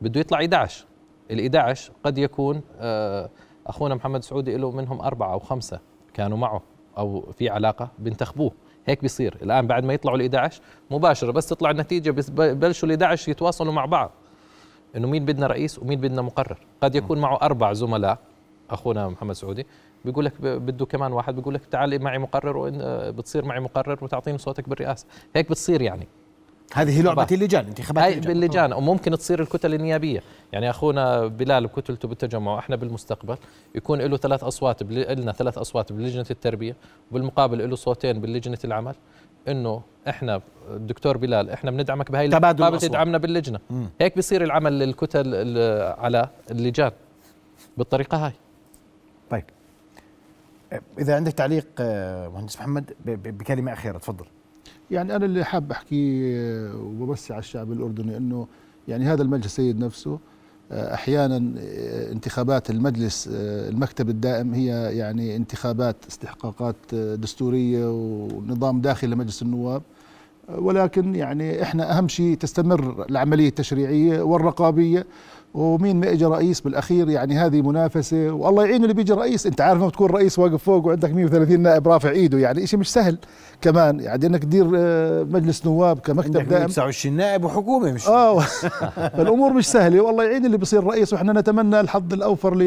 بده 0.00 0.20
يطلع 0.20 0.38
11 0.38 0.86
ال 1.30 1.40
11 1.40 1.92
قد 2.04 2.18
يكون 2.18 2.60
آه، 2.78 3.30
أخونا 3.66 3.94
محمد 3.94 4.22
سعودي 4.24 4.56
له 4.56 4.70
منهم 4.70 5.00
أربعة 5.00 5.32
أو 5.32 5.38
خمسة 5.38 5.80
كانوا 6.14 6.38
معه 6.38 6.62
أو 6.98 7.32
في 7.32 7.48
علاقة 7.48 7.90
بينتخبوه 7.98 8.52
هيك 8.86 9.02
بيصير. 9.02 9.36
الآن 9.42 9.66
بعد 9.66 9.84
ما 9.84 9.94
يطلعوا 9.94 10.16
ال 10.16 10.22
11 10.22 10.62
مباشرة 10.90 11.30
بس 11.30 11.46
تطلع 11.48 11.70
النتيجة 11.70 12.10
بس 12.10 12.30
ببلشوا 12.30 12.88
ال 12.88 12.92
11 12.92 13.30
يتواصلوا 13.30 13.72
مع 13.72 13.84
بعض. 13.84 14.10
إنه 14.96 15.08
مين 15.08 15.24
بدنا 15.24 15.46
رئيس 15.46 15.78
ومين 15.78 16.00
بدنا 16.00 16.22
مقرر. 16.22 16.58
قد 16.82 16.94
يكون 16.94 17.18
معه 17.18 17.38
أربع 17.42 17.72
زملاء 17.72 18.18
أخونا 18.70 19.08
محمد 19.08 19.34
سعودي 19.34 19.66
بيقول 20.04 20.24
لك 20.24 20.32
بده 20.40 20.86
كمان 20.86 21.12
واحد 21.12 21.36
بيقول 21.36 21.54
لك 21.54 21.64
تعال 21.70 22.02
معي 22.02 22.18
مقرر 22.18 22.56
وإن 22.56 22.80
آه، 22.80 23.10
بتصير 23.10 23.44
معي 23.44 23.60
مقرر 23.60 23.98
وتعطيني 24.04 24.38
صوتك 24.38 24.68
بالرئاسة. 24.68 25.06
هيك 25.36 25.48
بتصير 25.50 25.82
يعني. 25.82 26.06
هذه 26.74 27.02
لعبة. 27.02 27.26
اللجان 27.32 27.64
انتخابات 27.66 28.04
هاي 28.04 28.12
اللجان. 28.14 28.32
باللجان. 28.32 28.72
وممكن 28.72 29.10
تصير 29.18 29.40
الكتل 29.42 29.74
النيابية. 29.74 30.22
يعني 30.52 30.70
أخونا 30.70 31.26
بلال 31.26 31.66
بكتلته 31.66 32.08
بالتجمع 32.08 32.58
إحنا 32.58 32.76
بالمستقبل 32.76 33.36
يكون 33.74 34.00
له 34.00 34.16
ثلاث 34.16 34.44
أصوات 34.44 34.82
بل- 34.82 35.20
لنا 35.20 35.32
ثلاث 35.32 35.58
أصوات 35.58 35.92
بلجنة 35.92 36.26
التربية 36.30 36.76
وبالمقابل 37.10 37.70
له 37.70 37.76
صوتين 37.76 38.20
بلجنة 38.20 38.58
العمل. 38.64 38.94
إنه 39.48 39.82
إحنا 40.08 40.40
الدكتور 40.70 41.16
بلال 41.16 41.50
إحنا 41.50 41.70
بندعمك 41.70 42.10
بهاي 42.10 42.28
تبادل 42.28 42.44
المقابل 42.48 42.72
الأصوات. 42.74 42.90
تدعمنا 42.90 43.18
باللجنة. 43.18 43.58
مم. 43.70 43.86
هيك 44.00 44.16
بيصير 44.16 44.42
العمل 44.44 44.78
للكتل 44.78 45.34
على 45.98 46.28
اللجان. 46.50 46.90
بالطريقة 47.76 48.26
هاي. 48.26 48.32
إذا 50.98 51.16
عندك 51.16 51.32
تعليق 51.32 51.66
آه، 51.80 52.28
مهندس 52.28 52.56
محمد 52.56 52.92
بكلمة 53.04 53.72
أخيرة 53.72 53.98
تفضل. 53.98 54.24
يعني 54.90 55.16
أنا 55.16 55.24
اللي 55.24 55.44
حاب 55.44 55.70
أحكي 55.70 56.22
آه، 56.36 56.76
وبوسع 56.76 57.34
على 57.34 57.40
الشعب 57.40 57.72
الأردني 57.72 58.16
إنه 58.16 58.46
يعني 58.88 59.04
هذا 59.04 59.22
المجلس 59.22 59.46
السيد 59.46 59.78
نفسه 59.78 60.18
آه، 60.72 60.94
أحيانا 60.94 61.36
انتخابات 62.12 62.70
المجلس 62.70 63.28
المكتب 63.32 64.08
الدائم 64.08 64.54
هي 64.54 64.96
يعني 64.96 65.36
انتخابات 65.36 65.96
استحقاقات 66.08 66.94
دستورية 66.94 67.90
ونظام 67.90 68.80
داخلي 68.80 69.14
لمجلس 69.14 69.42
النواب. 69.42 69.82
ولكن 70.48 71.14
يعني 71.14 71.62
إحنا 71.62 71.98
أهم 71.98 72.08
شيء 72.08 72.36
تستمر 72.36 73.06
العملية 73.10 73.48
التشريعية 73.48 74.22
والرقابية. 74.22 75.06
ومين 75.54 76.00
ما 76.00 76.12
اجى 76.12 76.24
رئيس 76.24 76.60
بالأخير 76.60 77.08
يعني 77.08 77.38
هذه 77.38 77.62
منافسة 77.62 78.30
والله 78.30 78.64
يعين 78.64 78.82
اللي 78.82 78.94
بيجي 78.94 79.12
رئيس 79.12 79.46
أنت 79.46 79.60
عارف 79.60 79.80
ما 79.80 79.88
بتكون 79.88 80.10
رئيس 80.10 80.38
واقف 80.38 80.62
فوق 80.62 80.86
وعندك 80.86 81.10
130 81.10 81.60
نائب 81.60 81.88
رافع 81.88 82.10
إيده 82.10 82.38
يعني 82.38 82.66
شيء 82.66 82.78
مش 82.78 82.92
سهل 82.92 83.18
كمان 83.60 84.00
يعني 84.00 84.26
إنك 84.26 84.42
تدير 84.42 84.70
آه، 84.76 85.22
مجلس 85.22 85.66
نواب 85.66 85.98
كمكتب 85.98 86.36
عندك 86.36 86.50
دائم. 86.50 86.66
29 86.66 87.16
نائب 87.16 87.44
وحكومة 87.44 87.92
مش 87.92 88.08
آه 88.08 88.40
فالأمور 89.16 89.52
مش 89.52 89.66
سهلة 89.66 90.00
والله 90.00 90.24
يعين 90.24 90.46
اللي 90.46 90.58
بيصير 90.58 90.84
رئيس 90.84 91.12
وإحنا 91.12 91.32
نتمنى 91.32 91.80
الحظ 91.80 92.12
الأوفر 92.12 92.54
ل 92.54 92.62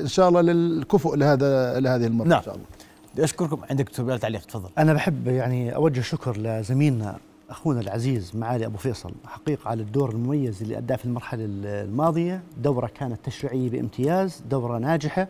إن 0.00 0.06
شاء 0.06 0.28
الله 0.28 0.40
للكفؤ 0.40 1.14
لهذا 1.14 1.80
لهذه 1.80 2.06
المرة 2.06 2.26
نعم. 2.26 2.38
ان 2.38 2.44
شاء 2.44 2.54
الله. 2.54 2.66
بدي 3.14 3.24
أشكركم 3.24 3.60
عندك 3.70 3.84
دكتور 3.84 4.16
تعليق 4.16 4.44
تفضل. 4.44 4.70
أنا 4.78 4.92
بحب 4.92 5.28
يعني 5.28 5.74
أوجه 5.74 6.00
شكر 6.00 6.36
لزميلنا 6.36 7.16
أخونا 7.50 7.80
العزيز 7.80 8.36
معالي 8.36 8.66
أبو 8.66 8.76
فيصل 8.78 9.10
حقيقة 9.26 9.68
على 9.68 9.82
الدور 9.82 10.10
المميز 10.10 10.62
اللي 10.62 10.78
أداه 10.78 10.96
في 10.96 11.04
المرحلة 11.04 11.44
الماضية 11.44 12.42
دورة 12.62 12.86
كانت 12.86 13.18
تشريعيه 13.24 13.70
بامتياز 13.70 14.42
دورة 14.50 14.78
ناجحة 14.78 15.28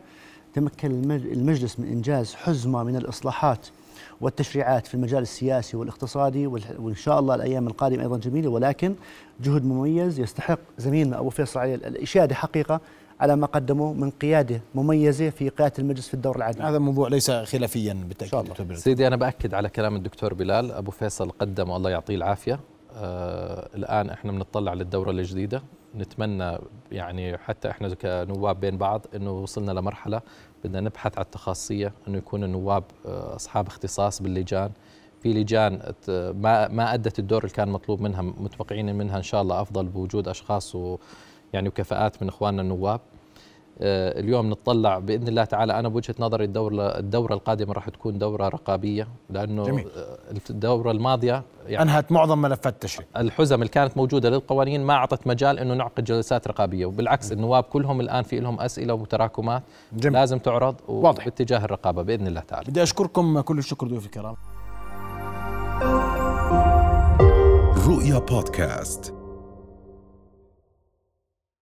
تمكن 0.54 0.90
المج- 0.90 1.32
المجلس 1.32 1.80
من 1.80 1.86
إنجاز 1.88 2.34
حزمة 2.34 2.82
من 2.84 2.96
الإصلاحات 2.96 3.66
والتشريعات 4.20 4.86
في 4.86 4.94
المجال 4.94 5.22
السياسي 5.22 5.76
والاقتصادي 5.76 6.46
وإن 6.46 6.94
شاء 6.94 7.18
الله 7.20 7.34
الأيام 7.34 7.66
القادمة 7.66 8.02
أيضا 8.02 8.16
جميلة 8.18 8.48
ولكن 8.50 8.94
جهد 9.40 9.64
مميز 9.64 10.20
يستحق 10.20 10.58
زميلنا 10.78 11.18
أبو 11.18 11.30
فيصل 11.30 11.60
عليه 11.60 11.74
الإشادة 11.74 12.34
حقيقة. 12.34 12.80
على 13.20 13.36
ما 13.36 13.46
قدمه 13.46 13.92
من 13.92 14.10
قيادة 14.10 14.60
مميزة 14.74 15.30
في 15.30 15.48
قيادة 15.48 15.74
المجلس 15.78 16.08
في 16.08 16.14
الدور 16.14 16.36
العادي. 16.36 16.62
هذا 16.62 16.78
موضوع 16.78 17.08
ليس 17.08 17.30
خلافيا 17.30 18.04
بالتأكيد 18.08 18.34
الله. 18.60 18.74
سيدي 18.74 19.06
أنا 19.06 19.16
بأكد 19.16 19.54
على 19.54 19.68
كلام 19.68 19.96
الدكتور 19.96 20.34
بلال. 20.34 20.72
أبو 20.72 20.90
فيصل 20.90 21.30
قدم 21.30 21.70
والله 21.70 21.90
يعطيه 21.90 22.14
العافية. 22.14 22.60
آه 22.96 23.68
الآن 23.74 24.10
إحنا 24.10 24.32
بنطلع 24.32 24.74
للدورة 24.74 25.10
الجديدة. 25.10 25.62
نتمنى 25.96 26.58
يعني 26.92 27.38
حتى 27.38 27.70
إحنا 27.70 27.94
كنواب 27.94 28.60
بين 28.60 28.78
بعض 28.78 29.06
إنه 29.16 29.30
وصلنا 29.30 29.72
لمرحلة 29.72 30.20
بدنا 30.64 30.80
نبحث 30.80 31.18
على 31.18 31.24
التخصصيه 31.24 31.92
إنه 32.08 32.18
يكون 32.18 32.44
النواب 32.44 32.84
آه 33.06 33.36
أصحاب 33.36 33.66
اختصاص 33.66 34.22
باللجان. 34.22 34.70
في 35.22 35.32
لجان 35.32 35.92
ما 36.08 36.68
ما 36.68 36.94
أدت 36.94 37.18
الدور 37.18 37.44
اللي 37.44 37.54
كان 37.54 37.68
مطلوب 37.68 38.00
منها 38.00 38.22
متوقعين 38.22 38.94
منها 38.94 39.16
إن 39.16 39.22
شاء 39.22 39.42
الله 39.42 39.60
أفضل 39.60 39.86
بوجود 39.86 40.28
أشخاص 40.28 40.76
ويعني 41.52 41.68
وكفاءات 41.68 42.22
من 42.22 42.28
إخواننا 42.28 42.62
النواب. 42.62 43.00
آه، 43.80 44.20
اليوم 44.20 44.52
نتطلع 44.52 44.98
بإذن 44.98 45.28
الله 45.28 45.44
تعالى. 45.44 45.78
أنا 45.78 45.88
بوجهة 45.88 46.14
نظري 46.18 46.44
الدوره 46.44 46.98
الدورة 46.98 47.34
القادمة 47.34 47.72
راح 47.72 47.88
تكون 47.88 48.18
دورة 48.18 48.48
رقابية 48.48 49.08
لأنه 49.30 49.64
جميل. 49.64 49.88
آه، 49.96 50.18
الدورة 50.50 50.90
الماضية 50.90 51.42
يعني 51.66 51.82
أنهت 51.82 52.12
معظم 52.12 52.42
ملفات 52.42 52.74
التشريع. 52.74 53.08
الحزم 53.16 53.54
اللي 53.54 53.68
كانت 53.68 53.96
موجودة 53.96 54.30
للقوانين 54.30 54.84
ما 54.84 54.94
أعطت 54.94 55.26
مجال 55.26 55.58
إنه 55.58 55.74
نعقد 55.74 56.04
جلسات 56.04 56.48
رقابية. 56.48 56.86
وبالعكس 56.86 57.32
النواب 57.32 57.64
كلهم 57.64 58.00
الآن 58.00 58.22
في 58.22 58.40
لهم 58.40 58.60
أسئلة 58.60 58.94
وتراكمات 58.94 59.62
جميل. 59.92 60.12
لازم 60.18 60.38
تعرض 60.38 60.74
واضح. 60.88 61.24
باتجاه 61.24 61.64
الرقابة 61.64 62.02
بإذن 62.02 62.26
الله 62.26 62.40
تعالى. 62.40 62.70
بدي 62.70 62.82
أشكركم 62.82 63.40
كل 63.40 63.58
الشكر 63.58 63.86
ضيوف 63.86 64.06
الكرام. 64.06 64.34
رؤيا 67.88 68.18
بودكاست. 68.18 69.17